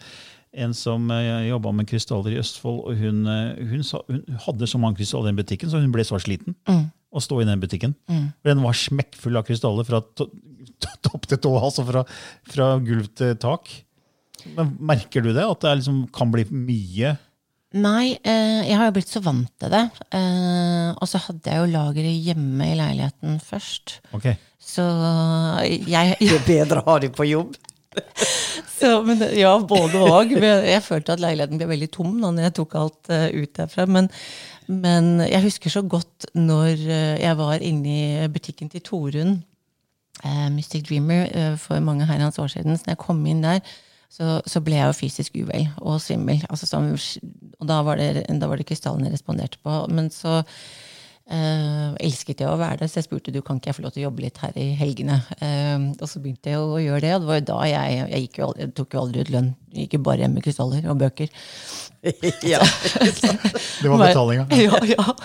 en 0.54 0.74
som 0.76 1.10
jobba 1.48 1.72
med 1.76 1.88
krystaller 1.90 2.34
i 2.34 2.40
Østfold, 2.40 2.82
og 2.88 2.98
hun, 3.00 3.24
hun, 3.26 3.84
hun, 3.84 3.86
hun 4.08 4.42
hadde 4.46 4.68
så 4.70 4.80
mange 4.80 5.00
krystaller 5.00 5.32
i 5.34 5.38
butikken, 5.40 5.70
så 5.70 5.82
hun 5.82 5.94
ble 5.94 6.04
så 6.06 6.20
sliten 6.22 6.56
Mm. 6.68 6.84
Å 7.14 7.22
stå 7.22 7.40
i 7.42 7.48
den 7.48 7.62
butikken. 7.62 7.94
For 8.08 8.50
Den 8.50 8.64
var 8.64 8.78
smekkfull 8.78 9.38
av 9.38 9.46
krystaller 9.48 9.86
fra 9.86 10.02
to, 10.18 10.28
to, 10.82 10.94
topp 11.08 11.28
til 11.30 11.40
tå, 11.46 11.54
altså 11.60 11.86
fra, 11.88 12.04
fra 12.50 12.72
gulv 12.84 13.10
til 13.16 13.36
tak. 13.42 13.70
Men 14.56 14.74
Merker 14.92 15.24
du 15.24 15.32
det? 15.32 15.44
At 15.46 15.62
det 15.64 15.78
liksom, 15.80 16.04
kan 16.14 16.34
bli 16.34 16.46
mye? 16.50 17.14
Nei, 17.74 18.14
eh, 18.22 18.62
jeg 18.68 18.78
har 18.78 18.86
jo 18.86 18.94
blitt 18.94 19.10
så 19.10 19.22
vant 19.24 19.50
til 19.58 19.72
det. 19.72 19.82
Eh, 20.14 20.90
og 20.94 21.08
så 21.10 21.18
hadde 21.24 21.50
jeg 21.50 21.58
jo 21.58 21.72
lageret 21.72 22.26
hjemme 22.28 22.68
i 22.70 22.76
leiligheten 22.78 23.40
først. 23.42 23.98
Okay. 24.14 24.38
Så 24.62 24.84
jeg, 25.90 26.14
Det 26.20 26.36
er 26.38 26.46
bedre 26.46 26.84
å 26.84 26.92
ha 26.92 27.00
det 27.02 27.10
på 27.16 27.26
jobb. 27.26 27.56
så, 28.78 29.00
men, 29.06 29.24
Ja, 29.34 29.56
både 29.58 30.02
og. 30.06 30.36
Jeg 30.38 30.84
følte 30.86 31.16
at 31.16 31.22
leiligheten 31.24 31.58
ble 31.58 31.72
veldig 31.74 31.90
tom 31.94 32.14
da 32.22 32.30
når 32.30 32.48
jeg 32.48 32.56
tok 32.60 32.78
alt 32.78 33.10
uh, 33.10 33.26
ut 33.34 33.54
derfra. 33.58 33.88
Men, 33.90 34.10
men 34.66 35.20
jeg 35.26 35.42
husker 35.44 35.72
så 35.72 35.82
godt 35.82 36.28
når 36.34 36.70
eh, 36.72 37.16
jeg 37.22 37.36
var 37.38 37.64
inne 37.64 37.96
i 38.24 38.28
butikken 38.32 38.70
til 38.72 38.82
Torunn, 38.84 39.42
eh, 40.24 40.46
Mystic 40.54 40.86
Dreamer, 40.88 41.26
eh, 41.32 41.56
for 41.60 41.80
mange 41.80 42.06
herrens 42.08 42.38
år 42.38 42.52
siden. 42.54 42.76
Så 42.76 42.86
når 42.86 42.96
jeg 42.96 43.02
kom 43.04 43.26
inn 43.26 43.42
der, 43.44 43.60
så, 44.10 44.40
så 44.46 44.62
ble 44.62 44.78
jeg 44.78 44.86
jo 44.86 44.96
fysisk 44.96 45.36
uvel 45.36 45.68
og 45.82 46.00
svimmel. 46.00 46.44
Altså, 46.48 46.66
som, 46.70 46.92
og 47.60 47.68
da 47.68 47.80
var, 47.82 47.98
det, 47.98 48.26
da 48.28 48.50
det 48.56 48.66
krystallene 48.68 49.10
jeg 49.10 49.18
responderte 49.18 49.58
på. 49.64 49.86
Men 49.90 50.10
så 50.14 50.42
eh, 51.30 51.94
elsket 52.04 52.42
jeg 52.44 52.50
å 52.50 52.58
være 52.60 52.82
der, 52.82 52.90
så 52.90 53.00
jeg 53.00 53.08
spurte 53.08 53.32
du 53.34 53.40
kan 53.44 53.58
ikke 53.60 53.70
jeg 53.70 53.78
få 53.78 53.84
lov 53.86 53.94
til 53.94 54.04
å 54.04 54.06
jobbe 54.08 54.24
litt 54.26 54.40
her 54.42 54.56
i 54.60 54.70
helgene. 54.78 55.20
Eh, 55.38 55.86
og 55.98 56.06
så 56.10 56.22
begynte 56.22 56.52
jeg 56.52 56.60
å 56.60 56.80
gjøre 56.82 57.04
det, 57.06 57.12
og 57.16 57.24
det 57.24 57.30
var 57.30 57.40
jo 57.40 57.46
da 57.52 57.60
jeg 57.70 58.00
Jeg, 58.14 58.30
jo 58.38 58.48
aldri, 58.48 58.64
jeg 58.64 58.74
tok 58.78 58.94
jo 58.96 59.04
aldri 59.04 59.24
ut 59.24 59.32
lønn. 59.34 59.52
Jeg 59.72 59.86
gikk 59.86 59.98
jo 59.98 60.04
bare 60.08 60.24
hjem 60.24 60.34
med 60.36 60.46
krystaller 60.46 60.90
og 60.90 60.98
bøker. 61.00 61.30
ja. 62.52 62.60
Det 63.82 63.90
var 63.90 64.02
betalinga. 64.02 64.48
ja, 64.66 64.80
ja. 64.92 65.16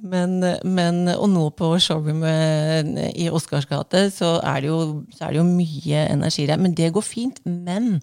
Men, 0.00 0.38
men, 0.64 1.02
og 1.12 1.28
nå 1.28 1.42
på 1.58 1.74
showroomet 1.82 2.88
i 3.20 3.28
Oscars 3.28 3.66
gate, 3.68 4.06
så 4.14 4.38
er, 4.38 4.62
det 4.62 4.70
jo, 4.70 4.78
så 5.12 5.26
er 5.26 5.34
det 5.34 5.42
jo 5.42 5.48
mye 5.48 6.06
energi 6.08 6.46
der. 6.48 6.60
Men 6.60 6.76
det 6.76 6.88
går 6.94 7.04
fint. 7.04 7.42
Men 7.44 7.98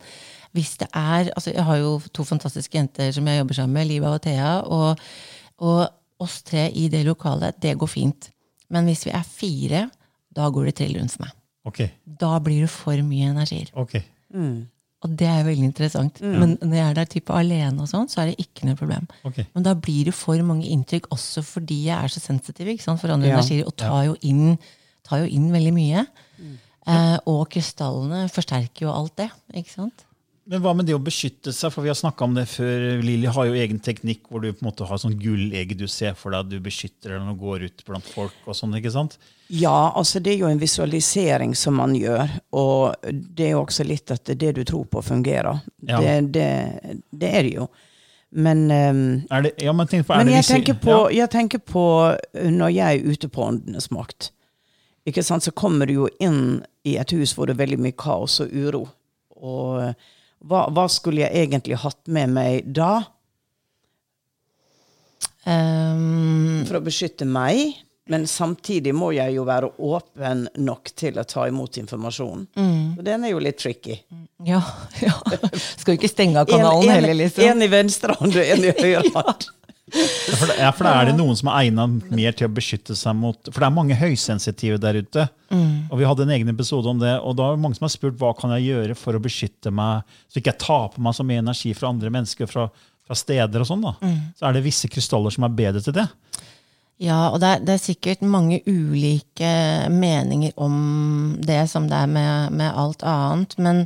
hvis 0.54 0.76
det 0.82 0.88
er 0.94 1.32
altså 1.34 1.52
Jeg 1.54 1.66
har 1.66 1.78
jo 1.82 1.98
to 2.14 2.24
fantastiske 2.24 2.78
jenter 2.78 3.12
som 3.14 3.28
jeg 3.28 3.42
jobber 3.42 3.58
sammen 3.58 3.80
med, 3.80 3.90
Liva 3.90 4.14
og 4.14 4.22
Thea. 4.22 4.60
Og, 4.62 4.96
og 5.58 5.88
oss 6.20 6.42
tre 6.44 6.68
i 6.74 6.88
det 6.90 7.04
lokalet, 7.06 7.60
det 7.62 7.76
går 7.78 7.88
fint. 7.92 8.30
Men 8.74 8.86
hvis 8.90 9.06
vi 9.08 9.12
er 9.16 9.24
fire, 9.28 9.84
da 10.34 10.50
går 10.54 10.66
det 10.70 10.76
trill 10.80 10.98
rundt 11.00 11.14
for 11.16 11.26
meg. 11.28 11.36
Okay. 11.68 11.92
Da 12.06 12.38
blir 12.40 12.62
det 12.66 12.70
for 12.72 12.96
mye 13.04 13.30
energier. 13.34 13.70
ok. 13.76 13.98
Og 15.06 15.12
det 15.14 15.28
er 15.30 15.44
veldig 15.46 15.68
interessant. 15.68 16.18
Men 16.26 16.56
når 16.58 16.74
jeg 16.74 16.86
er 16.90 16.96
der 16.98 17.06
type 17.12 17.30
alene, 17.38 17.84
og 17.84 17.90
sånn, 17.92 18.08
så 18.10 18.24
er 18.24 18.32
det 18.32 18.40
ikke 18.42 18.66
noe 18.66 18.76
problem. 18.80 19.04
Okay. 19.30 19.46
Men 19.54 19.66
da 19.68 19.76
blir 19.78 20.08
det 20.10 20.14
for 20.18 20.42
mange 20.44 20.66
inntrykk, 20.74 21.12
også 21.14 21.44
fordi 21.46 21.84
jeg 21.86 21.94
er 22.02 22.10
så 22.10 22.20
sensitiv 22.24 22.72
ikke 22.74 22.82
sant, 22.88 23.00
for 23.04 23.14
andre 23.14 23.30
Ja. 23.30 23.38
energier, 23.38 23.68
og 23.70 23.76
tar 23.78 24.08
jo, 24.08 24.16
inn, 24.26 24.58
tar 25.06 25.20
jo 25.22 25.30
inn 25.38 25.52
veldig 25.54 25.74
mye. 25.76 26.08
Eh, 26.88 27.18
og 27.30 27.46
krystallene 27.54 28.26
forsterker 28.32 28.88
jo 28.88 28.92
alt 28.96 29.16
det. 29.22 29.30
ikke 29.54 29.76
sant? 29.76 30.04
Men 30.48 30.62
hva 30.64 30.72
med 30.78 30.88
det 30.88 30.96
å 30.96 31.02
beskytte 31.04 31.52
seg? 31.52 31.74
For 31.74 31.84
vi 31.84 31.92
har 31.92 31.98
snakket 32.00 32.24
om 32.24 32.36
det 32.38 32.46
før. 32.48 32.86
Lili 33.04 33.28
har 33.28 33.48
jo 33.50 33.56
egen 33.58 33.82
teknikk 33.84 34.30
hvor 34.32 34.44
du 34.44 34.54
på 34.54 34.62
en 34.64 34.70
måte 34.70 34.88
har 34.88 35.02
sånn 35.02 35.18
gullegg 35.20 35.74
du 35.76 35.88
ser 35.92 36.16
for 36.16 36.32
deg 36.32 36.46
at 36.46 36.52
du 36.54 36.62
beskytter 36.64 37.18
når 37.18 37.34
du 37.34 37.42
går 37.42 37.66
ut 37.68 37.84
blant 37.88 38.08
folk. 38.14 38.38
og 38.46 38.56
sånn, 38.56 38.78
ikke 38.80 38.94
sant? 38.96 39.18
Ja, 39.52 39.92
altså 39.96 40.22
det 40.24 40.34
er 40.34 40.46
jo 40.46 40.52
en 40.52 40.62
visualisering 40.62 41.56
som 41.56 41.78
man 41.80 41.96
gjør, 41.96 42.32
og 42.56 43.12
det 43.12 43.46
er 43.46 43.54
jo 43.56 43.66
også 43.66 43.86
litt 43.88 44.12
at 44.12 44.32
det 44.40 44.54
du 44.56 44.64
tror 44.68 44.88
på, 44.92 45.04
fungerer. 45.04 45.62
Ja. 45.88 46.02
Det, 46.04 46.16
det, 46.36 46.98
det 47.12 47.32
er 47.32 47.48
det 47.48 47.54
jo. 47.56 47.68
Men, 48.30 48.66
um, 48.72 49.04
det, 49.44 49.54
ja, 49.64 49.72
men 49.74 49.88
tenk 49.88 50.08
på, 50.08 50.16
men 50.16 50.28
det 50.28 50.42
jeg 50.42 50.48
tenker, 50.50 50.76
på, 50.84 50.96
ja. 51.12 51.24
jeg 51.24 51.32
tenker 51.32 51.64
på 51.64 51.86
uh, 52.12 52.50
når 52.52 52.74
jeg 52.76 53.00
er 53.00 53.16
ute 53.16 53.30
på 53.32 53.46
Åndenes 53.46 53.88
makt. 53.96 54.34
ikke 55.08 55.24
sant, 55.24 55.44
så 55.44 55.56
kommer 55.56 55.88
du 55.88 55.94
jo 55.94 56.10
inn 56.20 56.60
i 56.84 56.98
et 57.00 57.12
hus 57.16 57.32
hvor 57.36 57.48
det 57.48 57.56
er 57.56 57.64
veldig 57.64 57.80
mye 57.84 57.96
kaos 57.96 58.42
og 58.44 58.52
uro. 58.52 58.84
Og 59.38 59.80
eh, 59.84 59.94
hva, 60.46 60.68
hva 60.74 60.88
skulle 60.92 61.24
jeg 61.26 61.48
egentlig 61.48 61.80
hatt 61.82 62.04
med 62.08 62.34
meg 62.38 62.74
da 62.78 62.92
Um, 65.48 66.66
for 66.68 66.76
å 66.76 66.84
beskytte 66.84 67.24
meg? 67.24 67.70
Men 68.12 68.26
samtidig 68.28 68.92
må 68.96 69.14
jeg 69.16 69.36
jo 69.36 69.44
være 69.48 69.70
åpen 69.84 70.46
nok 70.64 70.92
til 70.96 71.20
å 71.20 71.24
ta 71.28 71.46
imot 71.48 71.80
informasjon. 71.80 72.46
Og 72.98 73.02
den 73.04 73.24
er 73.28 73.34
jo 73.34 73.40
litt 73.44 73.60
tricky. 73.60 73.98
ja, 74.48 74.62
ja. 75.04 75.14
Skal 75.56 75.94
jo 75.94 76.00
ikke 76.00 76.12
stenge 76.12 76.40
av 76.40 76.48
kanalen 76.52 76.88
en, 76.88 76.94
heller, 76.98 77.16
liksom. 77.20 77.44
En 77.48 77.64
i 77.64 77.70
venstre 77.72 78.16
hånd 78.20 78.36
og 78.36 78.44
en 78.56 78.68
i 78.68 78.74
høyre 78.80 79.04
hånd. 79.16 79.48
Ja, 79.54 79.57
for, 79.88 80.50
det, 80.50 80.58
ja, 80.60 80.72
for 80.76 80.90
er 80.90 81.08
det 81.08 81.14
noen 81.16 81.38
som 81.40 81.48
er 81.52 81.62
egnet 81.64 82.10
mer 82.12 82.36
til 82.36 82.50
å 82.50 82.52
beskytte 82.52 82.96
seg 82.98 83.16
mot 83.16 83.38
For 83.48 83.62
det 83.64 83.70
er 83.70 83.76
mange 83.78 83.96
høysensitive 83.96 84.80
der 84.84 85.00
ute. 85.00 85.28
Og 85.88 85.96
Vi 86.02 86.08
hadde 86.10 86.26
en 86.26 86.34
egen 86.36 86.52
episode 86.52 86.92
om 86.92 87.00
det, 87.00 87.14
og 87.22 87.38
da 87.40 87.48
er 87.48 87.56
det 87.56 87.64
mange 87.64 87.80
som 87.80 87.88
har 87.88 87.94
spurt 87.94 88.20
hva 88.20 88.34
kan 88.36 88.52
jeg 88.58 88.68
gjøre 88.68 88.98
for 89.00 89.16
å 89.16 89.24
beskytte 89.24 89.72
meg, 89.72 90.04
så 90.28 90.42
ikke 90.42 90.52
jeg 90.52 90.64
taper 90.66 91.06
meg 91.06 91.16
så 91.16 91.26
mye 91.28 91.44
energi 91.46 91.72
fra 91.78 91.94
andre 91.94 92.12
mennesker, 92.12 92.52
fra, 92.52 92.68
fra 93.08 93.16
steder 93.18 93.64
og 93.64 93.70
sånn. 93.70 93.86
da. 93.88 93.96
Så 94.36 94.50
er 94.50 94.58
det 94.58 94.66
visse 94.68 94.92
krystaller 94.92 95.34
som 95.34 95.48
er 95.48 95.56
bedre 95.62 95.84
til 95.86 95.96
det. 95.96 96.08
Ja, 96.98 97.30
og 97.30 97.40
det 97.44 97.50
er, 97.54 97.60
det 97.62 97.76
er 97.76 97.84
sikkert 97.84 98.24
mange 98.26 98.58
ulike 98.66 99.52
meninger 99.94 100.56
om 100.58 101.38
det 101.46 101.62
som 101.70 101.86
det 101.88 102.00
er 102.04 102.10
med, 102.10 102.58
med 102.58 102.74
alt 102.74 103.06
annet. 103.06 103.54
Men, 103.62 103.84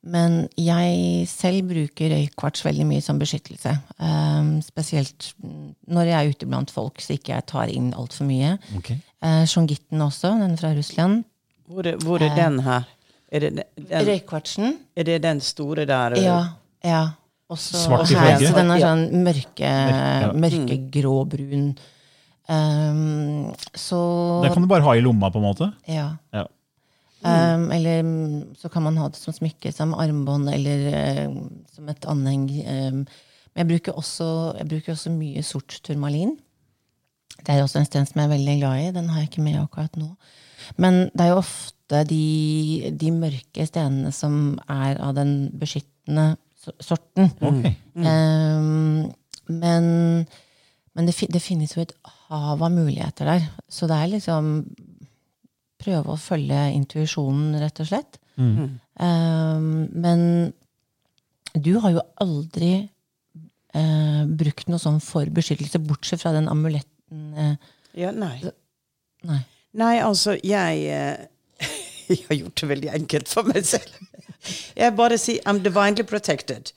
men 0.00 0.46
jeg 0.56 1.26
selv 1.28 1.66
bruker 1.68 2.12
røykvarts 2.14 2.64
veldig 2.64 2.86
mye 2.88 3.02
som 3.04 3.18
beskyttelse. 3.20 3.74
Um, 4.00 4.54
spesielt 4.64 5.32
når 5.90 6.08
jeg 6.08 6.16
er 6.16 6.32
ute 6.32 6.48
blant 6.48 6.72
folk, 6.72 7.02
så 7.04 7.18
ikke 7.18 7.34
jeg 7.34 7.46
tar 7.50 7.72
inn 7.72 7.90
altfor 7.92 8.28
mye. 8.28 8.54
Okay. 8.80 8.96
Uh, 9.20 9.44
Shongitten 9.44 10.00
også, 10.00 10.32
den 10.40 10.56
fra 10.60 10.72
Russland. 10.76 11.24
Hvor 11.70 11.86
er, 11.86 12.00
hvor 12.00 12.24
er 12.24 12.32
den 12.38 12.62
her? 12.64 12.88
Er 13.30 13.44
det 13.44 13.50
den, 13.58 13.64
Røykvartsen. 14.08 14.78
er 14.96 15.06
det 15.06 15.22
den 15.22 15.40
store 15.44 15.84
der? 15.86 16.16
Ja. 16.18 16.40
ja. 16.84 17.02
Også 17.50 17.78
Svart 17.84 18.10
i 18.10 18.16
farge? 18.16 18.46
så 18.46 18.56
den 18.56 18.72
er 18.72 18.82
sånn 18.82 19.24
mørke, 19.26 19.70
ja. 19.70 20.30
mørkegrå-brun. 20.34 21.72
Ehm, 22.50 23.50
så 23.74 24.00
Det 24.42 24.52
kan 24.54 24.64
du 24.64 24.70
bare 24.70 24.86
ha 24.86 24.96
i 24.96 25.02
lomma, 25.04 25.30
på 25.30 25.38
en 25.38 25.46
måte. 25.46 25.70
Ja. 25.86 26.16
Ja. 26.34 26.46
Um, 27.20 27.66
eller 27.74 28.02
mm, 28.02 28.54
så 28.56 28.70
kan 28.72 28.86
man 28.86 28.96
ha 28.96 29.08
det 29.12 29.18
som 29.20 29.34
smykke, 29.36 29.72
som 29.76 29.92
armbånd 29.92 30.48
eller 30.48 30.86
uh, 30.88 31.40
som 31.74 31.90
et 31.92 32.06
anheng. 32.08 32.46
Um, 32.64 33.02
men 33.50 33.62
jeg 33.64 33.68
bruker, 33.68 33.98
også, 33.98 34.28
jeg 34.56 34.68
bruker 34.70 34.94
også 34.94 35.12
mye 35.12 35.42
sort 35.44 35.80
turmalin. 35.84 36.38
Det 37.40 37.52
er 37.52 37.64
også 37.64 37.80
en 37.80 37.88
sten 37.88 38.08
som 38.08 38.20
jeg 38.20 38.28
er 38.28 38.34
veldig 38.34 38.56
glad 38.60 38.84
i. 38.84 38.92
Den 38.96 39.10
har 39.12 39.20
jeg 39.20 39.30
ikke 39.30 39.44
med 39.44 39.60
akkurat 39.60 40.00
nå. 40.00 40.12
Men 40.80 41.02
det 41.12 41.24
er 41.24 41.32
jo 41.32 41.40
ofte 41.42 42.04
de, 42.08 42.24
de 43.00 43.10
mørke 43.12 43.66
stenene 43.68 44.12
som 44.14 44.58
er 44.70 45.00
av 45.02 45.16
den 45.18 45.50
beskyttende 45.60 46.34
sorten. 46.80 47.32
sorten. 47.40 47.74
Mm. 47.96 48.06
Um, 48.06 49.56
men 49.60 49.90
men 50.96 51.06
det, 51.06 51.14
det 51.30 51.42
finnes 51.42 51.72
jo 51.76 51.84
et 51.84 51.94
hav 52.28 52.62
av 52.62 52.72
muligheter 52.74 53.28
der. 53.28 53.44
Så 53.70 53.86
det 53.90 53.96
er 53.96 54.10
liksom 54.10 54.48
prøve 55.80 56.14
å 56.14 56.20
følge 56.20 56.60
intuisjonen, 56.76 57.56
rett 57.62 57.82
og 57.82 57.88
slett. 57.90 58.20
Um, 58.40 59.88
men 59.90 60.52
du 61.56 61.74
har 61.82 61.96
jo 61.96 62.04
aldri 62.22 62.72
uh, 63.76 64.22
brukt 64.28 64.70
noe 64.70 64.80
sånn 64.82 65.00
for 65.04 65.28
beskyttelse, 65.34 65.80
bortsett 65.84 66.22
fra 66.22 66.32
den 66.36 66.48
amuletten. 66.52 67.26
Uh, 67.36 67.54
Ja, 67.98 68.12
nei. 68.14 68.36
nei. 69.26 69.40
Nei, 69.80 69.96
altså, 70.02 70.36
jeg 70.46 70.86
uh 70.94 71.26
Jeg 72.10 72.24
har 72.26 72.38
gjort 72.40 72.60
det 72.60 72.68
veldig 72.72 72.88
enkelt 72.96 73.28
for 73.30 73.46
meg 73.46 73.66
selv. 73.66 73.92
Jeg 74.74 74.94
bare 74.98 75.18
sier 75.20 75.44
I'm 75.46 75.60
divinely 75.62 76.02
protected. 76.02 76.72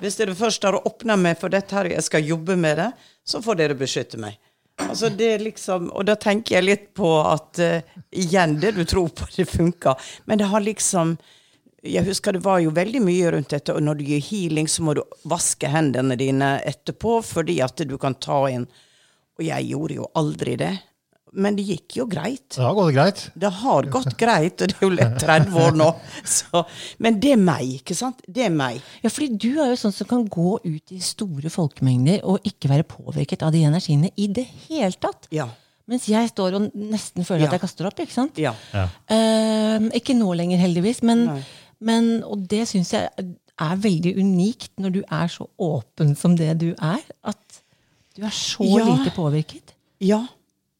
Hvis 0.00 0.16
dere 0.16 0.36
først 0.38 0.64
har 0.64 0.78
åpna 0.78 1.16
meg 1.20 1.36
for 1.40 1.52
dette 1.52 1.74
her, 1.76 1.88
og 1.88 1.96
jeg 1.96 2.06
skal 2.06 2.24
jobbe 2.24 2.56
med 2.56 2.78
det, 2.80 2.86
så 3.26 3.42
får 3.44 3.58
dere 3.60 3.76
beskytte 3.76 4.20
meg. 4.20 4.38
Altså 4.84 5.08
det 5.10 5.32
er 5.34 5.42
liksom, 5.42 5.90
Og 5.90 6.06
da 6.06 6.14
tenker 6.20 6.58
jeg 6.58 6.66
litt 6.66 6.86
på 6.96 7.08
at 7.26 7.60
uh, 7.62 7.98
igjen, 8.10 8.58
det 8.62 8.74
du 8.76 8.84
tror 8.88 9.10
på, 9.10 9.26
det 9.36 9.48
funker. 9.50 9.98
Men 10.24 10.38
det 10.38 10.50
har 10.52 10.64
liksom 10.64 11.16
Jeg 11.82 12.04
husker 12.06 12.34
det 12.34 12.42
var 12.44 12.58
jo 12.62 12.74
veldig 12.74 13.00
mye 13.04 13.30
rundt 13.32 13.52
dette, 13.54 13.74
og 13.74 13.82
når 13.82 14.00
du 14.00 14.04
gir 14.08 14.22
healing, 14.22 14.68
så 14.68 14.82
må 14.82 14.96
du 14.98 15.04
vaske 15.30 15.70
hendene 15.70 16.16
dine 16.18 16.56
etterpå, 16.66 17.20
fordi 17.22 17.60
at 17.62 17.78
du 17.86 17.96
kan 17.98 18.18
ta 18.18 18.44
inn 18.50 18.66
Og 19.38 19.44
jeg 19.46 19.70
gjorde 19.70 20.00
jo 20.00 20.08
aldri 20.18 20.56
det. 20.58 20.74
Men 21.32 21.56
det 21.58 21.64
gikk 21.68 21.96
jo 21.98 22.06
greit. 22.08 22.46
Det 22.56 22.62
har 22.64 22.74
gått 22.74 22.94
greit. 22.94 23.22
Det 23.34 23.50
har 23.60 23.82
gått 23.92 24.16
greit, 24.18 24.62
og 24.62 24.68
det 24.70 24.76
er 24.78 24.86
jo 24.86 24.90
lett 24.94 25.18
30 25.20 25.58
år 25.64 25.76
nå. 25.76 25.88
Så, 26.24 26.64
men 26.98 27.18
det 27.20 27.32
er 27.34 27.40
meg, 27.42 27.66
ikke 27.82 27.94
sant? 27.98 28.20
Det 28.26 28.46
er 28.46 28.50
meg. 28.54 28.80
Ja, 29.02 29.10
fordi 29.12 29.28
du 29.36 29.60
er 29.60 29.70
jo 29.74 29.76
sånn 29.80 29.92
som 29.94 30.08
kan 30.08 30.24
gå 30.28 30.58
ut 30.64 30.92
i 30.94 31.00
store 31.04 31.50
folkemengder 31.52 32.20
og 32.24 32.40
ikke 32.48 32.70
være 32.72 32.86
påvirket 32.88 33.42
av 33.42 33.52
de 33.52 33.64
energiene 33.68 34.10
i 34.16 34.28
det 34.32 34.46
hele 34.68 34.92
tatt. 35.00 35.28
Ja. 35.34 35.48
Mens 35.88 36.04
jeg 36.10 36.28
står 36.32 36.56
og 36.58 36.70
nesten 36.76 37.24
føler 37.24 37.46
Ja. 37.46 37.52
at 37.52 37.58
jeg 37.58 37.62
kaster 37.62 37.86
opp. 37.88 37.98
ikke 38.00 38.12
sant? 38.12 38.36
Ja. 38.36 38.54
Eh, 39.08 39.88
ikke 39.96 40.16
nå 40.18 40.32
lenger, 40.36 40.58
heldigvis. 40.60 41.02
Men, 41.06 41.42
men 41.80 42.10
og 42.24 42.42
det 42.50 42.66
syns 42.68 42.92
jeg 42.92 43.08
er 43.58 43.76
veldig 43.82 44.12
unikt 44.20 44.70
når 44.78 44.92
du 44.98 45.00
er 45.04 45.30
så 45.32 45.46
åpen 45.58 46.12
som 46.18 46.36
det 46.36 46.52
du 46.60 46.68
er. 46.74 47.00
At 47.24 47.62
du 48.18 48.24
er 48.26 48.34
så 48.34 48.66
Ja. 48.68 48.84
lite 48.84 49.14
påvirket. 49.16 49.74
ja, 50.00 50.26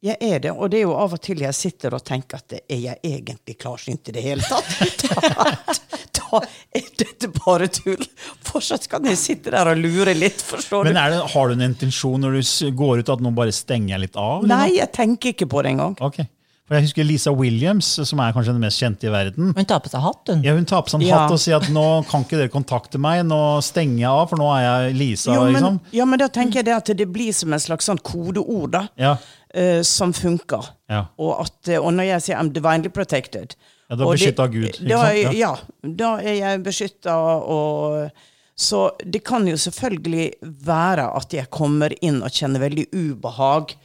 jeg 0.05 0.17
er 0.23 0.39
det. 0.45 0.53
Og 0.55 0.71
det 0.71 0.79
er 0.81 0.85
jo 0.87 0.95
av 0.95 1.17
og 1.17 1.21
til 1.25 1.41
jeg 1.43 1.57
sitter 1.59 1.97
og 1.97 2.05
tenker 2.07 2.39
at 2.39 2.55
er 2.61 2.79
jeg 2.85 3.01
egentlig 3.03 3.57
klarsynt 3.59 4.11
i 4.13 4.15
det 4.19 4.23
hele 4.27 4.47
tatt? 4.47 4.69
Da, 6.29 6.37
da 6.37 6.41
er 6.77 6.89
dette 7.01 7.31
bare 7.33 7.67
tull. 7.73 8.03
Fortsatt 8.45 8.85
kan 8.93 9.07
jeg 9.09 9.17
sitte 9.17 9.53
der 9.55 9.71
og 9.73 9.79
lure 9.81 10.13
litt, 10.15 10.43
forstår 10.45 10.85
Men 10.91 10.99
er 11.01 11.15
det, 11.15 11.21
har 11.33 11.49
du 11.49 11.55
en 11.57 11.65
intensjon 11.71 12.21
når 12.21 12.37
du 12.37 12.73
går 12.77 13.01
ut 13.01 13.13
at 13.15 13.23
nå 13.25 13.33
bare 13.39 13.55
stenger 13.57 13.95
jeg 13.95 14.03
litt 14.05 14.19
av? 14.21 14.43
eller 14.45 14.53
Nei, 14.53 14.75
jeg 14.77 14.93
tenker 14.93 15.33
ikke 15.33 15.49
på 15.49 15.63
det 15.65 15.73
engang. 15.73 15.97
Okay. 16.05 16.29
For 16.69 16.77
jeg 16.77 16.85
husker 16.85 17.07
Lisa 17.09 17.33
Williams, 17.33 17.87
som 18.11 18.21
er 18.21 18.35
kanskje 18.37 18.53
den 18.53 18.61
mest 18.61 18.83
kjente 18.83 19.09
i 19.09 19.13
verden. 19.13 19.55
Hun 19.57 19.69
tar 19.71 19.81
på 19.81 19.89
seg 19.89 20.03
hatt, 20.05 20.21
hun. 20.29 20.43
Ja, 20.45 20.53
Hun 20.59 20.67
tar 20.69 20.83
på 20.85 20.93
seg 20.93 21.01
en 21.01 21.07
Ja. 21.09 21.23
hatt 21.23 21.33
og 21.33 21.41
sier 21.41 21.57
at 21.57 21.71
nå 21.73 21.87
kan 22.11 22.27
ikke 22.27 22.37
dere 22.43 22.53
kontakte 22.53 23.01
meg, 23.01 23.23
nå 23.25 23.39
stenger 23.65 24.03
jeg 24.03 24.11
av, 24.11 24.27
for 24.29 24.37
nå 24.43 24.51
er 24.53 24.67
jeg 24.67 24.99
Lisa. 25.01 25.33
Jo, 25.33 25.47
men, 25.47 25.57
liksom. 25.57 25.81
ja, 25.97 26.05
men 26.13 26.21
da 26.21 26.29
tenker 26.29 26.61
jeg 26.61 26.69
det 26.69 26.75
at 26.77 26.93
det 27.01 27.09
blir 27.09 27.33
som 27.33 27.57
en 27.57 27.65
slags 27.65 27.89
sånn 27.89 28.03
kodeord 28.05 28.75
da, 28.77 28.85
Ja, 29.01 29.15
eh, 29.55 29.83
som 29.83 30.13
funker. 30.13 30.71
ja. 30.89 31.07
Og, 31.19 31.35
at, 31.45 31.69
eh, 31.69 31.81
og 31.81 31.93
når 31.97 32.11
jeg 32.13 32.23
sier 32.27 32.41
I'm 32.41 32.53
divinely 32.53 32.89
protected 32.89 33.55
Ja, 33.89 33.97
er 33.97 34.05
og 34.05 34.41
av 34.45 34.51
Gud, 34.53 34.67
ikke 34.69 34.89
Da, 34.89 34.99
sant? 35.01 35.23
Ja. 35.23 35.33
ja. 35.33 35.93
da 36.03 36.11
er 36.21 36.35
jeg 36.35 36.63
beskytta, 36.67 37.15
og 37.41 38.11
Så 38.59 38.91
det 39.07 39.21
kan 39.25 39.47
jo 39.47 39.55
selvfølgelig 39.57 40.33
være 40.67 41.05
at 41.15 41.33
jeg 41.33 41.47
kommer 41.55 41.95
inn 42.03 42.23
og 42.27 42.33
kjenner 42.35 42.59
veldig 42.59 42.89
ubehag, 42.91 43.77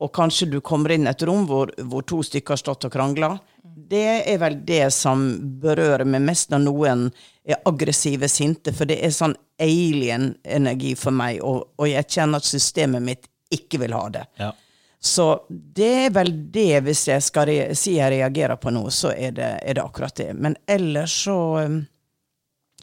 og 0.00 0.12
kanskje 0.16 0.48
du 0.50 0.60
kommer 0.64 0.90
inn 0.90 1.04
i 1.04 1.10
et 1.10 1.22
rom 1.28 1.44
hvor, 1.46 1.68
hvor 1.76 2.02
to 2.02 2.22
stykker 2.24 2.56
har 2.56 2.56
stått 2.62 2.86
og 2.88 2.94
krangla. 2.94 3.34
Det 3.62 4.24
er 4.26 4.38
vel 4.40 4.56
det 4.64 4.86
som 4.96 5.20
berører 5.60 6.08
meg 6.08 6.24
mest 6.24 6.50
når 6.50 6.64
noen 6.64 7.04
er 7.44 7.60
aggressive, 7.68 8.28
sinte, 8.28 8.72
for 8.72 8.88
det 8.88 8.98
er 9.04 9.12
sånn 9.12 9.36
alien-energi 9.60 10.94
for 10.96 11.14
meg, 11.14 11.42
og, 11.44 11.68
og 11.76 11.90
jeg 11.90 12.08
kjenner 12.08 12.40
at 12.40 12.48
systemet 12.48 13.04
mitt 13.04 13.28
ikke 13.52 13.82
vil 13.84 13.92
ha 13.92 14.06
det. 14.16 14.26
ja. 14.40 14.52
Så 15.04 15.46
det 15.48 15.94
er 16.04 16.12
vel 16.14 16.28
det, 16.54 16.84
hvis 16.86 17.08
jeg 17.08 17.22
skal 17.26 17.50
si 17.74 17.96
jeg 17.96 18.12
reagerer 18.14 18.54
på 18.62 18.70
noe, 18.70 18.92
så 18.94 19.10
er 19.10 19.34
det, 19.34 19.48
er 19.66 19.74
det 19.74 19.82
akkurat 19.82 20.14
det. 20.14 20.28
Men 20.38 20.54
ellers 20.70 21.16
så 21.24 21.38
um, 21.58 21.80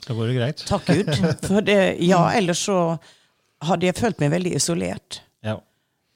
Da 0.04 0.18
går 0.18 0.28
det 0.28 0.36
greit. 0.36 0.66
Takk 0.68 0.90
Gud. 0.90 1.14
For 1.48 1.64
det, 1.64 1.80
ja, 2.04 2.20
ellers 2.36 2.66
så 2.68 2.98
hadde 3.64 3.88
jeg 3.88 3.96
følt 3.96 4.20
meg 4.20 4.34
veldig 4.36 4.52
isolert. 4.60 5.22
Ja. 5.48 5.56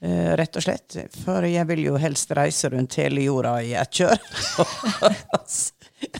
Uh, 0.04 0.34
rett 0.42 0.60
og 0.60 0.66
slett. 0.68 1.00
For 1.24 1.48
jeg 1.48 1.72
vil 1.72 1.86
jo 1.88 1.96
helst 2.04 2.36
reise 2.36 2.74
rundt 2.76 3.00
hele 3.00 3.24
jorda 3.24 3.56
i 3.64 3.72
ett 3.80 4.04
kjør. 4.04 4.20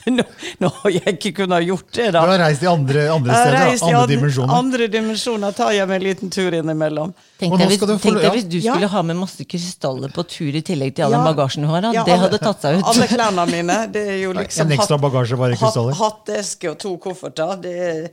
nå, 0.06 0.24
no, 0.60 0.68
har 0.82 0.90
jeg 0.94 1.14
ikke 1.16 1.32
kunnet 1.42 1.64
gjort 1.66 1.90
det, 1.96 2.06
da. 2.14 2.22
Du 2.24 2.30
har 2.32 2.38
reist 2.44 2.62
i 2.62 2.68
andre, 2.70 3.04
andre 3.14 3.36
steder, 3.38 3.56
reist 3.68 3.82
andre 3.86 4.00
andre, 4.02 4.16
dimensjoner. 4.16 4.54
andre 4.58 4.88
dimensjoner 4.92 5.54
tar 5.56 5.72
jeg 5.76 5.88
meg 5.90 6.00
en 6.00 6.06
liten 6.08 6.32
tur 6.34 6.56
innimellom. 6.60 7.14
Tenk 7.40 7.56
deg 7.58 7.68
hvis, 7.74 7.80
du 7.84 7.94
tenk 7.98 8.18
deg 8.20 8.26
ja. 8.28 8.32
hvis 8.36 8.48
du 8.48 8.58
Ja. 8.58 8.74
skulle 8.74 8.88
ha 8.94 9.02
med 9.02 9.16
masse 9.20 9.44
krystaller 9.44 10.12
på 10.14 10.26
tur 10.28 10.54
i 10.54 10.62
tillegg 10.62 10.94
til 10.96 11.04
all 11.06 11.12
Ja. 11.16 11.22
den 11.22 11.30
bagasjen 11.34 11.62
du 11.66 11.68
har. 11.68 11.80
Da. 11.84 11.92
Ja, 11.92 12.04
det 12.04 12.12
alle- 12.16 12.28
hadde 12.28 12.38
tatt 12.42 12.60
seg 12.62 12.78
ut. 12.78 12.84
Alle 12.92 13.06
klærne 13.10 13.46
mine. 13.50 13.78
Det 13.92 14.04
er 14.08 14.20
jo 14.24 14.32
liksom 14.32 14.66
En 14.70 14.78
ekstra 14.78 14.98
bagasje, 15.00 15.36
bare 15.38 15.56
krystaller. 15.56 15.92
hatt- 15.94 16.28
Hatteske 16.28 16.70
og 16.70 16.78
to 16.78 16.96
kofferter. 16.98 17.60
Det 17.60 17.74
er 17.78 18.10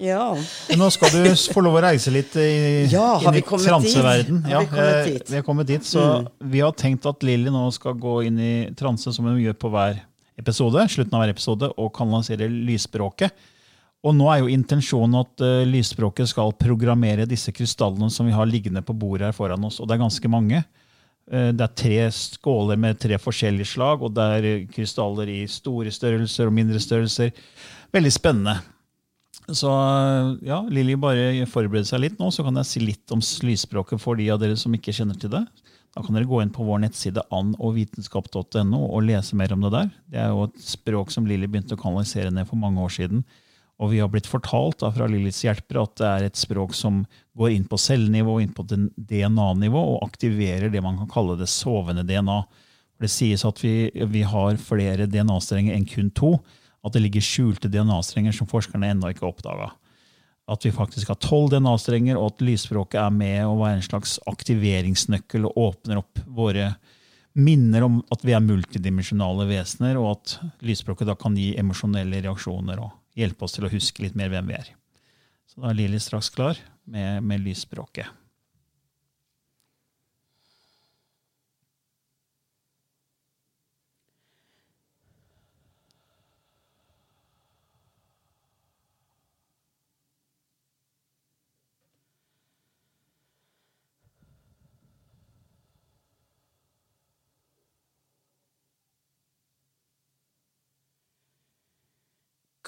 Ja. 0.00 0.32
Nå 0.80 0.86
skal 0.90 1.10
du 1.12 1.24
få 1.52 1.60
lov 1.62 1.74
å 1.76 1.82
reise 1.84 2.08
litt 2.10 2.32
i, 2.40 2.86
Ja, 2.88 3.18
inn 3.20 3.34
i 3.36 3.42
transeverden. 3.42 4.42
dit? 4.42 4.52
Har 4.52 4.62
vi 4.62 4.66
kommet 4.66 4.94
eh, 4.96 5.04
dit? 5.12 5.28
vi 5.28 5.36
har 5.36 5.42
kommet 5.42 5.66
dit, 5.66 5.82
så 5.84 6.26
vi 6.40 6.60
har 6.60 6.72
tenkt 6.72 7.04
at 7.04 7.20
Lilly 7.22 7.50
nå 7.52 7.66
skal 7.70 7.92
gå 8.00 8.24
inn 8.24 8.38
i 8.40 8.70
transe, 8.74 9.12
som 9.12 9.26
hun 9.26 9.36
gjør 9.36 9.52
på 9.60 9.68
hver 9.70 10.00
episode, 10.40 10.82
slutten 10.90 11.14
av 11.16 11.24
hver 11.24 11.32
episode, 11.34 11.70
og 11.76 11.92
kan 11.96 12.10
lansere 12.10 12.48
lysspråket. 12.50 13.48
Og 14.00 14.14
nå 14.16 14.30
er 14.32 14.40
jo 14.40 14.52
intensjonen 14.52 15.18
at 15.20 15.42
uh, 15.44 15.62
lysspråket 15.68 16.30
skal 16.32 16.54
programmere 16.56 17.28
disse 17.28 17.52
krystallene 17.52 18.08
som 18.12 18.28
vi 18.28 18.32
har 18.32 18.48
liggende 18.48 18.80
på 18.80 18.96
bordet 18.96 19.28
her 19.28 19.36
foran 19.36 19.66
oss, 19.68 19.76
og 19.80 19.88
det 19.88 19.98
er 19.98 20.04
ganske 20.06 20.32
mange. 20.32 20.62
Uh, 21.28 21.52
Det 21.52 21.66
er 21.66 21.76
tre 21.84 21.98
skåler 22.16 22.80
med 22.80 22.98
tre 22.98 23.20
forskjellige 23.20 23.74
slag, 23.74 24.00
og 24.00 24.16
det 24.16 24.28
er 24.36 24.48
eh, 24.48 24.66
krystaller 24.72 25.28
i 25.28 25.42
store 25.52 25.92
størrelser 25.92 26.48
og 26.48 26.56
mindre 26.56 26.80
størrelser. 26.80 27.34
Veldig 27.92 28.12
spennende. 28.16 28.56
Så 29.56 29.70
eh, 29.70 30.30
ja, 30.46 30.60
Lilly, 30.70 30.96
bare 31.00 31.46
forbered 31.50 31.88
seg 31.88 32.04
litt 32.04 32.20
nå, 32.20 32.30
så 32.34 32.44
kan 32.46 32.58
jeg 32.60 32.68
si 32.68 32.82
litt 32.84 33.14
om 33.14 33.22
lysspråket 33.22 34.02
for 34.02 34.18
de 34.20 34.28
av 34.32 34.40
dere 34.42 34.58
som 34.60 34.74
ikke 34.76 34.94
kjenner 34.94 35.18
til 35.18 35.32
det. 35.32 35.44
Da 35.90 36.04
kan 36.06 36.14
dere 36.14 36.28
gå 36.30 36.38
inn 36.42 36.52
på 36.54 36.64
vår 36.66 36.84
nettside 36.84 37.24
andogvitenskap.no 37.34 38.80
og 38.84 39.06
lese 39.08 39.38
mer 39.38 39.54
om 39.56 39.64
det 39.66 39.72
der. 39.74 39.88
Det 40.12 40.20
er 40.22 40.30
jo 40.30 40.46
et 40.46 40.60
språk 40.62 41.10
som 41.10 41.26
Lilly 41.26 41.48
begynte 41.50 41.74
å 41.74 41.80
kanalisere 41.80 42.30
ned 42.34 42.46
for 42.46 42.60
mange 42.60 42.82
år 42.84 42.94
siden. 42.94 43.24
Og 43.80 43.94
vi 43.94 43.98
har 44.02 44.10
blitt 44.12 44.28
fortalt 44.28 44.82
da, 44.82 44.90
fra 44.92 45.08
Lillys 45.08 45.40
hjelpere 45.42 45.82
at 45.86 45.96
det 45.98 46.08
er 46.08 46.26
et 46.28 46.38
språk 46.38 46.76
som 46.76 47.00
går 47.40 47.54
inn 47.56 47.64
på 47.66 47.78
cellenivå, 47.80 48.36
inn 48.42 48.52
på 48.52 48.66
DNA-nivå, 48.68 49.84
og 49.94 50.04
aktiverer 50.04 50.68
det 50.70 50.82
man 50.84 50.98
kan 51.00 51.08
kalle 51.10 51.38
det 51.40 51.48
sovende 51.50 52.04
DNA. 52.06 52.42
Det 53.00 53.08
sies 53.08 53.46
at 53.48 53.62
vi, 53.64 53.88
vi 54.12 54.22
har 54.28 54.60
flere 54.60 55.08
DNA-strenger 55.08 55.74
enn 55.74 55.88
kun 55.88 56.12
to. 56.12 56.34
At 56.86 56.96
det 56.96 57.02
ligger 57.04 57.24
skjulte 57.24 57.68
DNA-strenger 57.68 58.34
som 58.34 58.48
forskerne 58.48 58.88
ennå 58.92 59.10
ikke 59.10 59.26
har 59.26 59.34
oppdaga. 59.34 59.70
At 60.50 60.64
vi 60.66 60.72
faktisk 60.74 61.12
har 61.12 61.18
tolv 61.22 61.52
DNA-strenger, 61.52 62.18
og 62.18 62.32
at 62.32 62.44
lysspråket 62.44 62.98
er 63.02 63.12
med 63.14 63.44
å 63.46 63.58
være 63.60 63.78
en 63.78 63.86
slags 63.86 64.16
aktiveringsnøkkel 64.30 65.46
og 65.50 65.60
åpner 65.68 66.00
opp 66.00 66.22
våre 66.26 66.72
minner 67.38 67.84
om 67.86 68.00
at 68.10 68.24
vi 68.26 68.34
er 68.34 68.42
multidimensjonale 68.42 69.46
vesener, 69.50 70.00
og 70.00 70.16
at 70.16 70.64
lysspråket 70.66 71.10
da 71.10 71.14
kan 71.18 71.36
gi 71.38 71.52
emosjonelle 71.60 72.24
reaksjoner 72.24 72.82
og 72.82 72.96
hjelpe 73.18 73.46
oss 73.46 73.54
til 73.54 73.68
å 73.68 73.72
huske 73.72 74.02
litt 74.02 74.18
mer 74.18 74.32
hvem 74.32 74.50
vi 74.50 74.58
er. 74.58 74.72
Så 75.50 75.62
da 75.62 75.70
er 75.70 75.78
Lilly 75.78 76.00
straks 76.02 76.32
klar 76.34 76.58
med, 76.90 77.22
med 77.26 77.44
lysspråket. 77.44 78.10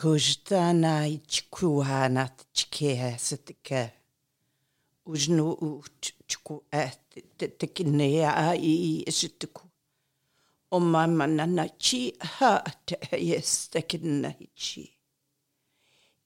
Kujdana 0.02 1.06
ichkuhana 1.06 2.30
chike 2.52 3.16
setike. 3.18 3.90
Ujnu 5.06 5.52
uchku 5.52 6.64
at 6.72 6.98
tekinea 7.58 8.54
i 8.56 9.04
sitiku. 9.12 9.62
O 10.72 10.80
mama 10.80 11.26
nana 11.26 11.68
chi 11.78 12.12
ha 12.20 12.64
te 12.86 12.96
yes 13.12 13.70
tekina 13.70 14.34
chi. 14.56 14.90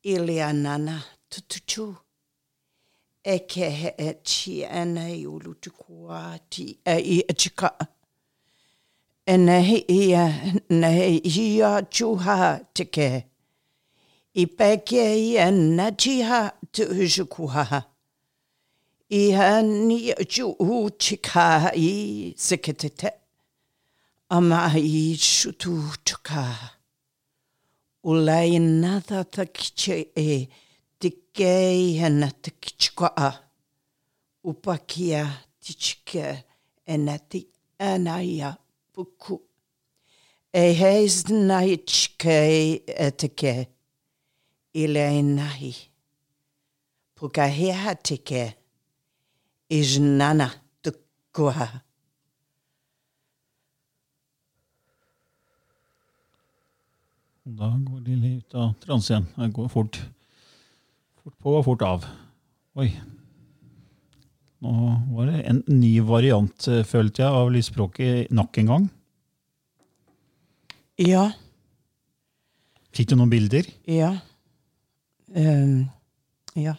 Ilia 0.03 0.53
nana 0.53 1.05
tutuchu. 1.29 1.97
Eke 3.25 3.71
he 3.71 3.95
e 3.99 4.63
ene 4.81 5.21
i 5.21 5.27
ulutukua 5.27 6.39
ti 6.49 6.79
e 6.85 6.97
i 6.99 7.23
chika. 7.35 7.71
Ene 9.27 9.61
hi 9.61 9.79
ia 9.89 10.25
ne 10.71 11.19
ia 11.19 11.83
chuha 11.83 12.61
tike. 12.73 13.36
I 14.37 14.45
peke 14.47 15.01
i 15.01 15.37
ena 15.41 15.91
chiha 15.93 16.53
tu 16.71 16.85
hujukuha. 16.85 17.85
I 19.09 19.33
hani 19.33 20.13
chu 20.29 20.91
chika 20.99 21.73
i 21.75 22.35
seketete. 22.37 23.11
Ama 24.29 24.71
i 24.77 25.17
shutu 25.17 25.73
chuka. 26.05 26.55
Ulai 28.05 28.59
nada 28.61 29.25
takche 29.25 30.09
e 30.15 30.49
tike 31.01 31.97
hena 31.99 32.31
takchka. 32.43 33.41
Upakia 34.45 35.47
tichke 44.77 45.09
enati 45.09 45.17
anaya 45.17 45.17
puku. 45.17 45.17
E 45.17 45.17
heis 45.17 45.23
naichke 45.23 45.23
etike. 45.23 45.23
Ile 45.23 45.23
nahi. 45.23 45.75
Puka 47.15 47.47
hea 47.47 47.95
tike. 47.95 48.55
Ijnana 49.71 50.51
tukua. 50.83 51.69
Da 57.47 57.69
går 57.79 58.01
de 58.01 58.37
ut 58.37 58.55
av 58.55 58.75
transe 58.83 59.13
igjen. 59.13 59.27
Det 59.37 59.53
går 59.55 59.69
fort. 59.69 59.99
Fort 61.23 61.37
på 61.39 61.57
og 61.59 61.65
fort 61.65 61.83
av. 61.83 62.07
Oi. 62.77 62.91
Nå 64.61 64.73
var 65.15 65.27
det 65.27 65.45
en 65.47 65.63
ny 65.69 66.01
variant, 66.01 66.69
eh, 66.69 66.83
følte 66.85 67.23
jeg, 67.23 67.31
av 67.31 67.51
lysspråket 67.51 68.31
nok 68.31 68.59
en 68.59 68.67
gang. 68.67 68.91
Ja, 70.99 71.33
Fikk 72.97 73.09
du 73.11 73.17
noen 73.17 73.31
bilder? 73.31 73.63
ja. 73.87 74.17
Ehm, 75.37 75.87
ja. 76.55 76.75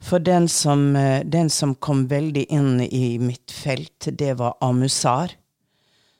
For 0.00 0.18
den 0.18 0.48
som, 0.48 0.96
eh, 0.96 1.24
den 1.24 1.50
som 1.50 1.74
kom 1.74 2.06
veldig 2.06 2.44
inn 2.44 2.80
i 2.80 3.18
mitt 3.18 3.50
felt, 3.50 4.08
det 4.12 4.34
var 4.34 4.56
Amusar, 4.60 5.30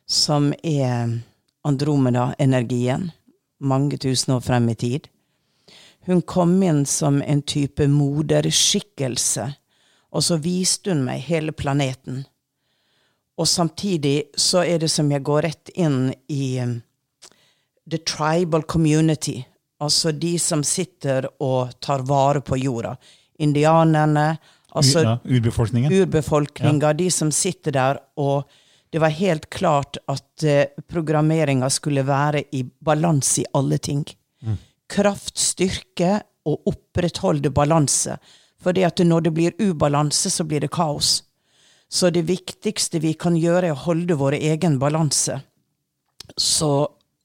som 0.07 0.55
er 0.63 1.21
Andromeda-energien, 1.65 3.11
mange 3.61 3.99
tusen 3.99 4.35
år 4.35 4.41
frem 4.41 4.69
i 4.69 4.75
tid. 4.75 5.09
Hun 6.07 6.23
kom 6.23 6.63
inn 6.63 6.87
som 6.87 7.23
en 7.23 7.43
type 7.43 7.89
moderskikkelse, 7.89 9.55
og 10.13 10.23
så 10.23 10.37
viste 10.37 10.93
hun 10.93 11.05
meg 11.05 11.21
hele 11.21 11.53
planeten. 11.53 12.27
Og 13.39 13.49
samtidig 13.49 14.31
så 14.37 14.63
er 14.65 14.79
det 14.79 14.91
som 14.91 15.11
jeg 15.11 15.25
går 15.25 15.43
rett 15.43 15.71
inn 15.75 16.15
i 16.29 16.61
um, 16.61 16.83
the 17.91 17.99
tribal 17.99 18.63
community. 18.63 19.45
Altså 19.83 20.13
de 20.13 20.37
som 20.39 20.63
sitter 20.65 21.27
og 21.43 21.75
tar 21.83 22.05
vare 22.07 22.41
på 22.45 22.59
jorda. 22.61 22.95
Indianerne, 23.43 24.37
altså 24.75 25.03
ja, 25.03 25.15
urbefolkningen? 25.25 25.93
urbefolkninga, 25.93 26.93
de 26.95 27.09
som 27.11 27.33
sitter 27.35 27.75
der, 27.75 27.99
og 28.17 28.47
det 28.95 29.03
var 29.03 29.11
helt 29.11 29.49
klart 29.51 29.99
at 30.07 30.47
uh, 30.47 30.83
programmeringa 30.87 31.67
skulle 31.71 32.05
være 32.07 32.45
i 32.55 32.63
balanse 32.63 33.43
i 33.43 33.49
alle 33.59 33.81
ting. 33.83 34.05
Kraft, 34.95 35.39
styrke 35.41 36.21
og 36.47 36.69
opprettholde 36.71 37.51
balanse. 37.51 38.19
Fordi 38.63 38.85
at 38.87 39.01
når 39.05 39.27
det 39.27 39.33
blir 39.37 39.57
ubalanse, 39.61 40.31
så 40.31 40.45
blir 40.45 40.61
det 40.65 40.73
kaos. 40.73 41.23
Så 41.89 42.11
det 42.11 42.25
viktigste 42.29 43.01
vi 43.03 43.15
kan 43.15 43.37
gjøre, 43.37 43.69
er 43.69 43.77
å 43.77 43.85
holde 43.85 44.17
vår 44.19 44.39
egen 44.39 44.79
balanse. 44.81 45.41
Så, 46.41 46.71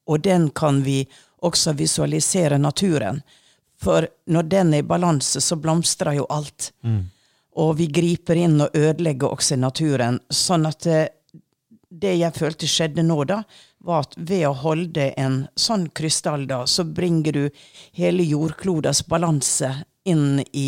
og 0.06 0.24
den 0.24 0.50
kan 0.56 0.82
vi 0.84 1.04
også 1.46 1.74
visualisere 1.78 2.58
naturen. 2.58 3.22
For 3.80 4.06
når 4.28 4.48
den 4.52 4.74
er 4.74 4.84
i 4.84 4.86
balanse, 4.86 5.40
så 5.40 5.56
blomstrer 5.56 6.18
jo 6.18 6.26
alt. 6.28 6.72
Og 7.60 7.76
vi 7.78 7.86
griper 7.90 8.36
inn 8.36 8.60
og 8.60 8.76
ødelegger 8.76 9.32
også 9.32 9.56
naturen. 9.56 10.20
Sånn 10.30 10.68
at 10.68 10.84
det, 10.84 11.00
det 11.90 12.14
jeg 12.20 12.36
følte 12.36 12.68
skjedde 12.70 13.02
nå, 13.02 13.24
da, 13.24 13.40
var 13.80 14.04
at 14.04 14.14
ved 14.16 14.44
å 14.46 14.52
holde 14.60 15.08
en 15.16 15.46
sånn 15.56 15.88
krystall, 15.96 16.46
da, 16.46 16.66
så 16.68 16.84
bringer 16.84 17.32
du 17.32 17.44
hele 17.96 18.22
jordklodas 18.28 19.06
balanse 19.08 19.72
inn 20.04 20.42
i, 20.52 20.66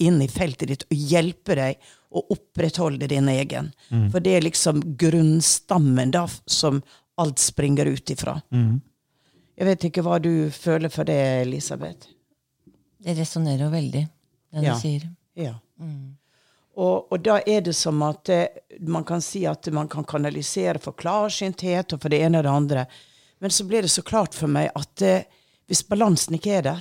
inn 0.00 0.20
i 0.24 0.28
feltet 0.28 0.68
ditt 0.72 0.86
og 0.88 0.96
hjelper 1.12 1.60
deg 1.60 1.90
å 2.10 2.24
opprettholde 2.34 3.06
din 3.12 3.28
egen. 3.30 3.68
For 4.10 4.20
det 4.24 4.38
er 4.38 4.42
liksom 4.48 4.80
grunnstammen 4.98 6.10
da, 6.16 6.24
som 6.46 6.80
alt 7.20 7.38
springer 7.38 7.86
ut 7.86 8.10
ifra. 8.10 8.40
Jeg 9.60 9.68
vet 9.68 9.84
ikke 9.90 10.04
hva 10.06 10.16
du 10.22 10.48
føler 10.54 10.88
for 10.92 11.04
det, 11.04 11.18
Elisabeth? 11.42 12.08
Det 13.00 13.12
resonnerer 13.18 13.66
jo 13.66 13.70
veldig, 13.74 14.02
det 14.54 14.62
Ja. 14.64 14.74
du 14.74 14.80
sier. 14.80 15.04
Ja. 15.36 15.54
Og, 16.80 17.12
og 17.12 17.18
da 17.24 17.40
er 17.46 17.60
det 17.66 17.74
som 17.76 18.00
at 18.06 18.28
eh, 18.32 18.46
man 18.80 19.04
kan 19.04 19.20
si 19.20 19.44
at 19.48 19.68
man 19.72 19.88
kan 19.88 20.04
kanalisere 20.08 20.80
for 20.80 20.96
klarsynthet 20.96 21.92
og 21.92 22.00
for 22.00 22.08
det 22.12 22.22
ene 22.24 22.40
og 22.40 22.44
det 22.46 22.54
andre. 22.54 22.86
Men 23.40 23.50
så 23.52 23.64
blir 23.68 23.82
det 23.82 23.90
så 23.92 24.02
klart 24.06 24.36
for 24.36 24.48
meg 24.48 24.70
at 24.76 25.02
eh, 25.04 25.24
hvis 25.70 25.84
balansen 25.86 26.34
ikke 26.34 26.54
er 26.58 26.64
der 26.66 26.80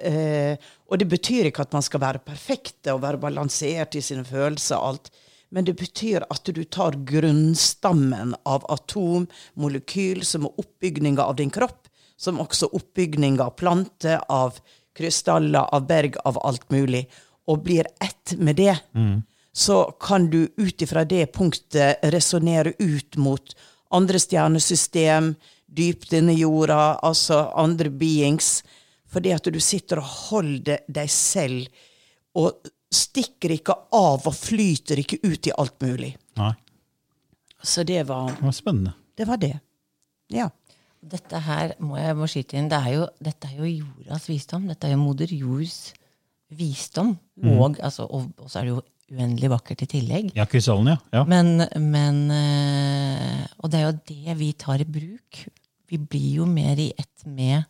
eh, 0.00 0.56
Og 0.88 0.98
det 0.98 1.08
betyr 1.10 1.50
ikke 1.50 1.66
at 1.66 1.74
man 1.76 1.82
skal 1.84 2.00
være 2.00 2.22
perfekte 2.24 2.94
og 2.94 3.02
være 3.02 3.18
balansert 3.20 3.94
i 3.98 4.00
sine 4.00 4.24
følelser 4.24 4.78
og 4.78 4.88
alt. 4.88 5.10
Men 5.50 5.66
det 5.66 5.76
betyr 5.76 6.24
at 6.30 6.48
du 6.54 6.62
tar 6.64 6.96
grunnstammen 7.06 8.34
av 8.46 8.64
atom, 8.72 9.26
molekyl, 9.54 10.24
som 10.24 10.46
er 10.46 10.62
oppbygninga 10.62 11.22
av 11.22 11.36
din 11.36 11.50
kropp, 11.50 11.85
som 12.16 12.40
også 12.40 12.68
oppbygning 12.72 13.40
av 13.40 13.50
planter, 13.60 14.20
av 14.32 14.58
krystaller, 14.96 15.66
av 15.74 15.86
berg, 15.86 16.16
av 16.24 16.38
alt 16.46 16.70
mulig, 16.72 17.04
og 17.46 17.62
blir 17.62 17.86
ett 18.00 18.34
med 18.38 18.56
det. 18.56 18.78
så 19.52 19.84
kan 20.00 20.30
du 20.30 20.48
ut 20.56 20.82
ifra 20.82 21.04
det 21.04 21.26
punktet 21.32 21.98
resonnere 22.12 22.72
ut 22.78 23.16
mot 23.16 23.54
andre 23.90 24.18
stjernesystem, 24.20 25.34
dypt 25.66 26.12
inni 26.12 26.34
jorda, 26.42 26.98
altså 27.02 27.38
andre 27.56 27.88
beings. 27.90 28.64
Fordi 29.08 29.32
at 29.32 29.44
du 29.48 29.60
sitter 29.60 29.98
og 30.02 30.04
holder 30.04 30.78
deg 30.88 31.08
selv, 31.10 31.68
og 32.36 32.68
stikker 32.92 33.54
ikke 33.56 33.74
av 33.96 34.26
og 34.28 34.34
flyter 34.36 35.00
ikke 35.00 35.18
ut 35.24 35.46
i 35.48 35.54
alt 35.56 35.80
mulig. 35.80 36.12
Nei, 36.36 36.52
Så 37.62 37.82
det 37.84 38.02
var 38.06 38.28
det 38.36 38.42
var 38.44 38.52
spennende. 38.52 38.92
det. 39.16 39.24
Var 39.26 39.36
det. 39.36 39.60
Ja. 40.28 40.50
Dette 41.06 41.38
her 41.46 41.74
må 41.84 41.98
jeg 42.00 42.16
må 42.18 42.26
skyte 42.30 42.56
inn. 42.58 42.68
Det 42.72 42.78
er 42.82 42.92
jo, 42.96 43.06
dette 43.22 43.48
er 43.50 43.60
jo 43.60 43.68
jordas 43.70 44.26
visdom. 44.30 44.66
Dette 44.70 44.88
er 44.88 44.96
jo 44.96 45.02
moder 45.04 45.30
jords 45.34 45.92
visdom. 46.56 47.14
Og, 47.44 47.78
altså, 47.84 48.06
og, 48.06 48.30
og 48.42 48.50
så 48.50 48.60
er 48.60 48.68
det 48.68 48.72
jo 48.74 48.82
uendelig 49.14 49.50
vakkert 49.52 49.84
i 49.84 49.88
tillegg. 49.90 50.32
Ja, 50.34 50.46
krystallen, 50.50 50.88
ja. 50.94 50.96
ja. 51.14 51.22
Men, 51.30 51.62
men 51.82 52.18
eh, 52.34 53.44
Og 53.62 53.70
det 53.70 53.78
er 53.80 53.84
jo 53.86 53.98
det 54.10 54.36
vi 54.40 54.48
tar 54.58 54.82
i 54.82 54.88
bruk. 54.88 55.42
Vi 55.86 56.00
blir 56.02 56.40
jo 56.40 56.46
mer 56.50 56.78
i 56.82 56.88
ett 56.98 57.26
med, 57.26 57.64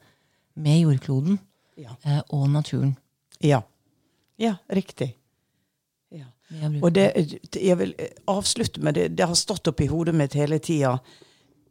med 0.56 0.80
jordkloden 0.80 1.38
Ja. 1.76 1.92
eh, 2.08 2.22
og 2.32 2.48
naturen. 2.54 2.94
Ja, 3.44 3.60
ja 4.40 4.54
riktig. 4.72 5.10
Ja. 6.14 6.30
Og 6.80 6.92
det, 6.94 7.10
jeg 7.58 7.76
vil 7.82 7.92
avslutte 8.30 8.80
med 8.80 8.96
det. 8.96 9.10
Det 9.18 9.26
har 9.28 9.36
stått 9.36 9.68
opp 9.68 9.80
i 9.84 9.90
hodet 9.90 10.14
mitt 10.16 10.36
hele 10.38 10.56
tida. 10.62 10.94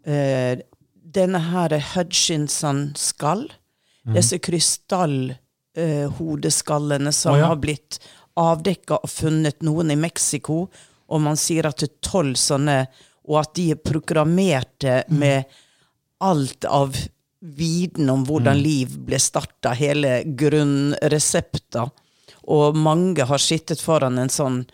Eh, 0.06 0.60
denne 1.06 1.40
her 1.52 1.70
Hutchinson-skall. 1.94 3.54
Disse 4.14 4.38
krystallhodeskallene 4.40 7.14
som 7.14 7.34
oh, 7.34 7.40
ja. 7.40 7.46
har 7.50 7.56
blitt 7.62 8.00
avdekka 8.38 8.96
og 9.02 9.10
funnet 9.10 9.62
noen 9.66 9.92
i 9.92 9.96
Mexico. 9.98 10.68
Og 11.08 11.22
man 11.22 11.38
sier 11.40 11.66
at 11.70 11.78
det 11.82 11.88
er 11.90 11.96
tolv 12.06 12.36
sånne, 12.38 12.86
og 13.30 13.40
at 13.42 13.56
de 13.58 13.72
er 13.74 13.80
programmerte 13.82 15.04
med 15.14 15.44
alt 16.26 16.66
av 16.70 16.96
viten 17.46 18.10
om 18.10 18.26
hvordan 18.26 18.58
liv 18.62 18.98
ble 19.06 19.20
starta, 19.22 19.74
hele 19.78 20.24
grunnresepter. 20.26 21.90
Og 22.54 22.78
mange 22.78 23.26
har 23.26 23.38
sittet 23.42 23.82
foran 23.82 24.18
en 24.22 24.30
sånn 24.30 24.66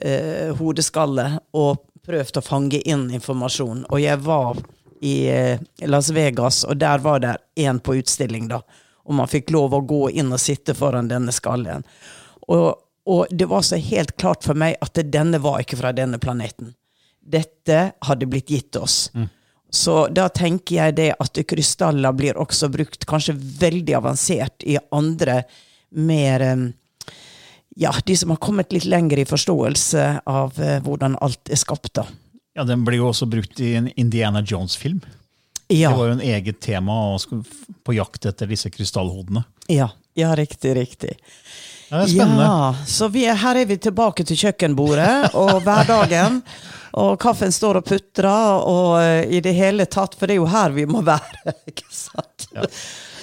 eh, 0.00 0.56
hodeskalle 0.56 1.38
og 1.56 1.84
prøvd 2.08 2.40
å 2.40 2.44
fange 2.44 2.80
inn 2.88 3.10
informasjon. 3.12 3.84
Og 3.92 4.00
jeg 4.00 4.16
var 4.24 4.56
i 5.00 5.28
eh, 5.30 5.60
Las 5.86 6.10
Vegas, 6.14 6.64
og 6.64 6.76
der 6.80 6.98
var 7.04 7.22
det 7.24 7.36
én 7.56 7.80
på 7.80 7.98
utstilling, 8.00 8.48
da. 8.48 8.62
Og 9.08 9.16
man 9.16 9.30
fikk 9.30 9.50
lov 9.54 9.74
å 9.74 9.84
gå 9.88 10.10
inn 10.20 10.32
og 10.32 10.40
sitte 10.42 10.74
foran 10.76 11.08
denne 11.08 11.32
skallen. 11.32 11.84
Og, 12.48 12.74
og 13.08 13.30
det 13.30 13.48
var 13.48 13.64
så 13.64 13.78
helt 13.80 14.16
klart 14.20 14.44
for 14.44 14.58
meg 14.58 14.76
at 14.84 15.00
denne 15.08 15.40
var 15.40 15.62
ikke 15.62 15.78
fra 15.80 15.94
denne 15.96 16.20
planeten. 16.20 16.74
Dette 17.20 17.92
hadde 18.04 18.28
blitt 18.28 18.50
gitt 18.52 18.76
oss. 18.76 19.08
Så 19.70 20.08
da 20.08 20.28
tenker 20.32 20.78
jeg 20.78 20.96
det 20.96 21.08
at 21.20 21.40
krystaller 21.48 22.14
blir 22.16 22.38
også 22.40 22.70
brukt 22.72 23.04
kanskje 23.08 23.36
veldig 23.36 23.96
avansert 23.98 24.64
i 24.64 24.78
andre 24.90 25.42
mer 25.90 26.44
eh, 26.44 26.68
Ja, 27.78 27.92
de 28.04 28.16
som 28.16 28.32
har 28.32 28.40
kommet 28.42 28.72
litt 28.72 28.88
lenger 28.88 29.20
i 29.22 29.28
forståelse 29.28 30.06
av 30.26 30.56
eh, 30.58 30.80
hvordan 30.82 31.14
alt 31.22 31.52
er 31.52 31.60
skapt, 31.60 31.92
da. 31.94 32.06
Ja, 32.58 32.64
Den 32.66 32.82
ble 32.84 32.98
jo 32.98 33.12
også 33.12 33.28
brukt 33.30 33.60
i 33.62 33.76
en 33.78 33.86
Indiana 33.94 34.42
Jones-film. 34.42 34.98
Ja, 35.68 35.90
Det 35.92 35.98
var 35.98 36.06
jo 36.08 36.12
en 36.16 36.24
eget 36.24 36.60
tema 36.64 36.94
på 37.84 37.94
jakt 37.94 38.26
etter 38.26 38.48
disse 38.50 38.70
krystallhodene. 38.70 39.44
ja, 39.68 39.90
ja 40.18 40.34
riktig, 40.34 40.74
riktig. 40.74 41.12
Ja, 41.88 42.00
det 42.00 42.02
er 42.02 42.08
spennende. 42.08 42.42
Ja, 42.42 42.74
så 42.86 43.08
vi 43.08 43.22
er, 43.30 43.36
her 43.38 43.56
er 43.56 43.68
vi 43.68 43.76
tilbake 43.78 44.24
til 44.26 44.36
kjøkkenbordet 44.36 45.30
og 45.42 45.62
hverdagen. 45.62 46.42
Og 46.98 47.14
kaffen 47.20 47.52
står 47.54 47.78
og 47.78 47.86
putrer, 47.86 48.64
og 48.66 48.98
eh, 49.04 49.36
i 49.38 49.40
det 49.44 49.54
hele 49.54 49.86
tatt, 49.86 50.16
for 50.18 50.26
det 50.26 50.34
er 50.34 50.40
jo 50.40 50.50
her 50.50 50.74
vi 50.74 50.88
må 50.88 51.04
være. 51.06 51.54
ikke 51.70 51.86
sant? 51.94 52.48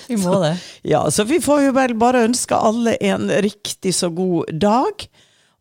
Vi 0.07 0.15
må 0.21 0.39
det. 0.45 0.55
Ja, 0.87 1.03
så 1.11 1.25
vi 1.27 1.41
får 1.43 1.65
jo 1.67 1.75
vel 1.75 1.97
bare 1.99 2.23
ønske 2.29 2.55
alle 2.55 2.95
en 3.03 3.27
riktig 3.43 3.91
så 3.97 4.13
god 4.13 4.53
dag, 4.63 5.07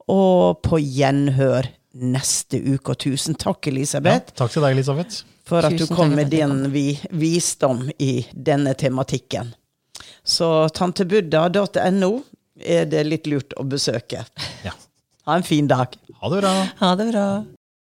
og 0.07 0.63
på 0.63 0.79
gjenhør 0.79 1.73
neste 1.95 2.59
uke. 2.61 2.95
Og 2.95 2.99
tusen 2.99 3.35
takk, 3.39 3.67
Ja, 3.67 3.73
Elisabeth, 3.73 4.35
takk 4.35 4.51
til 4.53 4.63
deg, 4.63 4.77
Elisabeth. 4.77 5.23
for 5.45 5.65
at 5.65 5.77
du 5.79 5.87
kom 5.87 6.15
med 6.17 6.31
din 6.33 6.71
vi, 6.73 6.99
visdom 7.11 7.91
i 7.99 8.27
denne 8.33 8.75
tematikken. 8.75 9.55
Så 10.25 10.69
tantebudda.no 10.75 12.13
er 12.65 12.85
det 12.87 13.03
litt 13.07 13.27
lurt 13.27 13.53
å 13.61 13.65
besøke. 13.69 14.25
Ja. 14.65 14.73
Ha 15.27 15.37
en 15.37 15.43
fin 15.47 15.67
dag. 15.69 15.95
Ha 16.21 16.29
det 16.33 16.41
bra. 16.43 16.53
Ha 16.81 16.95
det 16.97 17.07
bra. 17.13 17.27